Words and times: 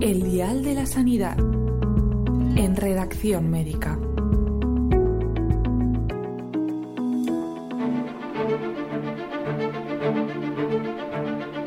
El 0.00 0.22
Dial 0.30 0.62
de 0.62 0.74
la 0.74 0.86
Sanidad. 0.86 1.38
En 1.38 2.76
redacción 2.76 3.50
médica. 3.50 3.98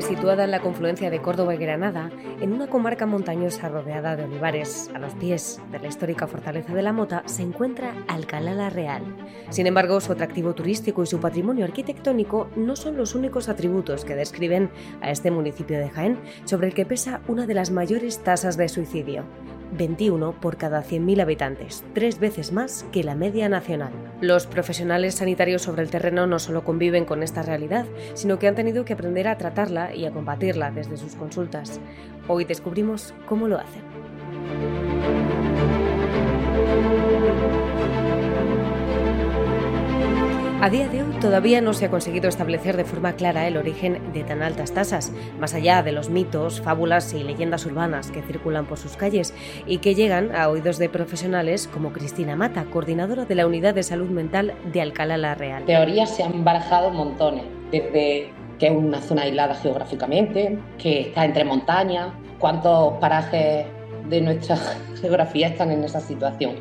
Situada 0.08 0.44
en 0.44 0.50
la 0.52 0.60
confluencia 0.60 1.10
de 1.10 1.20
Córdoba 1.20 1.54
y 1.54 1.58
Granada, 1.58 2.10
en 2.40 2.54
una 2.54 2.66
comarca 2.66 3.04
montañosa 3.04 3.68
rodeada 3.68 4.16
de 4.16 4.24
olivares, 4.24 4.90
a 4.94 4.98
los 4.98 5.12
pies 5.12 5.60
de 5.70 5.78
la 5.80 5.88
histórica 5.88 6.26
fortaleza 6.26 6.74
de 6.74 6.80
la 6.80 6.94
Mota, 6.94 7.22
se 7.26 7.42
encuentra 7.42 7.92
Alcalá 8.08 8.54
la 8.54 8.70
Real. 8.70 9.02
Sin 9.50 9.66
embargo, 9.66 10.00
su 10.00 10.10
atractivo 10.12 10.54
turístico 10.54 11.02
y 11.02 11.06
su 11.06 11.20
patrimonio 11.20 11.66
arquitectónico 11.66 12.48
no 12.56 12.74
son 12.74 12.96
los 12.96 13.14
únicos 13.14 13.50
atributos 13.50 14.06
que 14.06 14.14
describen 14.14 14.70
a 15.02 15.10
este 15.10 15.30
municipio 15.30 15.78
de 15.78 15.90
Jaén, 15.90 16.18
sobre 16.46 16.68
el 16.68 16.74
que 16.74 16.86
pesa 16.86 17.20
una 17.28 17.46
de 17.46 17.52
las 17.52 17.70
mayores 17.70 18.24
tasas 18.24 18.56
de 18.56 18.70
suicidio. 18.70 19.24
21 19.72 20.32
por 20.40 20.56
cada 20.56 20.82
100.000 20.82 21.20
habitantes, 21.20 21.84
tres 21.94 22.18
veces 22.18 22.52
más 22.52 22.84
que 22.92 23.04
la 23.04 23.14
media 23.14 23.48
nacional. 23.48 23.92
Los 24.20 24.46
profesionales 24.46 25.16
sanitarios 25.16 25.62
sobre 25.62 25.82
el 25.82 25.90
terreno 25.90 26.26
no 26.26 26.38
solo 26.38 26.64
conviven 26.64 27.04
con 27.04 27.22
esta 27.22 27.42
realidad, 27.42 27.86
sino 28.14 28.38
que 28.38 28.48
han 28.48 28.54
tenido 28.54 28.84
que 28.84 28.94
aprender 28.94 29.28
a 29.28 29.38
tratarla 29.38 29.94
y 29.94 30.06
a 30.06 30.10
combatirla 30.10 30.70
desde 30.70 30.96
sus 30.96 31.14
consultas. 31.14 31.80
Hoy 32.26 32.44
descubrimos 32.44 33.14
cómo 33.26 33.48
lo 33.48 33.58
hacen. 33.58 33.82
A 40.60 40.70
día 40.70 40.88
de 40.88 41.04
hoy 41.04 41.12
todavía 41.20 41.60
no 41.60 41.72
se 41.72 41.84
ha 41.84 41.90
conseguido 41.90 42.28
establecer 42.28 42.76
de 42.76 42.84
forma 42.84 43.12
clara 43.12 43.46
el 43.46 43.56
origen 43.56 44.12
de 44.12 44.24
tan 44.24 44.42
altas 44.42 44.72
tasas, 44.74 45.12
más 45.38 45.54
allá 45.54 45.84
de 45.84 45.92
los 45.92 46.10
mitos, 46.10 46.60
fábulas 46.60 47.14
y 47.14 47.22
leyendas 47.22 47.64
urbanas 47.64 48.10
que 48.10 48.22
circulan 48.22 48.66
por 48.66 48.76
sus 48.76 48.96
calles 48.96 49.32
y 49.66 49.78
que 49.78 49.94
llegan 49.94 50.34
a 50.34 50.48
oídos 50.48 50.78
de 50.78 50.88
profesionales 50.88 51.68
como 51.72 51.92
Cristina 51.92 52.34
Mata, 52.34 52.64
coordinadora 52.64 53.24
de 53.24 53.36
la 53.36 53.46
Unidad 53.46 53.72
de 53.72 53.84
Salud 53.84 54.08
Mental 54.08 54.52
de 54.72 54.80
Alcalá 54.80 55.16
la 55.16 55.36
Real. 55.36 55.64
Teorías 55.64 56.16
se 56.16 56.24
han 56.24 56.42
barajado 56.42 56.90
montones, 56.90 57.44
desde 57.70 58.32
que 58.58 58.66
es 58.66 58.72
una 58.72 59.00
zona 59.00 59.22
aislada 59.22 59.54
geográficamente, 59.54 60.58
que 60.76 61.02
está 61.02 61.24
entre 61.24 61.44
montañas, 61.44 62.08
cuántos 62.40 62.94
parajes 62.94 63.64
de 64.08 64.20
nuestra 64.20 64.56
geografía 65.00 65.46
están 65.46 65.70
en 65.70 65.84
esa 65.84 66.00
situación 66.00 66.56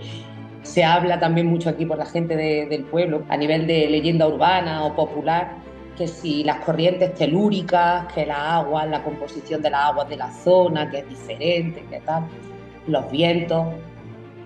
se 0.67 0.83
habla 0.83 1.19
también 1.19 1.47
mucho 1.47 1.69
aquí 1.69 1.85
por 1.85 1.97
la 1.97 2.05
gente 2.05 2.35
del 2.35 2.83
pueblo, 2.83 3.23
a 3.29 3.37
nivel 3.37 3.65
de 3.65 3.87
leyenda 3.87 4.27
urbana 4.27 4.85
o 4.85 4.95
popular, 4.95 5.55
que 5.97 6.07
si 6.07 6.43
las 6.43 6.57
corrientes 6.57 7.13
telúricas, 7.15 8.11
que 8.13 8.25
la 8.25 8.57
agua, 8.57 8.85
la 8.85 9.01
composición 9.01 9.61
de 9.61 9.69
las 9.69 9.85
aguas 9.85 10.09
de 10.09 10.17
la 10.17 10.29
zona, 10.31 10.89
que 10.91 10.99
es 10.99 11.09
diferente, 11.09 11.85
que 11.89 11.99
tal, 12.01 12.25
los 12.85 13.09
vientos, 13.09 13.67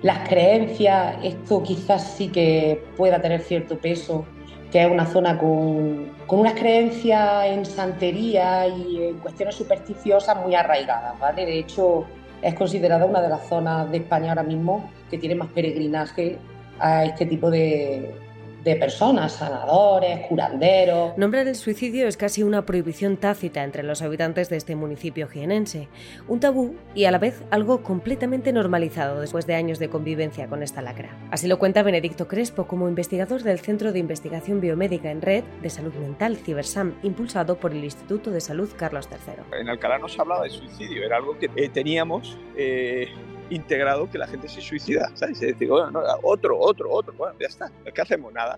las 0.02 0.30
creencias, 0.30 1.18
esto 1.24 1.62
quizás 1.64 2.14
sí 2.16 2.30
que 2.30 2.84
pueda 2.96 3.20
tener 3.20 3.42
cierto 3.42 3.78
peso, 3.78 4.26
que 4.72 4.84
es 4.84 4.90
una 4.90 5.06
zona 5.06 5.38
con, 5.38 6.12
con 6.28 6.40
unas 6.40 6.54
creencias 6.54 7.46
en 7.48 7.66
santería 7.66 8.68
y 8.68 9.04
en 9.04 9.18
cuestiones 9.18 9.56
supersticiosas 9.56 10.38
muy 10.38 10.56
arraigadas, 10.56 11.20
¿vale? 11.20 11.46
De 11.46 11.60
hecho, 11.60 12.06
es 12.42 12.54
considerada 12.54 13.06
una 13.06 13.22
de 13.22 13.30
las 13.30 13.48
zonas 13.48 13.92
de 13.92 13.98
España 13.98 14.30
ahora 14.30 14.44
mismo 14.44 14.90
que 15.12 15.18
tiene 15.18 15.36
más 15.36 15.50
peregrinaje 15.50 16.38
a 16.80 17.06
este 17.06 17.28
tipo 17.28 17.52
de, 17.52 18.16
de 18.64 18.76
personas, 18.76 19.34
sanadores, 19.34 20.28
curanderos. 20.28 21.18
Nombrar 21.18 21.48
el 21.48 21.56
suicidio 21.56 22.08
es 22.08 22.18
casi 22.18 22.44
una 22.44 22.66
prohibición 22.66 23.18
tácita 23.18 23.64
entre 23.64 23.84
los 23.84 24.02
habitantes 24.02 24.50
de 24.50 24.58
este 24.58 24.76
municipio 24.76 25.28
jienense, 25.28 25.88
un 26.28 26.40
tabú 26.40 26.76
y 26.94 27.06
a 27.06 27.12
la 27.12 27.18
vez 27.18 27.44
algo 27.50 27.82
completamente 27.82 28.54
normalizado 28.54 29.20
después 29.20 29.48
de 29.48 29.56
años 29.56 29.80
de 29.80 29.90
convivencia 29.90 30.48
con 30.48 30.62
esta 30.62 30.82
lacra. 30.82 31.18
Así 31.32 31.48
lo 31.48 31.58
cuenta 31.58 31.82
Benedicto 31.82 32.28
Crespo 32.28 32.68
como 32.68 32.88
investigador 32.88 33.42
del 33.42 33.60
Centro 33.60 33.92
de 33.92 34.00
Investigación 34.00 34.62
Biomédica 34.62 35.10
en 35.10 35.22
Red 35.22 35.44
de 35.62 35.70
Salud 35.70 35.94
Mental 35.96 36.38
Cibersam, 36.38 36.94
impulsado 37.04 37.58
por 37.58 37.72
el 37.72 37.84
Instituto 37.84 38.30
de 38.30 38.42
Salud 38.42 38.70
Carlos 38.78 39.10
III. 39.12 39.60
En 39.60 39.70
Alcalá 39.70 39.98
no 39.98 40.08
se 40.08 40.22
hablaba 40.22 40.44
de 40.44 40.52
suicidio, 40.52 41.04
era 41.04 41.18
algo 41.18 41.38
que 41.40 41.50
eh, 41.56 41.70
teníamos 41.70 42.38
eh, 42.56 43.08
integrado 43.52 44.10
que 44.10 44.18
la 44.18 44.28
gente 44.28 44.48
se 44.48 44.62
suicida, 44.62 45.12
¿sabes? 45.16 45.42
Es 45.42 45.54
decir, 45.54 45.70
otro, 45.72 46.58
otro, 46.60 46.90
otro, 46.90 47.14
bueno, 47.14 47.38
ya 47.40 47.48
está, 47.48 47.72
¿qué 47.94 48.02
hacemos? 48.02 48.34
Nada. 48.34 48.58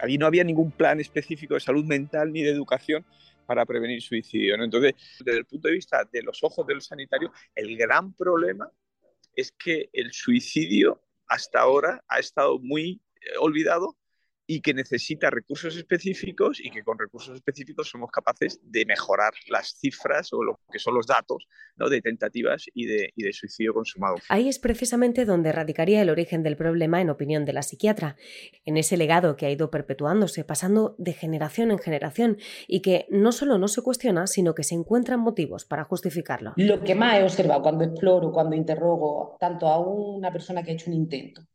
Allí 0.00 0.16
no 0.18 0.26
había 0.26 0.42
ningún 0.44 0.70
plan 0.70 0.98
específico 0.98 1.54
de 1.54 1.60
salud 1.60 1.84
mental 1.84 2.32
ni 2.32 2.42
de 2.42 2.50
educación 2.50 3.04
para 3.46 3.66
prevenir 3.66 4.00
suicidio. 4.00 4.54
Entonces, 4.62 4.94
desde 5.24 5.40
el 5.40 5.44
punto 5.44 5.68
de 5.68 5.74
vista 5.74 6.08
de 6.10 6.22
los 6.22 6.42
ojos 6.42 6.66
del 6.66 6.80
sanitario, 6.80 7.32
el 7.54 7.76
gran 7.76 8.14
problema 8.14 8.70
es 9.36 9.52
que 9.52 9.90
el 9.92 10.12
suicidio 10.12 11.02
hasta 11.26 11.60
ahora 11.60 12.02
ha 12.08 12.18
estado 12.18 12.58
muy 12.58 13.00
eh, 13.20 13.36
olvidado 13.38 13.96
y 14.50 14.62
que 14.62 14.74
necesita 14.74 15.30
recursos 15.30 15.76
específicos 15.76 16.58
y 16.60 16.72
que 16.72 16.82
con 16.82 16.98
recursos 16.98 17.36
específicos 17.36 17.88
somos 17.88 18.10
capaces 18.10 18.58
de 18.64 18.84
mejorar 18.84 19.32
las 19.48 19.76
cifras 19.78 20.32
o 20.32 20.42
lo 20.42 20.58
que 20.72 20.80
son 20.80 20.94
los 20.94 21.06
datos 21.06 21.46
¿no? 21.76 21.88
de 21.88 22.02
tentativas 22.02 22.64
y 22.74 22.86
de, 22.86 23.12
y 23.14 23.22
de 23.22 23.32
suicidio 23.32 23.72
consumado. 23.72 24.16
Ahí 24.28 24.48
es 24.48 24.58
precisamente 24.58 25.24
donde 25.24 25.52
radicaría 25.52 26.02
el 26.02 26.10
origen 26.10 26.42
del 26.42 26.56
problema 26.56 27.00
en 27.00 27.10
opinión 27.10 27.44
de 27.44 27.52
la 27.52 27.62
psiquiatra, 27.62 28.16
en 28.64 28.76
ese 28.76 28.96
legado 28.96 29.36
que 29.36 29.46
ha 29.46 29.52
ido 29.52 29.70
perpetuándose, 29.70 30.42
pasando 30.42 30.96
de 30.98 31.12
generación 31.12 31.70
en 31.70 31.78
generación 31.78 32.36
y 32.66 32.82
que 32.82 33.06
no 33.08 33.30
solo 33.30 33.56
no 33.56 33.68
se 33.68 33.82
cuestiona, 33.82 34.26
sino 34.26 34.56
que 34.56 34.64
se 34.64 34.74
encuentran 34.74 35.20
motivos 35.20 35.64
para 35.64 35.84
justificarlo. 35.84 36.54
Lo 36.56 36.82
que 36.82 36.96
más 36.96 37.20
he 37.20 37.22
observado 37.22 37.62
cuando 37.62 37.84
exploro, 37.84 38.32
cuando 38.32 38.56
interrogo 38.56 39.36
tanto 39.38 39.68
a 39.68 39.78
una 39.78 40.32
persona 40.32 40.64
que 40.64 40.72
ha 40.72 40.74
hecho 40.74 40.90
un 40.90 40.96
intento 40.96 41.46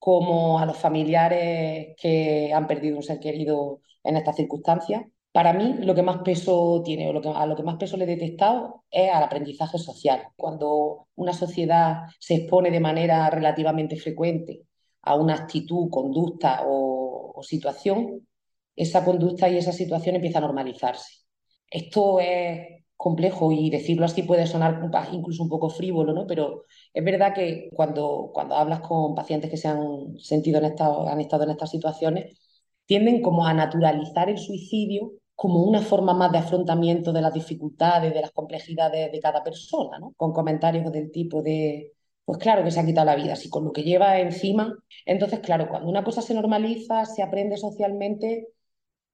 como 0.00 0.58
a 0.58 0.66
los 0.66 0.78
familiares 0.78 1.94
que 2.00 2.52
han 2.52 2.66
perdido 2.66 2.96
un 2.96 3.02
ser 3.04 3.20
querido 3.20 3.82
en 4.02 4.16
estas 4.16 4.36
circunstancias. 4.36 5.04
Para 5.32 5.52
mí, 5.52 5.74
lo 5.80 5.94
que 5.94 6.02
más 6.02 6.22
peso 6.22 6.82
tiene, 6.84 7.08
o 7.08 7.12
lo 7.12 7.20
que, 7.20 7.28
a 7.28 7.46
lo 7.46 7.54
que 7.54 7.62
más 7.62 7.76
peso 7.76 7.96
le 7.96 8.04
he 8.04 8.06
detectado, 8.08 8.84
es 8.90 9.12
al 9.12 9.22
aprendizaje 9.22 9.78
social. 9.78 10.22
Cuando 10.36 11.08
una 11.16 11.32
sociedad 11.34 12.06
se 12.18 12.34
expone 12.36 12.70
de 12.70 12.80
manera 12.80 13.30
relativamente 13.30 13.96
frecuente 13.96 14.62
a 15.02 15.14
una 15.16 15.34
actitud, 15.34 15.90
conducta 15.90 16.62
o, 16.66 17.32
o 17.36 17.42
situación, 17.42 18.26
esa 18.74 19.04
conducta 19.04 19.48
y 19.48 19.58
esa 19.58 19.72
situación 19.72 20.16
empieza 20.16 20.38
a 20.38 20.42
normalizarse. 20.42 21.24
Esto 21.70 22.20
es 22.20 22.79
complejo 23.00 23.50
y 23.50 23.70
decirlo 23.70 24.04
así 24.04 24.22
puede 24.24 24.46
sonar 24.46 24.78
incluso 25.12 25.42
un 25.42 25.48
poco 25.48 25.70
frívolo, 25.70 26.12
¿no? 26.12 26.26
Pero 26.26 26.64
es 26.92 27.02
verdad 27.02 27.32
que 27.34 27.70
cuando, 27.74 28.30
cuando 28.34 28.54
hablas 28.56 28.80
con 28.80 29.14
pacientes 29.14 29.50
que 29.50 29.56
se 29.56 29.68
han 29.68 30.18
sentido 30.18 30.58
en 30.58 30.66
han 30.66 31.20
estado 31.20 31.44
en 31.44 31.50
estas 31.50 31.70
situaciones, 31.70 32.38
tienden 32.84 33.22
como 33.22 33.46
a 33.46 33.54
naturalizar 33.54 34.28
el 34.28 34.36
suicidio 34.38 35.12
como 35.34 35.62
una 35.62 35.80
forma 35.80 36.12
más 36.12 36.30
de 36.32 36.38
afrontamiento 36.38 37.10
de 37.12 37.22
las 37.22 37.32
dificultades, 37.32 38.12
de 38.12 38.20
las 38.20 38.32
complejidades 38.32 39.10
de 39.10 39.20
cada 39.20 39.42
persona, 39.42 39.98
¿no? 39.98 40.12
Con 40.18 40.32
comentarios 40.34 40.92
del 40.92 41.10
tipo 41.10 41.42
de, 41.42 41.92
pues 42.26 42.36
claro 42.38 42.62
que 42.64 42.70
se 42.70 42.80
ha 42.80 42.84
quitado 42.86 43.06
la 43.06 43.16
vida, 43.16 43.32
así 43.32 43.48
con 43.48 43.64
lo 43.64 43.72
que 43.72 43.82
lleva 43.82 44.18
encima. 44.20 44.76
Entonces, 45.06 45.40
claro, 45.40 45.68
cuando 45.70 45.88
una 45.88 46.04
cosa 46.04 46.20
se 46.20 46.34
normaliza, 46.34 47.06
se 47.06 47.22
aprende 47.22 47.56
socialmente, 47.56 48.48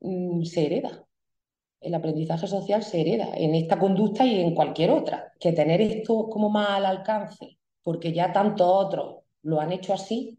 mm, 0.01 0.45
se 0.45 0.67
hereda 0.67 1.06
el 1.87 1.95
aprendizaje 1.95 2.47
social 2.49 2.83
se 2.83 3.01
hereda 3.01 3.31
en 3.35 3.55
esta 3.55 3.79
conducta 3.79 4.25
y 4.27 4.41
en 4.41 4.55
cualquier 4.55 4.91
otra. 4.91 5.33
Que 5.39 5.53
tener 5.53 5.81
esto 5.81 6.29
como 6.29 6.51
más 6.51 6.71
al 6.71 6.87
alcance, 6.87 7.59
porque 7.83 8.13
ya 8.13 8.33
tantos 8.33 8.67
otros 8.69 9.23
lo 9.43 9.61
han 9.61 9.73
hecho 9.73 9.95
así, 9.95 10.39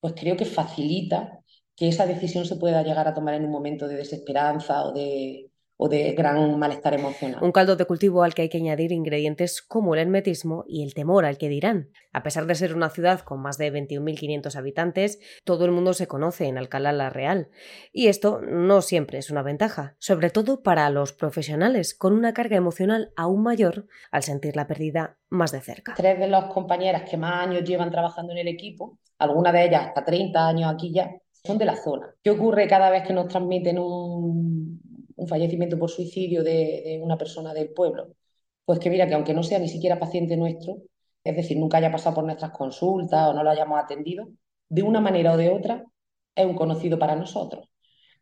pues 0.00 0.14
creo 0.16 0.36
que 0.36 0.46
facilita 0.46 1.40
que 1.76 1.88
esa 1.88 2.06
decisión 2.06 2.46
se 2.46 2.56
pueda 2.56 2.82
llegar 2.82 3.06
a 3.06 3.14
tomar 3.14 3.34
en 3.34 3.44
un 3.44 3.50
momento 3.50 3.86
de 3.86 3.96
desesperanza 3.96 4.86
o 4.86 4.92
de, 4.92 5.50
o 5.76 5.88
de 5.88 6.12
gran 6.12 6.58
malestar 6.58 6.94
emocional. 6.94 7.42
Un 7.42 7.52
caldo 7.52 7.76
de 7.76 7.84
cultivo 7.84 8.22
al 8.22 8.34
que 8.34 8.42
hay 8.42 8.48
que 8.48 8.58
añadir 8.58 8.92
ingredientes 8.92 9.62
como 9.62 9.94
el 9.94 10.00
hermetismo 10.00 10.64
y 10.66 10.82
el 10.82 10.94
temor 10.94 11.24
al 11.24 11.38
que 11.38 11.48
dirán. 11.48 11.90
A 12.12 12.22
pesar 12.22 12.46
de 12.46 12.54
ser 12.54 12.74
una 12.74 12.88
ciudad 12.88 13.20
con 13.20 13.40
más 13.40 13.58
de 13.58 13.72
21.500 13.72 14.56
habitantes, 14.56 15.18
todo 15.44 15.66
el 15.66 15.72
mundo 15.72 15.92
se 15.92 16.06
conoce 16.06 16.46
en 16.46 16.56
Alcalá 16.56 16.92
la 16.92 17.10
Real. 17.10 17.50
Y 17.92 18.08
esto 18.08 18.40
no 18.40 18.80
siempre 18.80 19.18
es 19.18 19.30
una 19.30 19.42
ventaja, 19.42 19.96
sobre 19.98 20.30
todo 20.30 20.62
para 20.62 20.88
los 20.90 21.12
profesionales, 21.12 21.94
con 21.94 22.14
una 22.14 22.32
carga 22.32 22.56
emocional 22.56 23.12
aún 23.16 23.42
mayor 23.42 23.86
al 24.10 24.22
sentir 24.22 24.56
la 24.56 24.66
pérdida 24.66 25.18
más 25.28 25.52
de 25.52 25.60
cerca. 25.60 25.94
Tres 25.94 26.18
de 26.18 26.28
las 26.28 26.52
compañeras 26.52 27.08
que 27.08 27.16
más 27.16 27.46
años 27.46 27.64
llevan 27.64 27.90
trabajando 27.90 28.32
en 28.32 28.38
el 28.38 28.48
equipo, 28.48 28.98
algunas 29.18 29.52
de 29.52 29.66
ellas 29.66 29.86
hasta 29.88 30.04
30 30.04 30.48
años 30.48 30.72
aquí 30.72 30.92
ya, 30.92 31.10
son 31.44 31.58
de 31.58 31.64
la 31.64 31.76
zona. 31.76 32.14
¿Qué 32.22 32.30
ocurre 32.30 32.66
cada 32.66 32.90
vez 32.90 33.06
que 33.06 33.12
nos 33.12 33.28
transmiten 33.28 33.78
un, 33.78 34.80
un 35.16 35.28
fallecimiento 35.28 35.78
por 35.78 35.90
suicidio 35.90 36.42
de, 36.44 37.00
una 37.02 37.18
persona 37.18 37.54
del 37.54 37.70
pueblo? 37.72 38.14
Pues 38.64 38.78
que 38.78 38.90
mira, 38.90 39.06
que 39.06 39.14
aunque 39.14 39.34
no 39.34 39.42
sea 39.42 39.58
ni 39.58 39.68
siquiera 39.68 39.98
paciente 39.98 40.36
nuestro, 40.36 40.78
es 41.24 41.36
decir, 41.36 41.58
nunca 41.58 41.78
haya 41.78 41.92
pasado 41.92 42.16
por 42.16 42.24
nuestras 42.24 42.52
consultas 42.52 43.28
o 43.28 43.34
no 43.34 43.42
lo 43.42 43.50
hayamos 43.50 43.78
atendido, 43.82 44.28
de 44.68 44.82
una 44.82 45.00
manera 45.00 45.32
o 45.32 45.36
de 45.36 45.50
otra 45.50 45.84
es 46.34 46.46
un 46.46 46.54
conocido 46.54 46.98
para 46.98 47.16
nosotros. 47.16 47.68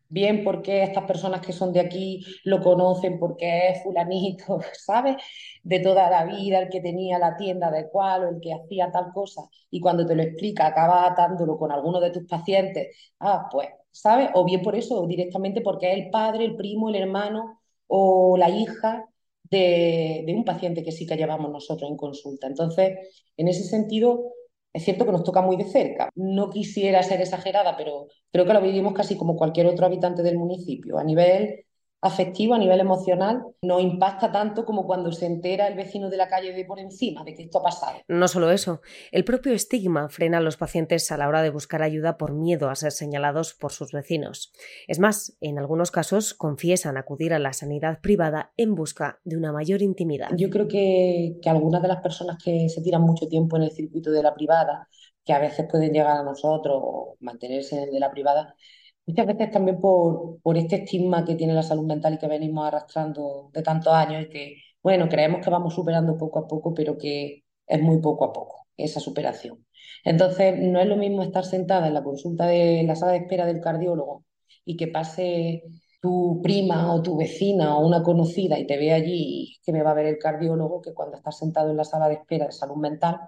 Bien 0.07 0.43
porque 0.43 0.83
estas 0.83 1.05
personas 1.05 1.41
que 1.41 1.51
son 1.51 1.73
de 1.73 1.79
aquí 1.79 2.23
lo 2.43 2.61
conocen 2.61 3.19
porque 3.19 3.69
es 3.69 3.83
fulanito, 3.83 4.59
¿sabes? 4.73 5.17
De 5.63 5.79
toda 5.79 6.09
la 6.09 6.25
vida, 6.25 6.59
el 6.59 6.69
que 6.69 6.81
tenía 6.81 7.17
la 7.19 7.35
tienda 7.35 7.71
de 7.71 7.89
cual 7.89 8.25
o 8.25 8.29
el 8.29 8.39
que 8.39 8.53
hacía 8.53 8.91
tal 8.91 9.11
cosa. 9.13 9.41
Y 9.71 9.79
cuando 9.81 10.05
te 10.05 10.15
lo 10.15 10.21
explica, 10.23 10.67
acaba 10.67 11.07
atándolo 11.07 11.57
con 11.57 11.71
alguno 11.71 11.99
de 11.99 12.11
tus 12.11 12.25
pacientes. 12.27 12.95
Ah, 13.19 13.47
pues 13.51 13.69
¿sabes? 13.95 14.29
O 14.33 14.43
bien 14.45 14.61
por 14.61 14.75
eso, 14.75 15.07
directamente 15.07 15.61
porque 15.61 15.91
es 15.91 15.97
el 15.97 16.09
padre, 16.09 16.45
el 16.45 16.55
primo, 16.55 16.89
el 16.89 16.95
hermano 16.95 17.61
o 17.87 18.35
la 18.37 18.49
hija 18.49 19.05
de, 19.43 20.23
de, 20.25 20.33
un 20.33 20.43
paciente 20.43 20.83
que 20.83 20.91
sí 20.91 21.05
que 21.05 21.15
llevamos 21.15 21.51
nosotros 21.51 21.89
en 21.89 21.97
consulta. 21.97 22.47
Entonces, 22.47 23.23
en 23.37 23.47
ese 23.47 23.63
sentido, 23.63 24.33
es 24.73 24.83
cierto 24.83 25.05
que 25.05 25.11
nos 25.13 25.23
toca 25.23 25.41
muy 25.41 25.55
de 25.55 25.65
cerca. 25.65 26.09
No 26.15 26.49
quisiera 26.49 27.03
ser 27.03 27.21
exagerada, 27.21 27.77
pero 27.77 28.07
creo 28.31 28.45
que 28.45 28.53
lo 28.53 28.61
vivimos 28.61 28.93
casi 28.93 29.15
como 29.17 29.37
cualquier 29.37 29.67
otro 29.67 29.85
habitante 29.85 30.23
del 30.23 30.37
municipio, 30.37 30.97
a 30.97 31.03
nivel 31.03 31.64
afectivo, 32.05 32.53
a 32.53 32.59
nivel 32.59 32.79
emocional, 32.79 33.43
no 33.61 33.79
impacta 33.79 34.31
tanto 34.31 34.63
como 34.63 34.85
cuando 34.85 35.11
se 35.11 35.25
entera 35.25 35.67
el 35.67 35.75
vecino 35.75 36.09
de 36.09 36.17
la 36.17 36.27
calle 36.27 36.53
de 36.53 36.63
por 36.63 36.79
encima 36.79 37.23
de 37.23 37.33
que 37.33 37.43
esto 37.43 37.59
ha 37.59 37.63
pasado. 37.63 37.97
No 38.07 38.27
solo 38.27 38.51
eso, 38.51 38.81
el 39.11 39.23
propio 39.23 39.53
estigma 39.53 40.07
frena 40.09 40.37
a 40.37 40.41
los 40.41 40.57
pacientes 40.57 41.11
a 41.11 41.17
la 41.17 41.27
hora 41.27 41.41
de 41.41 41.49
buscar 41.49 41.81
ayuda 41.81 42.17
por 42.17 42.33
miedo 42.33 42.69
a 42.69 42.75
ser 42.75 42.91
señalados 42.91 43.53
por 43.53 43.71
sus 43.71 43.91
vecinos. 43.91 44.53
Es 44.87 44.99
más, 44.99 45.35
en 45.41 45.57
algunos 45.57 45.91
casos 45.91 46.33
confiesan 46.33 46.97
acudir 46.97 47.33
a 47.33 47.39
la 47.39 47.53
sanidad 47.53 47.99
privada 48.01 48.51
en 48.55 48.75
busca 48.75 49.19
de 49.23 49.37
una 49.37 49.51
mayor 49.51 49.81
intimidad. 49.81 50.29
Yo 50.37 50.49
creo 50.49 50.67
que, 50.67 51.37
que 51.41 51.49
algunas 51.49 51.81
de 51.81 51.87
las 51.87 52.01
personas 52.01 52.37
que 52.43 52.69
se 52.69 52.81
tiran 52.81 53.01
mucho 53.01 53.27
tiempo 53.27 53.57
en 53.57 53.63
el 53.63 53.71
circuito 53.71 54.11
de 54.11 54.21
la 54.21 54.35
privada, 54.35 54.87
que 55.25 55.33
a 55.33 55.39
veces 55.39 55.65
pueden 55.69 55.91
llegar 55.91 56.17
a 56.17 56.23
nosotros 56.23 56.79
o 56.79 57.17
mantenerse 57.19 57.77
en 57.77 57.83
el 57.85 57.91
de 57.91 57.99
la 57.99 58.11
privada, 58.11 58.55
Muchas 59.07 59.27
veces 59.27 59.51
también 59.51 59.79
por, 59.79 60.41
por 60.41 60.57
este 60.57 60.77
estigma 60.77 61.23
que 61.25 61.35
tiene 61.35 61.53
la 61.53 61.61
salud 61.63 61.85
mental 61.85 62.15
y 62.15 62.17
que 62.17 62.27
venimos 62.27 62.67
arrastrando 62.67 63.49
de 63.53 63.61
tantos 63.61 63.93
años 63.93 64.23
y 64.23 64.29
que, 64.29 64.55
bueno, 64.81 65.07
creemos 65.09 65.43
que 65.43 65.49
vamos 65.51 65.75
superando 65.75 66.17
poco 66.17 66.39
a 66.39 66.47
poco, 66.47 66.73
pero 66.73 66.97
que 66.97 67.43
es 67.67 67.81
muy 67.81 67.99
poco 67.99 68.25
a 68.25 68.33
poco 68.33 68.67
esa 68.77 68.99
superación. 68.99 69.65
Entonces, 70.03 70.57
no 70.59 70.79
es 70.79 70.87
lo 70.87 70.97
mismo 70.97 71.21
estar 71.23 71.45
sentada 71.45 71.87
en 71.87 71.93
la 71.93 72.03
consulta 72.03 72.47
de 72.47 72.83
la 72.83 72.95
sala 72.95 73.11
de 73.13 73.19
espera 73.19 73.45
del 73.45 73.61
cardiólogo 73.61 74.25
y 74.65 74.75
que 74.75 74.87
pase 74.87 75.63
tu 76.01 76.41
prima 76.43 76.93
o 76.93 77.01
tu 77.01 77.17
vecina 77.17 77.77
o 77.77 77.85
una 77.85 78.03
conocida 78.03 78.57
y 78.59 78.67
te 78.67 78.77
ve 78.77 78.91
allí 78.93 79.57
que 79.63 79.71
me 79.71 79.83
va 79.83 79.91
a 79.91 79.93
ver 79.93 80.05
el 80.07 80.17
cardiólogo 80.19 80.81
que 80.81 80.93
cuando 80.93 81.17
estás 81.17 81.37
sentado 81.37 81.69
en 81.71 81.77
la 81.77 81.83
sala 81.83 82.07
de 82.07 82.15
espera 82.15 82.45
de 82.47 82.51
salud 82.51 82.77
mental 82.77 83.19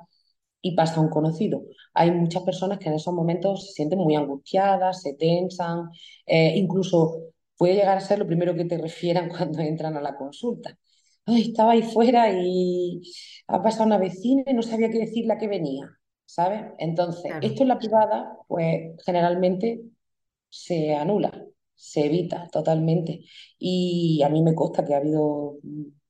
y 0.62 0.76
pasa 0.76 1.00
un 1.00 1.10
conocido. 1.10 1.64
Hay 1.94 2.12
muchas 2.12 2.44
personas 2.44 2.80
que 2.80 2.90
en 2.90 2.96
esos 2.96 3.14
momentos 3.14 3.68
se 3.68 3.74
sienten 3.74 4.00
muy 4.00 4.16
angustiadas, 4.16 5.02
se 5.02 5.14
tensan, 5.14 5.90
eh, 6.26 6.54
incluso 6.58 7.34
puede 7.58 7.76
llegar 7.76 7.98
a 7.98 8.02
ser 8.02 8.20
lo 8.20 8.28
primero 8.28 8.56
que 8.56 8.66
te 8.66 8.78
refieran 8.78 9.30
cuando 9.36 9.62
entran 9.62 9.96
a 9.98 10.02
la 10.02 10.16
consulta. 10.16 10.78
Ay, 11.26 11.50
estaba 11.50 11.74
ahí 11.74 11.82
fuera 11.84 12.32
y 12.32 13.02
ha 13.48 13.62
pasado 13.62 13.86
una 13.86 13.98
vecina 13.98 14.44
y 14.48 14.54
no 14.54 14.62
sabía 14.64 14.90
qué 14.90 15.00
decirle 15.00 15.34
a 15.34 15.38
qué 15.38 15.48
venía, 15.48 15.90
¿sabes? 16.26 16.62
Entonces, 16.80 17.34
esto 17.42 17.64
en 17.64 17.70
la 17.70 17.78
privada, 17.80 18.38
pues 18.48 18.96
generalmente 19.06 19.82
se 20.50 20.96
anula, 20.96 21.46
se 21.76 22.06
evita 22.06 22.48
totalmente. 22.52 23.22
Y 23.60 24.22
a 24.24 24.30
mí 24.30 24.42
me 24.42 24.56
consta 24.56 24.86
que 24.86 24.94
ha 24.94 24.98
habido 24.98 25.58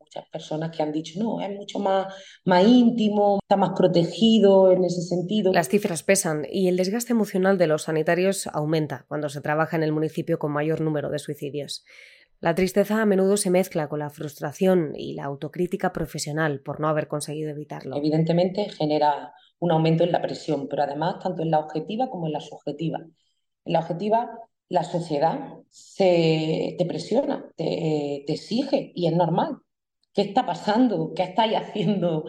muchas 0.08 0.30
personas 0.30 0.76
que 0.76 0.84
han 0.84 0.92
dicho, 0.92 1.20
no, 1.20 1.42
es 1.42 1.50
mucho 1.52 1.80
más, 1.80 2.14
más 2.46 2.66
íntimo, 2.66 3.40
está 3.44 3.58
más 3.58 3.72
protegido 3.76 4.72
en 4.72 4.84
ese 4.84 5.02
sentido. 5.02 5.52
Las 5.54 5.70
cifras 5.70 6.04
pesan 6.04 6.46
y 6.50 6.68
el 6.68 6.78
desgaste 6.78 7.14
emocional 7.14 7.58
de 7.58 7.68
los 7.68 7.84
sanitarios 7.84 8.48
aumenta 8.48 9.06
cuando 9.08 9.30
se 9.30 9.42
trabaja 9.42 9.76
en 9.76 9.84
el 9.84 9.92
municipio 9.92 10.40
con 10.40 10.52
mayor 10.52 10.82
número 10.82 11.10
de 11.10 11.20
suicidios. 11.20 11.84
La 12.40 12.54
tristeza 12.54 13.02
a 13.02 13.06
menudo 13.06 13.36
se 13.36 13.50
mezcla 13.50 13.90
con 13.90 14.00
la 14.00 14.12
frustración 14.12 14.94
y 14.96 15.14
la 15.14 15.26
autocrítica 15.26 15.92
profesional 15.92 16.62
por 16.62 16.80
no 16.80 16.88
haber 16.88 17.08
conseguido 17.08 17.50
evitarlo. 17.50 17.96
Evidentemente 17.96 18.70
genera 18.70 19.34
un 19.60 19.72
aumento 19.72 20.04
en 20.04 20.12
la 20.12 20.22
presión, 20.22 20.68
pero 20.68 20.84
además 20.84 21.18
tanto 21.20 21.42
en 21.42 21.50
la 21.50 21.60
objetiva 21.60 22.10
como 22.10 22.28
en 22.28 22.34
la 22.34 22.42
subjetiva. 22.42 23.00
En 23.00 23.74
la 23.74 23.80
objetiva, 23.80 24.30
la 24.70 24.84
sociedad 24.84 25.58
se, 25.70 26.76
te 26.78 26.86
presiona, 26.86 27.52
te, 27.56 28.24
te 28.28 28.34
exige 28.34 28.92
y 28.94 29.08
es 29.08 29.14
normal. 29.14 29.58
¿Qué 30.18 30.24
está 30.24 30.48
pasando? 30.48 31.14
¿Qué 31.16 31.22
estáis 31.22 31.56
haciendo? 31.56 32.26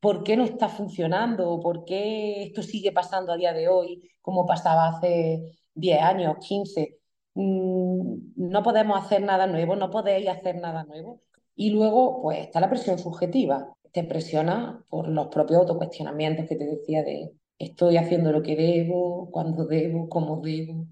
¿Por 0.00 0.24
qué 0.24 0.34
no 0.34 0.44
está 0.44 0.70
funcionando? 0.70 1.60
¿Por 1.60 1.84
qué 1.84 2.44
esto 2.44 2.62
sigue 2.62 2.90
pasando 2.90 3.32
a 3.34 3.36
día 3.36 3.52
de 3.52 3.68
hoy 3.68 4.10
como 4.22 4.46
pasaba 4.46 4.88
hace 4.88 5.58
10 5.74 6.00
años, 6.00 6.38
15? 6.40 6.98
Mm, 7.34 8.16
no 8.34 8.62
podemos 8.62 8.98
hacer 8.98 9.20
nada 9.20 9.46
nuevo, 9.46 9.76
no 9.76 9.90
podéis 9.90 10.30
hacer 10.30 10.56
nada 10.58 10.84
nuevo. 10.84 11.20
Y 11.54 11.68
luego, 11.68 12.22
pues 12.22 12.38
está 12.38 12.60
la 12.60 12.70
presión 12.70 12.98
subjetiva. 12.98 13.74
Te 13.92 14.04
presiona 14.04 14.82
por 14.88 15.06
los 15.06 15.28
propios 15.28 15.60
autocuestionamientos 15.60 16.46
que 16.48 16.56
te 16.56 16.64
decía 16.64 17.02
de 17.02 17.32
estoy 17.58 17.98
haciendo 17.98 18.32
lo 18.32 18.42
que 18.42 18.56
debo, 18.56 19.30
cuándo 19.30 19.66
debo, 19.66 20.08
cómo 20.08 20.40
debo, 20.40 20.86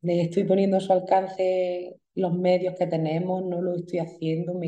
me 0.00 0.20
estoy 0.22 0.42
poniendo 0.44 0.78
a 0.78 0.80
su 0.80 0.92
alcance 0.92 1.96
los 2.18 2.34
medios 2.34 2.74
que 2.76 2.86
tenemos, 2.86 3.44
no 3.44 3.62
lo 3.62 3.76
estoy 3.76 4.00
haciendo. 4.00 4.60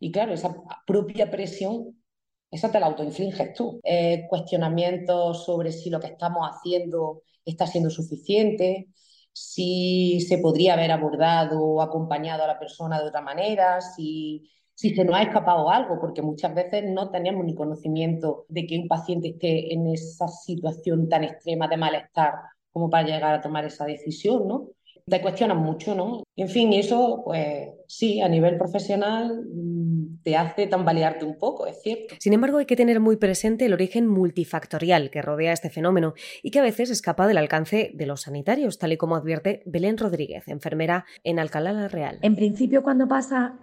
Y 0.00 0.10
claro, 0.10 0.32
esa 0.32 0.56
propia 0.86 1.30
presión, 1.30 2.02
esa 2.50 2.70
te 2.72 2.80
la 2.80 2.86
autoinfliges 2.86 3.52
tú. 3.54 3.80
Eh, 3.84 4.26
cuestionamientos 4.28 5.44
sobre 5.44 5.72
si 5.72 5.90
lo 5.90 6.00
que 6.00 6.08
estamos 6.08 6.48
haciendo 6.48 7.22
está 7.44 7.66
siendo 7.66 7.90
suficiente, 7.90 8.88
si 9.32 10.20
se 10.26 10.38
podría 10.38 10.74
haber 10.74 10.92
abordado 10.92 11.60
o 11.60 11.82
acompañado 11.82 12.44
a 12.44 12.46
la 12.46 12.58
persona 12.58 13.00
de 13.00 13.08
otra 13.08 13.20
manera, 13.20 13.80
si, 13.82 14.50
si 14.74 14.94
se 14.94 15.04
nos 15.04 15.16
ha 15.16 15.22
escapado 15.22 15.68
algo, 15.70 16.00
porque 16.00 16.22
muchas 16.22 16.54
veces 16.54 16.84
no 16.88 17.10
tenemos 17.10 17.44
ni 17.44 17.54
conocimiento 17.54 18.46
de 18.48 18.66
que 18.66 18.78
un 18.78 18.88
paciente 18.88 19.28
esté 19.28 19.74
en 19.74 19.88
esa 19.88 20.28
situación 20.28 21.08
tan 21.08 21.24
extrema 21.24 21.68
de 21.68 21.76
malestar 21.76 22.32
como 22.72 22.88
para 22.88 23.06
llegar 23.06 23.34
a 23.34 23.40
tomar 23.42 23.64
esa 23.66 23.84
decisión, 23.84 24.48
¿no? 24.48 24.70
Te 25.06 25.20
cuestionan 25.20 25.58
mucho, 25.58 25.94
¿no? 25.94 26.22
En 26.36 26.48
fin, 26.48 26.72
eso, 26.72 27.22
pues 27.24 27.68
sí, 27.86 28.22
a 28.22 28.28
nivel 28.28 28.56
profesional 28.56 29.44
mm, 29.52 30.22
te 30.22 30.36
hace 30.36 30.66
tambalearte 30.66 31.24
un 31.24 31.38
poco, 31.38 31.66
es 31.66 31.80
cierto. 31.82 32.14
Sin 32.18 32.32
embargo, 32.32 32.58
hay 32.58 32.66
que 32.66 32.76
tener 32.76 33.00
muy 33.00 33.16
presente 33.16 33.66
el 33.66 33.74
origen 33.74 34.06
multifactorial 34.06 35.10
que 35.10 35.20
rodea 35.20 35.52
este 35.52 35.68
fenómeno 35.68 36.14
y 36.42 36.50
que 36.50 36.58
a 36.58 36.62
veces 36.62 36.90
escapa 36.90 37.26
del 37.26 37.36
alcance 37.36 37.92
de 37.94 38.06
los 38.06 38.22
sanitarios, 38.22 38.78
tal 38.78 38.92
y 38.92 38.96
como 38.96 39.16
advierte 39.16 39.62
Belén 39.66 39.98
Rodríguez, 39.98 40.48
enfermera 40.48 41.04
en 41.22 41.38
Alcalá 41.38 41.72
la 41.72 41.88
Real. 41.88 42.18
En 42.22 42.34
principio, 42.34 42.82
cuando 42.82 43.06
pasa, 43.06 43.58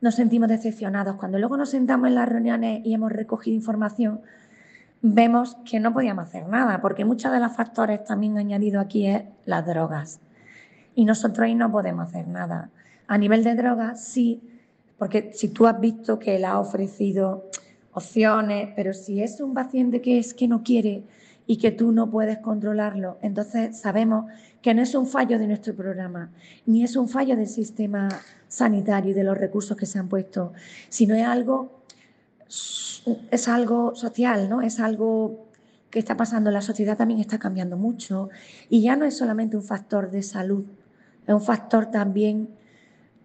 nos 0.00 0.14
sentimos 0.14 0.48
decepcionados. 0.48 1.16
Cuando 1.16 1.38
luego 1.38 1.58
nos 1.58 1.70
sentamos 1.70 2.08
en 2.08 2.14
las 2.14 2.28
reuniones 2.28 2.80
y 2.84 2.94
hemos 2.94 3.12
recogido 3.12 3.54
información, 3.54 4.22
vemos 5.02 5.58
que 5.70 5.78
no 5.78 5.92
podíamos 5.92 6.28
hacer 6.28 6.48
nada, 6.48 6.80
porque 6.80 7.04
muchos 7.04 7.30
de 7.32 7.40
los 7.40 7.54
factores 7.54 8.02
también 8.04 8.38
añadido 8.38 8.80
aquí 8.80 9.06
es 9.06 9.24
las 9.44 9.66
drogas 9.66 10.20
y 10.96 11.04
nosotros 11.04 11.44
ahí 11.44 11.54
no 11.54 11.70
podemos 11.70 12.08
hacer 12.08 12.26
nada. 12.26 12.70
A 13.06 13.18
nivel 13.18 13.44
de 13.44 13.54
drogas, 13.54 14.02
sí, 14.02 14.40
porque 14.98 15.30
si 15.34 15.48
tú 15.48 15.66
has 15.66 15.78
visto 15.78 16.18
que 16.18 16.36
él 16.36 16.44
ha 16.44 16.58
ofrecido 16.58 17.44
opciones, 17.92 18.70
pero 18.74 18.92
si 18.94 19.22
es 19.22 19.40
un 19.40 19.54
paciente 19.54 20.00
que 20.00 20.18
es 20.18 20.34
que 20.34 20.48
no 20.48 20.62
quiere 20.62 21.04
y 21.46 21.58
que 21.58 21.70
tú 21.70 21.92
no 21.92 22.10
puedes 22.10 22.38
controlarlo, 22.38 23.18
entonces 23.20 23.78
sabemos 23.78 24.24
que 24.62 24.74
no 24.74 24.82
es 24.82 24.94
un 24.94 25.06
fallo 25.06 25.38
de 25.38 25.46
nuestro 25.46 25.74
programa, 25.74 26.30
ni 26.64 26.82
es 26.82 26.96
un 26.96 27.08
fallo 27.08 27.36
del 27.36 27.46
sistema 27.46 28.08
sanitario 28.48 29.10
y 29.10 29.14
de 29.14 29.22
los 29.22 29.36
recursos 29.36 29.76
que 29.76 29.86
se 29.86 29.98
han 29.98 30.08
puesto, 30.08 30.54
sino 30.88 31.14
es 31.14 31.26
algo, 31.26 31.82
es 33.30 33.48
algo 33.48 33.94
social, 33.94 34.48
¿no? 34.48 34.62
Es 34.62 34.80
algo 34.80 35.46
que 35.90 35.98
está 35.98 36.16
pasando. 36.16 36.50
La 36.50 36.62
sociedad 36.62 36.96
también 36.96 37.20
está 37.20 37.38
cambiando 37.38 37.76
mucho 37.76 38.30
y 38.70 38.80
ya 38.80 38.96
no 38.96 39.04
es 39.04 39.16
solamente 39.16 39.56
un 39.56 39.62
factor 39.62 40.10
de 40.10 40.22
salud 40.22 40.64
es 41.26 41.34
un 41.34 41.40
factor 41.40 41.86
también 41.90 42.48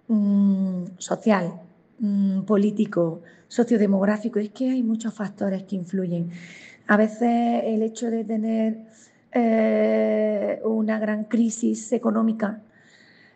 mm, 0.07 0.85
social, 0.97 1.61
mm, 1.99 2.41
político, 2.41 3.21
sociodemográfico. 3.47 4.39
Es 4.39 4.49
que 4.49 4.69
hay 4.71 4.83
muchos 4.83 5.13
factores 5.13 5.63
que 5.63 5.75
influyen. 5.75 6.31
A 6.87 6.97
veces 6.97 7.63
el 7.63 7.83
hecho 7.83 8.09
de 8.09 8.23
tener 8.23 8.85
eh, 9.31 10.59
una 10.65 10.99
gran 10.99 11.25
crisis 11.25 11.91
económica 11.93 12.61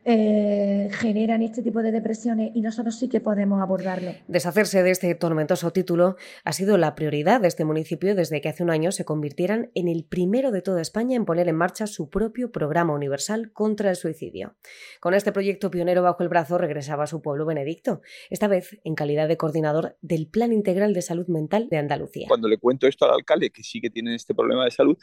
eh, 0.08 0.90
generan 0.92 1.42
este 1.42 1.64
tipo 1.64 1.82
de 1.82 1.92
depresiones 1.92 2.52
y 2.54 2.62
nosotros 2.62 2.98
sí 3.00 3.10
que 3.10 3.20
podemos 3.20 3.60
abordarlo. 3.62 4.12
Deshacerse 4.28 4.84
de 4.84 4.92
este 4.92 5.16
tormentoso 5.16 5.72
título 5.72 6.16
ha 6.44 6.54
sido 6.54 6.78
la 6.78 6.94
prioridad 6.94 7.42
de 7.42 7.48
este 7.48 7.66
municipio 7.66 8.14
desde 8.14 8.40
que 8.40 8.50
hace 8.50 8.62
un 8.62 8.70
año 8.70 8.92
se 8.92 9.04
convirtieran 9.04 9.72
en 9.74 9.88
el 9.88 10.06
primero 10.06 10.52
de 10.52 10.62
toda 10.62 10.82
España 10.82 11.16
en 11.16 11.26
poner 11.26 11.48
en 11.50 11.56
marcha 11.56 11.88
su 11.88 12.10
propio 12.10 12.52
programa 12.52 12.94
universal 12.94 13.52
contra 13.52 13.90
el 13.90 13.96
suicidio. 13.96 14.56
Con 15.00 15.16
este 15.16 15.32
proyecto 15.32 15.72
pionero 15.72 16.04
bajo 16.04 16.22
el 16.22 16.30
brazo 16.30 16.60
regresaba 16.60 17.06
a 17.06 17.08
su 17.08 17.24
pueblo 17.24 17.46
Benedicto, 17.48 18.02
esta 18.30 18.48
vez 18.48 18.80
en 18.84 18.94
calidad 18.94 19.28
de 19.28 19.38
coordinador 19.38 19.98
del 20.02 20.28
Plan 20.28 20.54
Integral 20.54 20.94
de 20.94 21.02
Salud 21.02 21.28
Mental 21.28 21.68
de 21.70 21.78
Andalucía. 21.78 22.28
Cuando 22.28 22.48
le 22.48 22.60
cuento 22.60 22.88
esto 22.88 23.06
al 23.06 23.16
alcalde, 23.16 23.50
que 23.50 23.64
sí 23.64 23.82
que 23.82 23.90
tiene 23.90 24.14
este 24.14 24.36
problema 24.36 24.66
de 24.66 24.72
salud, 24.72 24.98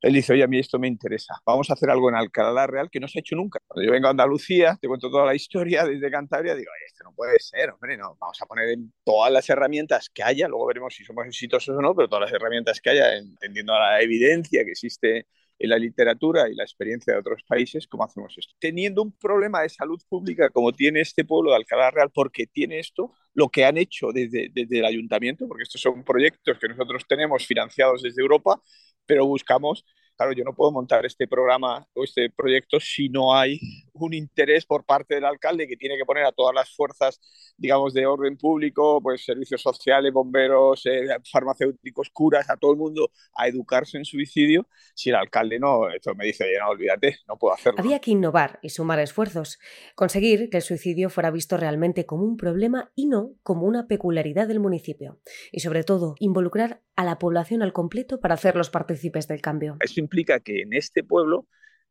él 0.00 0.14
dice, 0.14 0.32
oye, 0.32 0.42
a 0.42 0.46
mí 0.46 0.58
esto 0.58 0.78
me 0.78 0.88
interesa, 0.88 1.34
vamos 1.44 1.70
a 1.70 1.74
hacer 1.74 1.90
algo 1.90 2.08
en 2.08 2.14
Alcalá 2.14 2.66
Real 2.66 2.88
que 2.90 3.00
no 3.00 3.08
se 3.08 3.18
ha 3.18 3.20
hecho 3.20 3.36
nunca. 3.36 3.60
Cuando 3.66 3.86
yo 3.86 3.92
vengo 3.92 4.06
a 4.06 4.10
Andalucía, 4.10 4.78
te 4.80 4.88
cuento 4.88 5.10
toda 5.10 5.26
la 5.26 5.34
historia 5.34 5.84
desde 5.84 6.10
Cantabria, 6.10 6.54
digo, 6.54 6.70
oye, 6.74 6.86
esto 6.86 7.04
no 7.04 7.14
puede 7.14 7.38
ser, 7.38 7.70
hombre, 7.70 7.96
no, 7.96 8.16
vamos 8.20 8.40
a 8.40 8.46
poner 8.46 8.70
en 8.70 8.92
todas 9.04 9.32
las 9.32 9.48
herramientas 9.50 10.08
que 10.12 10.22
haya, 10.22 10.48
luego 10.48 10.66
veremos 10.66 10.94
si 10.94 11.04
somos 11.04 11.26
exitosos 11.26 11.76
o 11.76 11.80
no, 11.80 11.94
pero 11.94 12.08
todas 12.08 12.30
las 12.30 12.32
herramientas 12.32 12.80
que 12.80 12.90
haya, 12.90 13.16
entendiendo 13.16 13.78
la 13.78 14.00
evidencia 14.00 14.64
que 14.64 14.70
existe 14.70 15.26
en 15.60 15.68
la 15.68 15.78
literatura 15.78 16.48
y 16.48 16.54
la 16.54 16.64
experiencia 16.64 17.12
de 17.12 17.20
otros 17.20 17.42
países, 17.46 17.86
¿cómo 17.86 18.04
hacemos 18.04 18.34
esto? 18.36 18.54
Teniendo 18.58 19.02
un 19.02 19.12
problema 19.12 19.60
de 19.60 19.68
salud 19.68 20.00
pública 20.08 20.48
como 20.48 20.72
tiene 20.72 21.02
este 21.02 21.24
pueblo 21.24 21.50
de 21.50 21.56
Alcalá 21.56 21.90
Real, 21.90 22.10
porque 22.12 22.46
tiene 22.46 22.78
esto, 22.78 23.12
lo 23.34 23.50
que 23.50 23.66
han 23.66 23.76
hecho 23.76 24.08
desde, 24.12 24.48
desde 24.52 24.78
el 24.78 24.86
ayuntamiento, 24.86 25.46
porque 25.46 25.64
estos 25.64 25.82
son 25.82 26.02
proyectos 26.02 26.58
que 26.58 26.68
nosotros 26.68 27.04
tenemos 27.06 27.46
financiados 27.46 28.02
desde 28.02 28.22
Europa, 28.22 28.60
pero 29.10 29.26
buscamos 29.26 29.84
claro, 30.16 30.32
yo 30.32 30.44
no 30.44 30.54
puedo 30.54 30.70
montar 30.70 31.04
este 31.04 31.26
programa 31.26 31.84
o 31.94 32.04
este 32.04 32.30
proyecto 32.30 32.78
si 32.78 33.08
no 33.08 33.34
hay 33.34 33.58
un 34.06 34.14
interés 34.14 34.66
por 34.66 34.84
parte 34.84 35.14
del 35.14 35.24
alcalde 35.24 35.66
que 35.66 35.76
tiene 35.76 35.96
que 35.96 36.04
poner 36.04 36.24
a 36.24 36.32
todas 36.32 36.54
las 36.54 36.74
fuerzas, 36.74 37.20
digamos, 37.56 37.94
de 37.94 38.06
orden 38.06 38.36
público, 38.36 39.00
pues 39.02 39.24
servicios 39.24 39.62
sociales, 39.62 40.12
bomberos, 40.12 40.84
eh, 40.86 41.08
farmacéuticos, 41.30 42.10
curas, 42.10 42.50
a 42.50 42.56
todo 42.56 42.72
el 42.72 42.78
mundo 42.78 43.10
a 43.34 43.48
educarse 43.48 43.98
en 43.98 44.04
suicidio. 44.04 44.68
Si 44.94 45.10
el 45.10 45.16
alcalde 45.16 45.58
no, 45.58 45.90
esto 45.90 46.14
me 46.14 46.26
dice, 46.26 46.46
no, 46.58 46.70
olvídate, 46.70 47.18
no 47.28 47.36
puedo 47.36 47.54
hacerlo. 47.54 47.80
Había 47.80 48.00
que 48.00 48.12
innovar 48.12 48.58
y 48.62 48.70
sumar 48.70 48.98
esfuerzos, 48.98 49.58
conseguir 49.94 50.50
que 50.50 50.58
el 50.58 50.62
suicidio 50.62 51.10
fuera 51.10 51.30
visto 51.30 51.56
realmente 51.56 52.06
como 52.06 52.24
un 52.24 52.36
problema 52.36 52.92
y 52.94 53.06
no 53.06 53.32
como 53.42 53.66
una 53.66 53.86
peculiaridad 53.86 54.48
del 54.48 54.60
municipio. 54.60 55.20
Y 55.52 55.60
sobre 55.60 55.84
todo, 55.84 56.14
involucrar 56.18 56.82
a 56.96 57.04
la 57.04 57.18
población 57.18 57.62
al 57.62 57.72
completo 57.72 58.20
para 58.20 58.34
hacerlos 58.34 58.70
partícipes 58.70 59.26
del 59.28 59.40
cambio. 59.40 59.76
Eso 59.80 60.00
implica 60.00 60.40
que 60.40 60.62
en 60.62 60.72
este 60.72 61.02
pueblo 61.02 61.46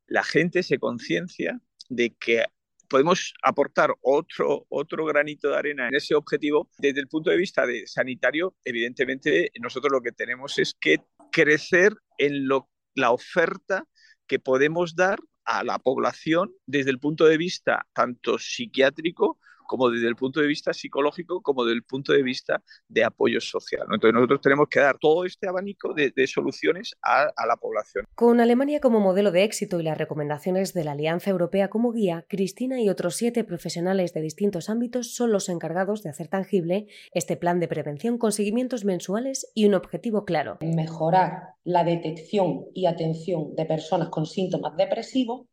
la 0.06 0.24
gente 0.24 0.64
se 0.64 0.80
conciencia 0.80 1.60
de 1.90 2.16
que 2.20 2.46
podemos 2.90 3.34
aportar 3.44 3.94
otro, 4.02 4.66
otro 4.70 5.06
granito 5.06 5.50
de 5.50 5.58
arena 5.58 5.88
en 5.88 5.96
ese 5.96 6.16
objetivo. 6.16 6.70
Desde 6.78 7.00
el 7.00 7.08
punto 7.08 7.30
de 7.30 7.38
vista 7.38 7.66
de 7.66 7.86
sanitario, 7.88 8.56
evidentemente 8.64 9.52
nosotros 9.60 9.92
lo 9.92 10.02
que 10.02 10.12
tenemos 10.12 10.58
es 10.58 10.74
que 10.80 10.98
crecer 11.32 11.94
en 12.18 12.48
lo, 12.48 12.70
la 12.96 13.12
oferta 13.12 13.86
que 14.28 14.40
podemos 14.40 14.96
dar 14.96 15.20
a 15.46 15.64
la 15.64 15.80
población 15.80 16.54
desde 16.66 16.92
el 16.92 17.00
punto 17.00 17.26
de 17.26 17.38
vista 17.38 17.88
tanto 17.94 18.38
psiquiátrico 18.38 19.40
como 19.70 19.92
desde 19.92 20.08
el 20.08 20.16
punto 20.16 20.42
de 20.42 20.48
vista 20.48 20.74
psicológico, 20.74 21.42
como 21.44 21.64
desde 21.64 21.76
el 21.76 21.84
punto 21.84 22.12
de 22.12 22.24
vista 22.24 22.64
de 22.88 23.04
apoyo 23.04 23.40
social. 23.40 23.84
Entonces 23.84 24.16
nosotros 24.16 24.42
tenemos 24.42 24.68
que 24.68 24.80
dar 24.80 24.98
todo 24.98 25.26
este 25.26 25.48
abanico 25.48 25.94
de, 25.94 26.12
soluciones 26.26 26.96
a, 27.04 27.30
a, 27.36 27.46
la 27.46 27.56
población. 27.56 28.06
Con 28.16 28.40
Alemania 28.40 28.80
como 28.80 29.00
modelo 29.00 29.32
de 29.32 29.44
éxito 29.44 29.80
y 29.80 29.84
las 29.84 29.98
recomendaciones 29.98 30.74
de 30.74 30.84
la 30.84 30.94
Alianza 30.94 31.30
Europea 31.30 31.70
como 31.70 31.92
guía, 31.92 32.26
Cristina 32.28 32.82
y 32.82 32.90
otros 32.90 33.16
siete 33.16 33.44
profesionales 33.44 34.12
de 34.14 34.22
distintos 34.22 34.70
ámbitos 34.70 35.14
son 35.14 35.32
los 35.32 35.50
encargados 35.50 36.02
de 36.02 36.10
hacer 36.10 36.30
tangible 36.30 36.88
este 37.14 37.38
plan 37.38 37.60
de 37.60 37.68
prevención 37.68 38.18
con 38.18 38.32
seguimientos 38.32 38.86
mensuales 38.86 39.52
y 39.54 39.68
un 39.68 39.76
objetivo 39.76 40.26
claro. 40.26 40.58
Mejorar 40.62 41.54
la 41.64 41.84
detección 41.84 42.66
y 42.74 42.88
atención 42.88 43.54
de 43.56 43.66
personas 43.66 44.10
con 44.10 44.26
síntomas 44.26 44.76
depresivos 44.76 45.49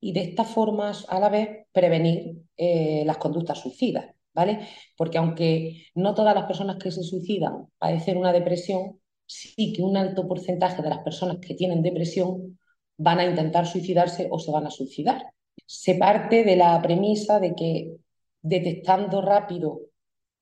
y 0.00 0.12
de 0.12 0.20
esta 0.20 0.44
forma 0.44 0.92
a 1.08 1.20
la 1.20 1.28
vez 1.28 1.66
prevenir 1.72 2.36
eh, 2.56 3.02
las 3.06 3.18
conductas 3.18 3.60
suicidas, 3.60 4.06
¿vale? 4.34 4.68
Porque 4.96 5.18
aunque 5.18 5.86
no 5.94 6.14
todas 6.14 6.34
las 6.34 6.44
personas 6.44 6.76
que 6.76 6.90
se 6.90 7.02
suicidan 7.02 7.66
padecen 7.78 8.18
una 8.18 8.32
depresión, 8.32 9.00
sí 9.26 9.72
que 9.72 9.82
un 9.82 9.96
alto 9.96 10.28
porcentaje 10.28 10.82
de 10.82 10.90
las 10.90 11.00
personas 11.00 11.38
que 11.38 11.54
tienen 11.54 11.82
depresión 11.82 12.58
van 12.98 13.18
a 13.18 13.26
intentar 13.26 13.66
suicidarse 13.66 14.28
o 14.30 14.38
se 14.38 14.50
van 14.50 14.66
a 14.66 14.70
suicidar. 14.70 15.22
Se 15.66 15.94
parte 15.96 16.44
de 16.44 16.56
la 16.56 16.80
premisa 16.82 17.40
de 17.40 17.54
que 17.54 17.96
detectando 18.42 19.20
rápido 19.22 19.80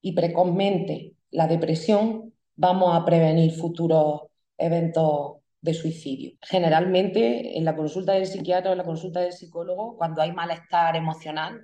y 0.01 0.13
precozmente 0.13 1.13
la 1.31 1.47
depresión 1.47 2.33
vamos 2.55 2.95
a 2.95 3.03
prevenir 3.05 3.53
futuros 3.53 4.21
eventos 4.57 5.37
de 5.65 5.73
suicidio. 5.73 6.37
Generalmente 6.41 7.57
en 7.57 7.65
la 7.65 7.75
consulta 7.75 8.13
del 8.13 8.27
psiquiatra 8.27 8.69
o 8.69 8.73
en 8.73 8.77
la 8.77 8.85
consulta 8.85 9.19
del 9.19 9.33
psicólogo, 9.33 9.97
cuando 9.97 10.21
hay 10.21 10.31
malestar 10.31 10.95
emocional, 10.95 11.59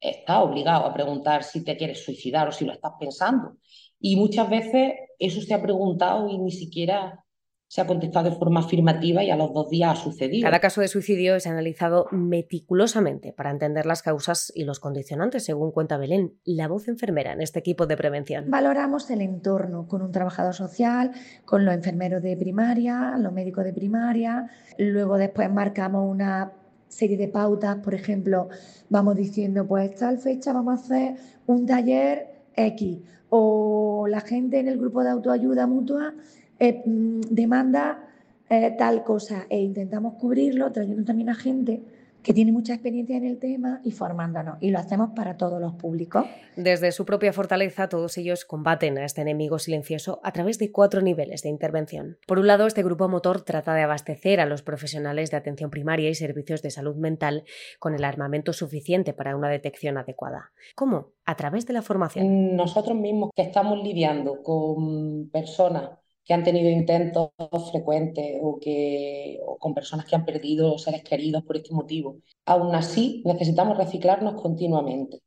está 0.00 0.40
obligado 0.40 0.86
a 0.86 0.94
preguntar 0.94 1.42
si 1.42 1.64
te 1.64 1.76
quieres 1.76 2.04
suicidar 2.04 2.48
o 2.48 2.52
si 2.52 2.64
lo 2.64 2.72
estás 2.72 2.92
pensando. 2.98 3.56
Y 4.00 4.16
muchas 4.16 4.48
veces 4.48 4.92
eso 5.18 5.40
se 5.40 5.52
ha 5.52 5.60
preguntado 5.60 6.28
y 6.28 6.38
ni 6.38 6.52
siquiera 6.52 7.24
se 7.68 7.82
ha 7.82 7.86
contestado 7.86 8.30
de 8.30 8.36
forma 8.36 8.60
afirmativa 8.60 9.22
y 9.22 9.30
a 9.30 9.36
los 9.36 9.52
dos 9.52 9.68
días 9.68 9.92
ha 9.92 10.02
sucedido. 10.02 10.46
Cada 10.46 10.58
caso 10.58 10.80
de 10.80 10.88
suicidio 10.88 11.36
es 11.36 11.46
analizado 11.46 12.06
meticulosamente 12.10 13.34
para 13.34 13.50
entender 13.50 13.84
las 13.84 14.02
causas 14.02 14.50
y 14.54 14.64
los 14.64 14.80
condicionantes, 14.80 15.44
según 15.44 15.70
cuenta 15.70 15.98
Belén, 15.98 16.32
la 16.44 16.66
voz 16.66 16.88
enfermera 16.88 17.32
en 17.34 17.42
este 17.42 17.58
equipo 17.58 17.86
de 17.86 17.98
prevención. 17.98 18.50
Valoramos 18.50 19.10
el 19.10 19.20
entorno 19.20 19.86
con 19.86 20.00
un 20.00 20.12
trabajador 20.12 20.54
social, 20.54 21.12
con 21.44 21.66
los 21.66 21.74
enfermeros 21.74 22.22
de 22.22 22.38
primaria, 22.38 23.16
los 23.18 23.34
médicos 23.34 23.64
de 23.64 23.74
primaria, 23.74 24.48
luego 24.78 25.18
después 25.18 25.52
marcamos 25.52 26.10
una 26.10 26.52
serie 26.88 27.18
de 27.18 27.28
pautas, 27.28 27.76
por 27.76 27.92
ejemplo, 27.94 28.48
vamos 28.88 29.14
diciendo, 29.14 29.66
pues 29.66 29.94
tal 29.94 30.16
fecha 30.16 30.54
vamos 30.54 30.80
a 30.80 30.84
hacer 30.84 31.16
un 31.46 31.66
taller 31.66 32.28
X, 32.56 33.00
o 33.28 34.06
la 34.08 34.22
gente 34.22 34.58
en 34.58 34.68
el 34.68 34.78
grupo 34.78 35.04
de 35.04 35.10
autoayuda 35.10 35.66
mutua 35.66 36.14
eh, 36.58 36.82
mm, 36.84 37.20
demanda 37.30 38.08
eh, 38.50 38.74
tal 38.78 39.04
cosa 39.04 39.46
e 39.48 39.58
intentamos 39.60 40.14
cubrirlo 40.14 40.72
trayendo 40.72 41.04
también 41.04 41.28
a 41.28 41.34
gente 41.34 41.82
que 42.22 42.34
tiene 42.34 42.52
mucha 42.52 42.74
experiencia 42.74 43.16
en 43.16 43.24
el 43.24 43.38
tema 43.38 43.80
y 43.84 43.92
formándonos. 43.92 44.56
Y 44.60 44.70
lo 44.70 44.78
hacemos 44.78 45.10
para 45.14 45.36
todos 45.36 45.60
los 45.60 45.74
públicos. 45.74 46.26
Desde 46.56 46.92
su 46.92 47.04
propia 47.04 47.32
fortaleza, 47.32 47.88
todos 47.88 48.18
ellos 48.18 48.44
combaten 48.44 48.98
a 48.98 49.04
este 49.04 49.22
enemigo 49.22 49.58
silencioso 49.58 50.20
a 50.22 50.32
través 50.32 50.58
de 50.58 50.72
cuatro 50.72 51.00
niveles 51.00 51.42
de 51.42 51.48
intervención. 51.48 52.18
Por 52.26 52.38
un 52.38 52.46
lado, 52.46 52.66
este 52.66 52.82
grupo 52.82 53.08
motor 53.08 53.42
trata 53.42 53.74
de 53.74 53.82
abastecer 53.82 54.40
a 54.40 54.46
los 54.46 54.62
profesionales 54.62 55.30
de 55.30 55.36
atención 55.36 55.70
primaria 55.70 56.10
y 56.10 56.14
servicios 56.14 56.60
de 56.60 56.70
salud 56.70 56.96
mental 56.96 57.44
con 57.78 57.94
el 57.94 58.04
armamento 58.04 58.52
suficiente 58.52 59.12
para 59.12 59.36
una 59.36 59.48
detección 59.48 59.96
adecuada. 59.96 60.50
¿Cómo? 60.74 61.12
A 61.24 61.36
través 61.36 61.66
de 61.66 61.72
la 61.72 61.82
formación. 61.82 62.56
Nosotros 62.56 62.96
mismos 62.96 63.30
que 63.34 63.42
estamos 63.42 63.82
lidiando 63.82 64.42
con 64.42 65.28
personas 65.30 65.90
que 66.28 66.34
han 66.34 66.44
tenido 66.44 66.68
intentos 66.68 67.30
frecuentes 67.70 68.36
o, 68.42 68.58
que, 68.60 69.40
con 69.58 69.74
personas 69.74 70.04
que 70.04 70.14
han 70.14 70.26
perdido 70.26 70.76
seres 70.76 71.02
queridos 71.02 71.42
por 71.42 71.56
este 71.56 71.72
motivo. 71.72 72.18
Aún 72.44 72.74
así, 72.74 73.22
necesitamos 73.24 73.78
reciclarnos 73.78 74.34
continuamente. 74.40 75.22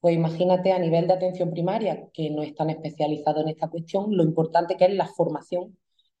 Pues 0.00 0.14
imagínate 0.14 0.72
a 0.72 0.78
nivel 0.78 1.06
de 1.06 1.12
atención 1.14 1.50
primaria, 1.50 2.08
que 2.14 2.30
no 2.30 2.42
es 2.42 2.54
tan 2.54 2.70
especializado 2.70 3.42
en 3.42 3.48
esta 3.48 3.68
cuestión, 3.68 4.16
lo 4.16 4.22
importante 4.22 4.76
que 4.76 4.86
es 4.86 4.94
la 4.94 5.06
formación 5.06 5.76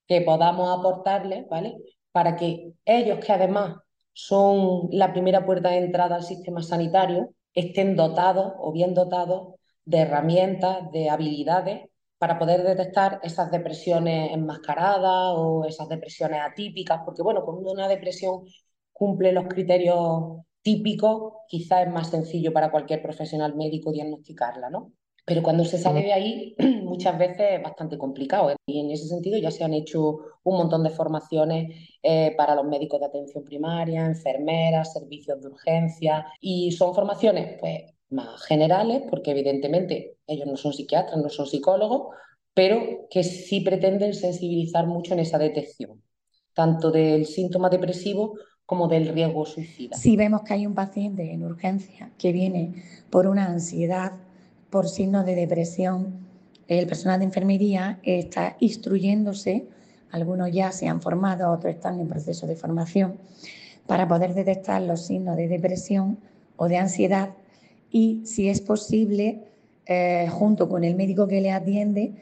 que 0.06 0.20
podamos 0.20 0.78
aportarles, 0.78 1.48
¿vale? 1.48 1.78
Para 2.12 2.36
que 2.36 2.72
ellos, 2.84 3.20
que 3.24 3.32
además 3.32 3.76
son 4.12 4.88
la 4.92 5.12
primera 5.12 5.46
puerta 5.46 5.70
de 5.70 5.78
entrada 5.78 6.16
al 6.16 6.24
sistema 6.24 6.62
sanitario, 6.62 7.30
estén 7.54 7.96
dotados 7.96 8.52
o 8.58 8.72
bien 8.72 8.92
dotados 8.92 9.54
de 9.86 9.98
herramientas, 10.00 10.90
de 10.92 11.08
habilidades 11.08 11.88
para 12.18 12.38
poder 12.38 12.62
detectar 12.64 13.20
esas 13.22 13.50
depresiones 13.50 14.32
enmascaradas 14.32 15.34
o 15.36 15.64
esas 15.64 15.88
depresiones 15.88 16.40
atípicas, 16.42 17.00
porque 17.04 17.22
bueno, 17.22 17.44
cuando 17.44 17.72
una 17.72 17.88
depresión 17.88 18.44
cumple 18.92 19.32
los 19.32 19.46
criterios 19.46 20.40
típicos, 20.62 21.34
quizás 21.48 21.86
es 21.86 21.92
más 21.92 22.10
sencillo 22.10 22.52
para 22.52 22.70
cualquier 22.70 23.02
profesional 23.02 23.54
médico 23.56 23.92
diagnosticarla, 23.92 24.70
¿no? 24.70 24.92
Pero 25.28 25.42
cuando 25.42 25.64
se 25.64 25.76
sale 25.76 26.02
de 26.02 26.12
ahí, 26.12 26.56
muchas 26.84 27.18
veces 27.18 27.46
es 27.52 27.62
bastante 27.62 27.98
complicado. 27.98 28.50
¿eh? 28.50 28.56
Y 28.66 28.80
en 28.80 28.90
ese 28.90 29.06
sentido 29.06 29.38
ya 29.38 29.50
se 29.50 29.62
han 29.62 29.74
hecho 29.74 30.18
un 30.42 30.56
montón 30.56 30.82
de 30.82 30.90
formaciones 30.90 31.98
eh, 32.02 32.34
para 32.36 32.54
los 32.54 32.64
médicos 32.64 32.98
de 32.98 33.06
atención 33.06 33.44
primaria, 33.44 34.06
enfermeras, 34.06 34.94
servicios 34.94 35.40
de 35.42 35.48
urgencia. 35.48 36.26
Y 36.40 36.72
son 36.72 36.94
formaciones, 36.94 37.58
pues, 37.60 37.82
más 38.10 38.42
generales, 38.42 39.02
porque 39.08 39.32
evidentemente 39.32 40.16
ellos 40.26 40.46
no 40.46 40.56
son 40.56 40.72
psiquiatras, 40.72 41.20
no 41.20 41.28
son 41.28 41.46
psicólogos, 41.46 42.14
pero 42.54 43.06
que 43.10 43.22
sí 43.22 43.60
pretenden 43.60 44.14
sensibilizar 44.14 44.86
mucho 44.86 45.14
en 45.14 45.20
esa 45.20 45.38
detección, 45.38 46.02
tanto 46.54 46.90
del 46.90 47.26
síntoma 47.26 47.68
depresivo 47.68 48.34
como 48.66 48.88
del 48.88 49.08
riesgo 49.08 49.46
suicida. 49.46 49.96
Si 49.96 50.16
vemos 50.16 50.42
que 50.42 50.54
hay 50.54 50.66
un 50.66 50.74
paciente 50.74 51.32
en 51.32 51.44
urgencia 51.44 52.10
que 52.18 52.32
viene 52.32 52.82
por 53.10 53.26
una 53.26 53.46
ansiedad, 53.46 54.12
por 54.70 54.88
signos 54.88 55.24
de 55.24 55.34
depresión, 55.34 56.26
el 56.66 56.86
personal 56.86 57.20
de 57.20 57.26
enfermería 57.26 57.98
está 58.02 58.56
instruyéndose, 58.60 59.68
algunos 60.10 60.52
ya 60.52 60.72
se 60.72 60.88
han 60.88 61.00
formado, 61.00 61.50
otros 61.50 61.74
están 61.74 62.00
en 62.00 62.08
proceso 62.08 62.46
de 62.46 62.56
formación, 62.56 63.18
para 63.86 64.06
poder 64.06 64.34
detectar 64.34 64.82
los 64.82 65.06
signos 65.06 65.36
de 65.36 65.48
depresión 65.48 66.18
o 66.56 66.68
de 66.68 66.76
ansiedad 66.76 67.30
y, 67.90 68.22
si 68.24 68.48
es 68.48 68.60
posible, 68.60 69.44
eh, 69.86 70.28
junto 70.30 70.68
con 70.68 70.84
el 70.84 70.94
médico 70.94 71.26
que 71.26 71.40
le 71.40 71.50
atiende, 71.50 72.12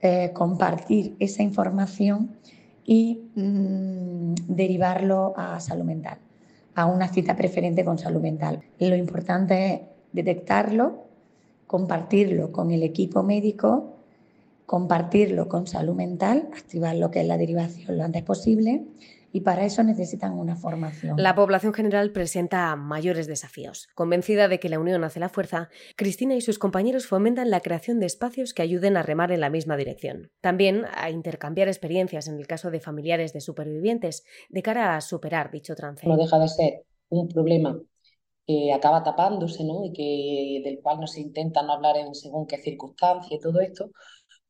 eh, 0.00 0.30
compartir 0.32 1.14
esa 1.20 1.42
información 1.42 2.36
y 2.84 3.20
mm, 3.36 4.34
derivarlo 4.48 5.32
a 5.36 5.60
salud 5.60 5.84
mental, 5.84 6.18
a 6.74 6.86
una 6.86 7.08
cita 7.08 7.36
preferente 7.36 7.84
con 7.84 7.98
salud 7.98 8.20
mental. 8.20 8.60
Lo 8.78 8.96
importante 8.96 9.74
es 9.74 9.80
detectarlo, 10.12 11.04
compartirlo 11.66 12.50
con 12.50 12.72
el 12.72 12.82
equipo 12.82 13.22
médico, 13.22 13.92
compartirlo 14.66 15.48
con 15.48 15.66
salud 15.66 15.94
mental, 15.94 16.48
activar 16.56 16.96
lo 16.96 17.10
que 17.10 17.20
es 17.20 17.26
la 17.26 17.36
derivación 17.36 17.96
lo 17.96 18.04
antes 18.04 18.22
posible 18.22 18.82
y 19.32 19.40
para 19.40 19.64
eso 19.64 19.82
necesitan 19.82 20.38
una 20.38 20.56
formación. 20.56 21.16
La 21.16 21.34
población 21.34 21.72
general 21.72 22.12
presenta 22.12 22.76
mayores 22.76 23.26
desafíos. 23.26 23.88
Convencida 23.94 24.46
de 24.48 24.60
que 24.60 24.68
la 24.68 24.78
unión 24.78 25.02
hace 25.04 25.20
la 25.20 25.30
fuerza, 25.30 25.70
Cristina 25.96 26.34
y 26.34 26.42
sus 26.42 26.58
compañeros 26.58 27.06
fomentan 27.06 27.50
la 27.50 27.60
creación 27.60 27.98
de 27.98 28.06
espacios 28.06 28.52
que 28.52 28.62
ayuden 28.62 28.96
a 28.96 29.02
remar 29.02 29.32
en 29.32 29.40
la 29.40 29.48
misma 29.48 29.76
dirección. 29.76 30.30
También 30.42 30.84
a 30.94 31.10
intercambiar 31.10 31.68
experiencias 31.68 32.28
en 32.28 32.38
el 32.38 32.46
caso 32.46 32.70
de 32.70 32.80
familiares 32.80 33.32
de 33.32 33.40
supervivientes 33.40 34.24
de 34.50 34.62
cara 34.62 34.96
a 34.96 35.00
superar 35.00 35.50
dicho 35.50 35.74
trance. 35.74 36.06
No 36.06 36.16
deja 36.16 36.38
de 36.38 36.48
ser 36.48 36.84
un 37.08 37.28
problema 37.28 37.80
que 38.46 38.72
acaba 38.72 39.02
tapándose 39.02 39.64
¿no? 39.64 39.84
y 39.84 39.92
que, 39.92 40.68
del 40.68 40.80
cual 40.82 41.00
no 41.00 41.06
se 41.06 41.20
intenta 41.20 41.62
no 41.62 41.72
hablar 41.72 41.96
en 41.96 42.14
según 42.14 42.46
qué 42.46 42.58
circunstancia 42.58 43.36
y 43.36 43.40
todo 43.40 43.60
esto, 43.60 43.90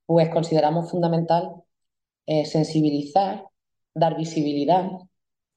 pues 0.06 0.28
consideramos 0.30 0.90
fundamental 0.90 1.52
eh, 2.26 2.44
sensibilizar 2.46 3.44
dar 3.94 4.16
visibilidad 4.16 4.90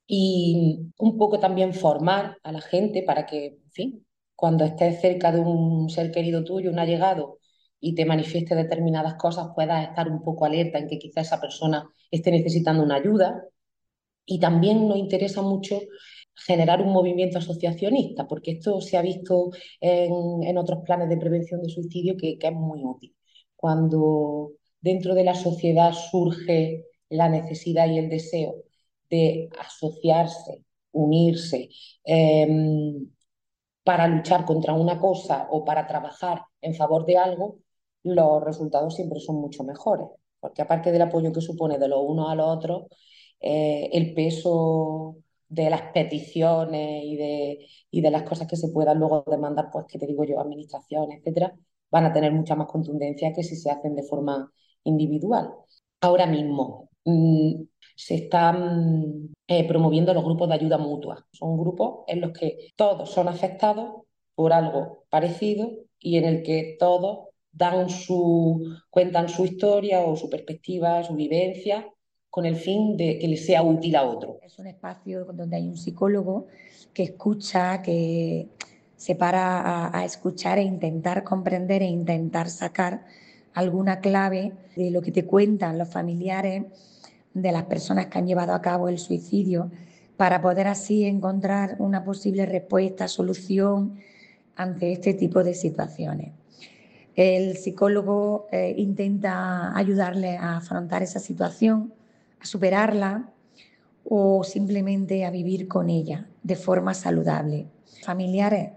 y 0.07 0.91
un 0.97 1.17
poco 1.17 1.39
también 1.39 1.73
formar 1.73 2.37
a 2.43 2.51
la 2.51 2.61
gente 2.61 3.03
para 3.03 3.25
que, 3.25 3.47
en 3.47 3.71
fin, 3.71 4.05
cuando 4.35 4.65
estés 4.65 5.01
cerca 5.01 5.31
de 5.31 5.39
un 5.39 5.89
ser 5.89 6.11
querido 6.11 6.43
tuyo, 6.43 6.71
un 6.71 6.79
allegado, 6.79 7.39
y 7.79 7.93
te 7.95 8.05
manifieste 8.05 8.55
determinadas 8.55 9.15
cosas, 9.15 9.49
puedas 9.55 9.87
estar 9.87 10.09
un 10.09 10.23
poco 10.23 10.45
alerta 10.45 10.79
en 10.79 10.87
que 10.87 10.97
quizá 10.97 11.21
esa 11.21 11.39
persona 11.39 11.87
esté 12.09 12.31
necesitando 12.31 12.83
una 12.83 12.95
ayuda. 12.95 13.43
Y 14.25 14.39
también 14.39 14.87
nos 14.87 14.97
interesa 14.97 15.41
mucho 15.43 15.79
generar 16.35 16.81
un 16.81 16.91
movimiento 16.91 17.37
asociacionista, 17.37 18.27
porque 18.27 18.51
esto 18.53 18.81
se 18.81 18.97
ha 18.97 19.01
visto 19.01 19.51
en, 19.79 20.57
otros 20.57 20.79
planes 20.83 21.09
de 21.09 21.17
prevención 21.17 21.61
de 21.61 21.69
suicidio 21.69 22.17
que, 22.17 22.37
que 22.39 22.47
es 22.47 22.53
muy 22.53 22.83
útil. 22.83 23.15
Cuando 23.55 24.53
dentro 24.81 25.13
de 25.13 25.23
la 25.23 25.35
sociedad 25.35 25.93
surge 25.93 26.85
la 27.15 27.29
necesidad 27.29 27.87
y 27.89 27.99
el 27.99 28.09
deseo 28.09 28.63
de 29.09 29.49
asociarse, 29.59 30.63
unirse, 30.91 31.69
em, 32.03 33.09
para 33.83 34.07
luchar 34.07 34.45
contra 34.45 34.73
una 34.73 34.99
cosa 34.99 35.47
o 35.51 35.63
para 35.65 35.87
trabajar 35.87 36.43
en 36.61 36.75
favor 36.75 37.05
de 37.05 37.17
algo, 37.17 37.59
los 38.03 38.43
resultados 38.43 38.95
siempre 38.95 39.19
son 39.19 39.37
mucho 39.37 39.63
mejores. 39.63 40.07
Porque 40.39 40.61
aparte 40.61 40.91
del 40.91 41.01
apoyo 41.03 41.31
que 41.33 41.41
supone 41.41 41.77
de 41.79 41.87
los 41.87 41.99
unos 42.03 42.29
a 42.31 42.35
los 42.35 42.47
otros, 42.47 42.85
eh, 43.39 43.89
el 43.93 44.13
peso 44.13 45.17
de 45.47 45.69
las 45.69 45.83
peticiones 45.93 47.03
y 47.03 47.15
de, 47.17 47.67
y 47.91 48.01
de 48.01 48.11
las 48.11 48.23
cosas 48.23 48.47
que 48.47 48.55
se 48.57 48.69
puedan 48.69 48.99
luego 48.99 49.23
demandar, 49.27 49.69
pues 49.71 49.85
que 49.87 49.99
te 49.99 50.07
digo 50.07 50.23
yo, 50.25 50.39
administración, 50.39 51.11
etcétera, 51.11 51.55
van 51.91 52.05
a 52.05 52.13
tener 52.13 52.31
mucha 52.33 52.55
más 52.55 52.67
contundencia 52.67 53.33
que 53.33 53.43
si 53.43 53.55
se 53.55 53.69
hacen 53.71 53.95
de 53.95 54.03
forma 54.03 54.51
individual. 54.83 55.51
Ahora 56.01 56.25
mismo, 56.27 56.89
se 57.95 58.15
están 58.15 59.29
eh, 59.47 59.67
promoviendo 59.67 60.13
los 60.13 60.23
grupos 60.23 60.49
de 60.49 60.55
ayuda 60.55 60.77
mutua. 60.77 61.25
Son 61.31 61.57
grupos 61.57 62.03
en 62.07 62.21
los 62.21 62.31
que 62.31 62.71
todos 62.75 63.09
son 63.09 63.27
afectados 63.27 64.01
por 64.33 64.51
algo 64.53 65.05
parecido 65.09 65.71
y 65.99 66.17
en 66.17 66.25
el 66.25 66.43
que 66.43 66.75
todos 66.79 67.29
dan 67.51 67.89
su, 67.89 68.75
cuentan 68.89 69.29
su 69.29 69.45
historia 69.45 70.01
o 70.01 70.15
su 70.15 70.29
perspectiva, 70.29 71.03
su 71.03 71.15
vivencia, 71.15 71.87
con 72.29 72.45
el 72.45 72.57
fin 72.57 72.97
de 72.97 73.17
que 73.17 73.29
les 73.29 73.45
sea 73.45 73.63
útil 73.63 73.95
a 73.95 74.03
otro. 74.03 74.39
Es 74.41 74.59
un 74.59 74.67
espacio 74.67 75.23
donde 75.25 75.55
hay 75.55 75.69
un 75.69 75.77
psicólogo 75.77 76.47
que 76.93 77.03
escucha, 77.03 77.81
que 77.81 78.49
se 78.97 79.15
para 79.15 79.61
a, 79.61 79.97
a 79.97 80.03
escuchar 80.03 80.57
e 80.57 80.63
intentar 80.63 81.23
comprender 81.23 81.81
e 81.81 81.85
intentar 81.85 82.49
sacar 82.49 83.05
alguna 83.53 84.01
clave 84.01 84.51
de 84.75 84.91
lo 84.91 85.01
que 85.01 85.13
te 85.13 85.25
cuentan 85.25 85.77
los 85.77 85.89
familiares 85.89 86.63
de 87.35 87.51
las 87.51 87.65
personas 87.65 88.07
que 88.07 88.17
han 88.17 88.25
llevado 88.25 88.53
a 88.53 88.61
cabo 88.61 88.89
el 88.89 88.97
suicidio 88.97 89.69
para 90.17 90.41
poder 90.41 90.67
así 90.67 91.03
encontrar 91.03 91.75
una 91.79 92.03
posible 92.03 92.45
respuesta, 92.45 93.07
solución 93.07 93.99
ante 94.55 94.93
este 94.93 95.13
tipo 95.13 95.43
de 95.43 95.53
situaciones. 95.53 96.31
El 97.13 97.57
psicólogo 97.57 98.47
eh, 98.51 98.73
intenta 98.77 99.77
ayudarle 99.77 100.37
a 100.37 100.57
afrontar 100.57 101.03
esa 101.03 101.19
situación, 101.19 101.93
a 102.39 102.45
superarla 102.45 103.29
o 104.05 104.43
simplemente 104.43 105.25
a 105.25 105.31
vivir 105.31 105.67
con 105.67 105.89
ella 105.89 106.27
de 106.41 106.55
forma 106.55 106.93
saludable. 106.93 107.67
Familiares 108.03 108.71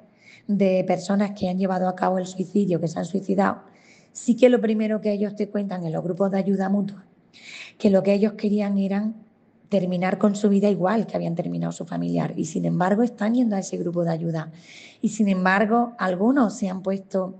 de 0.48 0.82
personas 0.84 1.32
que 1.38 1.48
han 1.48 1.58
llevado 1.58 1.88
a 1.88 1.94
cabo 1.94 2.18
el 2.18 2.26
suicidio, 2.26 2.80
que 2.80 2.88
se 2.88 2.98
han 2.98 3.04
suicidado, 3.04 3.62
sí 4.12 4.34
que 4.34 4.48
lo 4.48 4.60
primero 4.60 5.00
que 5.00 5.12
ellos 5.12 5.36
te 5.36 5.48
cuentan 5.48 5.84
en 5.84 5.92
los 5.92 6.02
grupos 6.02 6.32
de 6.32 6.38
ayuda 6.38 6.68
mutua 6.68 7.04
que 7.78 7.90
lo 7.90 8.02
que 8.02 8.12
ellos 8.12 8.32
querían 8.34 8.76
era 8.78 9.12
terminar 9.68 10.18
con 10.18 10.34
su 10.34 10.48
vida 10.48 10.68
igual 10.68 11.06
que 11.06 11.16
habían 11.16 11.34
terminado 11.34 11.72
su 11.72 11.84
familiar 11.84 12.34
y 12.36 12.46
sin 12.46 12.64
embargo 12.64 13.02
están 13.02 13.34
yendo 13.34 13.56
a 13.56 13.60
ese 13.60 13.76
grupo 13.76 14.02
de 14.02 14.10
ayuda 14.10 14.50
y 15.00 15.10
sin 15.10 15.28
embargo 15.28 15.92
algunos 15.98 16.56
se 16.56 16.68
han 16.68 16.82
puesto 16.82 17.36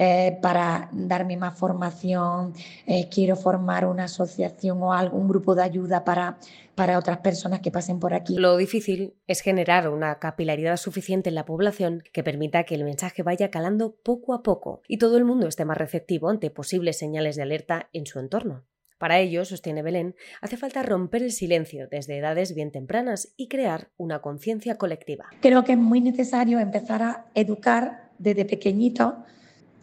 eh, 0.00 0.38
para 0.40 0.88
darme 0.92 1.36
más 1.36 1.58
formación, 1.58 2.52
eh, 2.86 3.08
quiero 3.12 3.34
formar 3.34 3.84
una 3.84 4.04
asociación 4.04 4.80
o 4.80 4.92
algún 4.92 5.26
grupo 5.26 5.56
de 5.56 5.64
ayuda 5.64 6.04
para, 6.04 6.38
para 6.76 7.00
otras 7.00 7.18
personas 7.18 7.58
que 7.58 7.72
pasen 7.72 7.98
por 7.98 8.14
aquí. 8.14 8.36
Lo 8.36 8.56
difícil 8.56 9.14
es 9.26 9.40
generar 9.40 9.88
una 9.88 10.20
capilaridad 10.20 10.76
suficiente 10.76 11.30
en 11.30 11.34
la 11.34 11.44
población 11.44 12.04
que 12.12 12.22
permita 12.22 12.62
que 12.62 12.76
el 12.76 12.84
mensaje 12.84 13.24
vaya 13.24 13.50
calando 13.50 13.96
poco 14.04 14.34
a 14.34 14.44
poco 14.44 14.82
y 14.86 14.98
todo 14.98 15.16
el 15.16 15.24
mundo 15.24 15.48
esté 15.48 15.64
más 15.64 15.76
receptivo 15.76 16.28
ante 16.28 16.48
posibles 16.50 16.96
señales 16.96 17.34
de 17.34 17.42
alerta 17.42 17.88
en 17.92 18.06
su 18.06 18.20
entorno. 18.20 18.67
Para 18.98 19.20
ello, 19.20 19.44
sostiene 19.44 19.82
Belén, 19.82 20.16
hace 20.40 20.56
falta 20.56 20.82
romper 20.82 21.22
el 21.22 21.30
silencio 21.30 21.86
desde 21.88 22.18
edades 22.18 22.52
bien 22.54 22.72
tempranas 22.72 23.32
y 23.36 23.46
crear 23.46 23.90
una 23.96 24.20
conciencia 24.20 24.76
colectiva. 24.76 25.26
Creo 25.40 25.62
que 25.62 25.72
es 25.72 25.78
muy 25.78 26.00
necesario 26.00 26.58
empezar 26.58 27.02
a 27.04 27.26
educar 27.34 28.10
desde 28.18 28.44
pequeñitos 28.44 29.14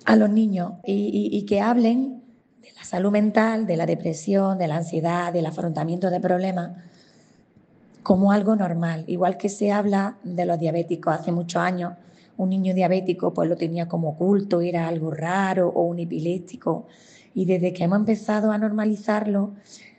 a 0.03 0.15
los 0.17 0.29
niños 0.29 0.73
y, 0.83 1.45
que 1.45 1.61
hablen 1.61 2.23
de 2.61 2.73
la 2.73 2.83
salud 2.83 3.11
mental, 3.11 3.65
de 3.65 3.77
la 3.77 3.85
depresión, 3.85 4.57
de 4.57 4.67
la 4.67 4.77
ansiedad, 4.77 5.31
del 5.31 5.45
afrontamiento 5.45 6.09
de 6.09 6.19
problemas 6.19 6.71
como 8.03 8.33
algo 8.33 8.55
normal, 8.55 9.05
igual 9.07 9.37
que 9.37 9.49
se 9.49 9.71
habla 9.71 10.17
de 10.23 10.45
los 10.45 10.59
diabéticos 10.59 11.15
hace 11.15 11.31
muchos 11.31 11.61
años. 11.61 11.93
Un 12.37 12.49
niño 12.49 12.73
diabético 12.73 13.33
pues 13.33 13.49
lo 13.49 13.55
tenía 13.55 13.87
como 13.87 14.09
oculto, 14.09 14.59
era 14.59 14.87
algo 14.89 15.09
raro 15.09 15.69
o 15.69 15.83
un 15.83 15.99
epiléptico 15.99 16.85
y 17.35 17.43
desde 17.43 17.73
que 17.73 17.83
hemos 17.83 17.99
empezado 17.99 18.51
a 18.51 18.57
normalizarlo, 18.57 19.53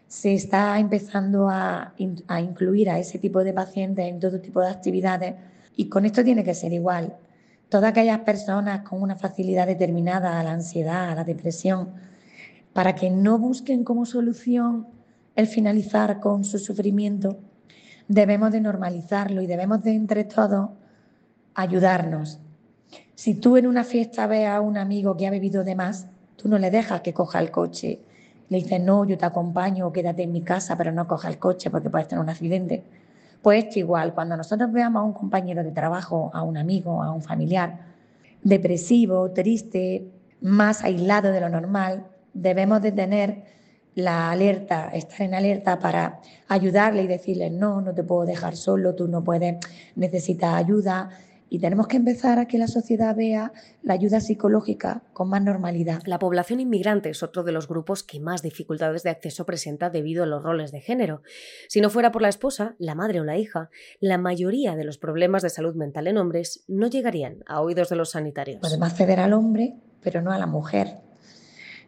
se 0.08 0.32
está 0.34 0.78
empezando 0.78 1.48
a, 1.50 1.92
incluir 1.98 2.88
a 2.88 2.98
ese 2.98 3.18
tipo 3.18 3.44
de 3.44 3.52
pacientes 3.52 4.06
en 4.06 4.18
todo 4.18 4.40
tipo 4.40 4.60
de 4.60 4.70
actividades 4.70 5.34
y 5.76 5.88
con 5.90 6.06
esto 6.06 6.24
tiene 6.24 6.42
que 6.42 6.54
ser 6.54 6.72
igual. 6.72 7.14
Todas 7.68 7.90
aquellas 7.90 8.20
personas 8.20 8.88
con 8.88 9.02
una 9.02 9.16
facilidad 9.16 9.66
determinada 9.66 10.40
a 10.40 10.42
la 10.42 10.52
ansiedad, 10.52 11.10
a 11.10 11.14
la 11.14 11.24
depresión, 11.24 11.90
para 12.72 12.94
que 12.94 13.10
no 13.10 13.38
busquen 13.38 13.84
como 13.84 14.06
solución 14.06 14.86
el 15.34 15.46
finalizar 15.46 16.20
con 16.20 16.42
su 16.42 16.58
sufrimiento, 16.58 17.36
debemos 18.08 18.50
de 18.50 18.62
normalizarlo 18.62 19.42
y 19.42 19.46
debemos 19.46 19.82
de 19.82 19.92
entre 19.92 20.24
todos 20.24 20.70
ayudarnos. 21.54 22.38
Si 23.14 23.34
tú 23.34 23.58
en 23.58 23.66
una 23.66 23.84
fiesta 23.84 24.26
ves 24.26 24.48
a 24.48 24.62
un 24.62 24.78
amigo 24.78 25.18
que 25.18 25.26
ha 25.26 25.30
bebido 25.30 25.64
de 25.64 25.74
más, 25.74 26.06
Tú 26.36 26.48
no 26.48 26.58
le 26.58 26.70
dejas 26.70 27.00
que 27.00 27.12
coja 27.12 27.40
el 27.40 27.50
coche. 27.50 27.98
Le 28.48 28.58
dices, 28.58 28.80
no, 28.80 29.04
yo 29.04 29.18
te 29.18 29.26
acompaño, 29.26 29.92
quédate 29.92 30.22
en 30.22 30.32
mi 30.32 30.42
casa, 30.42 30.76
pero 30.76 30.92
no 30.92 31.08
coja 31.08 31.28
el 31.28 31.38
coche 31.38 31.70
porque 31.70 31.90
puedes 31.90 32.08
tener 32.08 32.22
un 32.22 32.28
accidente. 32.28 32.84
Pues 33.42 33.76
igual, 33.76 34.14
cuando 34.14 34.36
nosotros 34.36 34.72
veamos 34.72 35.00
a 35.00 35.04
un 35.04 35.12
compañero 35.12 35.62
de 35.62 35.72
trabajo, 35.72 36.30
a 36.34 36.42
un 36.42 36.56
amigo, 36.56 37.02
a 37.02 37.12
un 37.12 37.22
familiar, 37.22 37.78
depresivo, 38.42 39.30
triste, 39.30 40.10
más 40.40 40.84
aislado 40.84 41.32
de 41.32 41.40
lo 41.40 41.48
normal, 41.48 42.06
debemos 42.32 42.82
de 42.82 42.92
tener 42.92 43.42
la 43.94 44.30
alerta, 44.30 44.90
estar 44.92 45.22
en 45.22 45.34
alerta 45.34 45.78
para 45.78 46.20
ayudarle 46.48 47.02
y 47.02 47.06
decirle, 47.06 47.50
no, 47.50 47.80
no 47.80 47.94
te 47.94 48.04
puedo 48.04 48.26
dejar 48.26 48.54
solo, 48.54 48.94
tú 48.94 49.08
no 49.08 49.24
puedes, 49.24 49.56
necesitas 49.94 50.54
ayuda, 50.54 51.08
y 51.48 51.58
tenemos 51.58 51.86
que 51.86 51.96
empezar 51.96 52.38
a 52.38 52.46
que 52.46 52.58
la 52.58 52.66
sociedad 52.66 53.14
vea 53.14 53.52
la 53.82 53.94
ayuda 53.94 54.20
psicológica 54.20 55.02
con 55.12 55.28
más 55.28 55.42
normalidad. 55.42 56.02
La 56.06 56.18
población 56.18 56.60
inmigrante 56.60 57.10
es 57.10 57.22
otro 57.22 57.44
de 57.44 57.52
los 57.52 57.68
grupos 57.68 58.02
que 58.02 58.20
más 58.20 58.42
dificultades 58.42 59.02
de 59.02 59.10
acceso 59.10 59.46
presenta 59.46 59.90
debido 59.90 60.24
a 60.24 60.26
los 60.26 60.42
roles 60.42 60.72
de 60.72 60.80
género. 60.80 61.22
Si 61.68 61.80
no 61.80 61.90
fuera 61.90 62.10
por 62.10 62.22
la 62.22 62.28
esposa, 62.28 62.74
la 62.78 62.94
madre 62.94 63.20
o 63.20 63.24
la 63.24 63.38
hija, 63.38 63.70
la 64.00 64.18
mayoría 64.18 64.74
de 64.74 64.84
los 64.84 64.98
problemas 64.98 65.42
de 65.42 65.50
salud 65.50 65.74
mental 65.74 66.08
en 66.08 66.18
hombres 66.18 66.64
no 66.66 66.88
llegarían 66.88 67.44
a 67.46 67.60
oídos 67.60 67.88
de 67.88 67.96
los 67.96 68.10
sanitarios. 68.10 68.60
Podemos 68.60 68.90
acceder 68.90 69.20
al 69.20 69.32
hombre, 69.32 69.76
pero 70.02 70.22
no 70.22 70.32
a 70.32 70.38
la 70.38 70.46
mujer. 70.46 71.05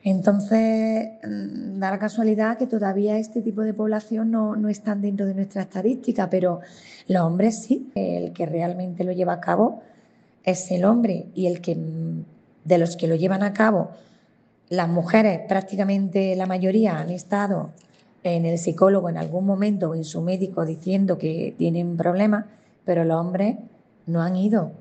Entonces, 0.05 1.11
mm, 1.25 1.79
da 1.79 1.91
la 1.91 1.99
casualidad 1.99 2.59
que 2.59 2.67
todavía 2.67 3.19
este 3.19 3.43
tipo 3.43 3.63
de 3.63 3.75
población 3.75 4.31
no, 4.31 4.57
no 4.57 4.69
están 4.69 5.01
dentro 5.03 5.27
de 5.27 5.35
nuestra 5.35 5.63
estadística, 5.63 6.31
pero 6.31 6.61
los 7.09 7.23
hombres 7.23 7.63
sí. 7.63 7.91
El 7.95 8.33
que 8.33 8.47
realmente 8.47 9.05
lo 9.05 9.13
lleva 9.13 9.35
a 9.35 9.41
cabo 9.41 9.83
es 10.45 10.71
el 10.71 10.85
hombre 10.85 11.27
y 11.35 11.47
el 11.47 11.61
que 11.61 11.77
de 12.65 12.79
los 12.79 12.97
que 12.97 13.09
lo 13.09 13.17
llevan 13.17 13.43
a 13.43 13.53
cabo, 13.53 13.91
las 14.69 14.89
mujeres, 14.89 15.41
prácticamente 15.49 16.37
la 16.37 16.47
mayoría, 16.47 16.99
han 16.99 17.11
estado 17.11 17.71
en 18.23 18.45
el 18.45 18.59
psicólogo 18.59 19.09
en 19.09 19.17
algún 19.17 19.47
momento 19.47 19.91
o 19.91 19.95
en 19.95 20.05
su 20.05 20.21
médico 20.21 20.67
diciendo 20.67 21.17
que 21.17 21.55
tienen 21.57 21.97
problemas, 21.97 22.45
pero 22.85 23.05
los 23.05 23.19
hombres 23.19 23.57
no 24.07 24.23
han 24.23 24.37
ido 24.37 24.73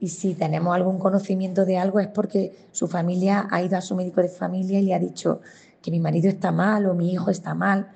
y 0.00 0.08
si 0.08 0.34
tenemos 0.34 0.74
algún 0.74 0.98
conocimiento 0.98 1.64
de 1.64 1.78
algo 1.78 2.00
es 2.00 2.08
porque 2.08 2.52
su 2.72 2.86
familia 2.86 3.48
ha 3.50 3.62
ido 3.62 3.76
a 3.76 3.80
su 3.80 3.94
médico 3.94 4.20
de 4.20 4.28
familia 4.28 4.78
y 4.78 4.82
le 4.82 4.94
ha 4.94 4.98
dicho 4.98 5.40
que 5.80 5.90
mi 5.90 6.00
marido 6.00 6.28
está 6.28 6.52
mal 6.52 6.86
o 6.86 6.94
mi 6.94 7.12
hijo 7.12 7.30
está 7.30 7.54
mal. 7.54 7.88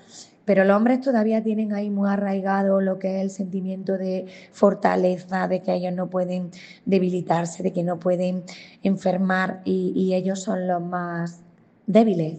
Pero 0.45 0.65
los 0.65 0.77
hombres 0.77 1.01
todavía 1.01 1.43
tienen 1.43 1.73
ahí 1.75 1.91
muy 1.91 2.09
arraigado 2.09 2.81
lo 2.81 2.99
que 2.99 3.19
es 3.19 3.23
el 3.23 3.31
sentimiento 3.31 3.99
de 3.99 4.27
fortaleza, 4.53 5.47
de 5.47 5.61
que 5.61 5.75
ellos 5.75 5.93
no 5.93 6.09
pueden 6.09 6.51
debilitarse, 6.87 7.63
de 7.63 7.73
que 7.73 7.85
no 7.85 7.99
pueden 8.01 8.45
enfermar 8.83 9.61
y, 9.65 9.93
y 9.95 10.15
ellos 10.15 10.43
son 10.43 10.67
los 10.67 10.83
más 10.83 11.41
débiles 11.87 12.39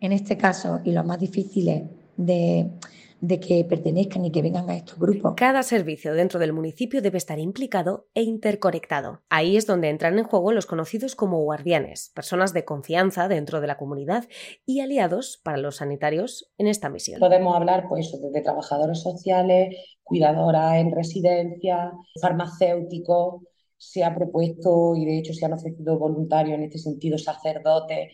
en 0.00 0.12
este 0.12 0.36
caso 0.36 0.80
y 0.84 0.92
los 0.92 1.06
más 1.06 1.18
difíciles 1.18 1.84
de, 2.16 2.70
de 3.20 3.40
que 3.40 3.64
pertenezcan 3.64 4.24
y 4.24 4.30
que 4.30 4.42
vengan 4.42 4.68
a 4.68 4.76
estos 4.76 4.98
grupos. 4.98 5.34
Cada 5.36 5.62
servicio 5.62 6.14
dentro 6.14 6.38
del 6.38 6.52
municipio 6.52 7.00
debe 7.02 7.18
estar 7.18 7.38
implicado 7.38 8.08
e 8.14 8.22
interconectado. 8.22 9.22
Ahí 9.28 9.56
es 9.56 9.66
donde 9.66 9.88
entran 9.88 10.18
en 10.18 10.24
juego 10.24 10.52
los 10.52 10.66
conocidos 10.66 11.16
como 11.16 11.42
guardianes, 11.42 12.10
personas 12.14 12.52
de 12.52 12.64
confianza 12.64 13.28
dentro 13.28 13.60
de 13.60 13.66
la 13.66 13.76
comunidad 13.76 14.24
y 14.66 14.80
aliados 14.80 15.40
para 15.42 15.56
los 15.56 15.76
sanitarios 15.76 16.52
en 16.58 16.66
esta 16.66 16.88
misión. 16.88 17.20
Podemos 17.20 17.54
hablar 17.56 17.86
pues 17.88 18.12
de 18.20 18.40
trabajadores 18.42 19.00
sociales, 19.00 19.76
cuidadoras 20.02 20.76
en 20.76 20.92
residencia, 20.92 21.92
farmacéuticos, 22.20 23.42
se 23.76 24.04
ha 24.04 24.14
propuesto 24.14 24.94
y 24.96 25.04
de 25.04 25.18
hecho 25.18 25.34
se 25.34 25.44
han 25.44 25.52
ofrecido 25.52 25.98
voluntarios 25.98 26.56
en 26.56 26.64
este 26.64 26.78
sentido, 26.78 27.18
sacerdotes. 27.18 28.12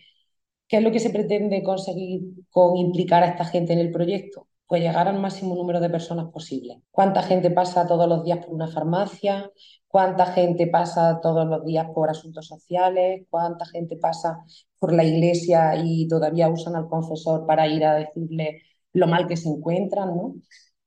¿Qué 0.67 0.77
es 0.77 0.83
lo 0.83 0.91
que 0.91 0.99
se 0.99 1.09
pretende 1.09 1.61
conseguir 1.63 2.21
con 2.49 2.77
implicar 2.77 3.23
a 3.23 3.27
esta 3.27 3.45
gente 3.45 3.73
en 3.73 3.79
el 3.79 3.91
proyecto? 3.91 4.47
Pues 4.67 4.81
llegar 4.81 5.07
al 5.07 5.19
máximo 5.19 5.55
número 5.55 5.79
de 5.79 5.89
personas 5.89 6.31
posible. 6.31 6.81
¿Cuánta 6.91 7.21
gente 7.21 7.51
pasa 7.51 7.87
todos 7.87 8.07
los 8.07 8.23
días 8.23 8.45
por 8.45 8.55
una 8.55 8.67
farmacia? 8.67 9.51
¿Cuánta 9.87 10.25
gente 10.25 10.67
pasa 10.67 11.19
todos 11.21 11.45
los 11.45 11.63
días 11.65 11.87
por 11.93 12.09
asuntos 12.09 12.47
sociales? 12.47 13.25
¿Cuánta 13.29 13.65
gente 13.65 13.97
pasa 13.97 14.43
por 14.79 14.93
la 14.93 15.03
iglesia 15.03 15.75
y 15.75 16.07
todavía 16.07 16.49
usan 16.49 16.75
al 16.75 16.87
confesor 16.87 17.45
para 17.45 17.67
ir 17.67 17.85
a 17.85 17.95
decirle 17.95 18.61
lo 18.93 19.07
mal 19.07 19.27
que 19.27 19.37
se 19.37 19.49
encuentran? 19.49 20.15
¿no? 20.15 20.35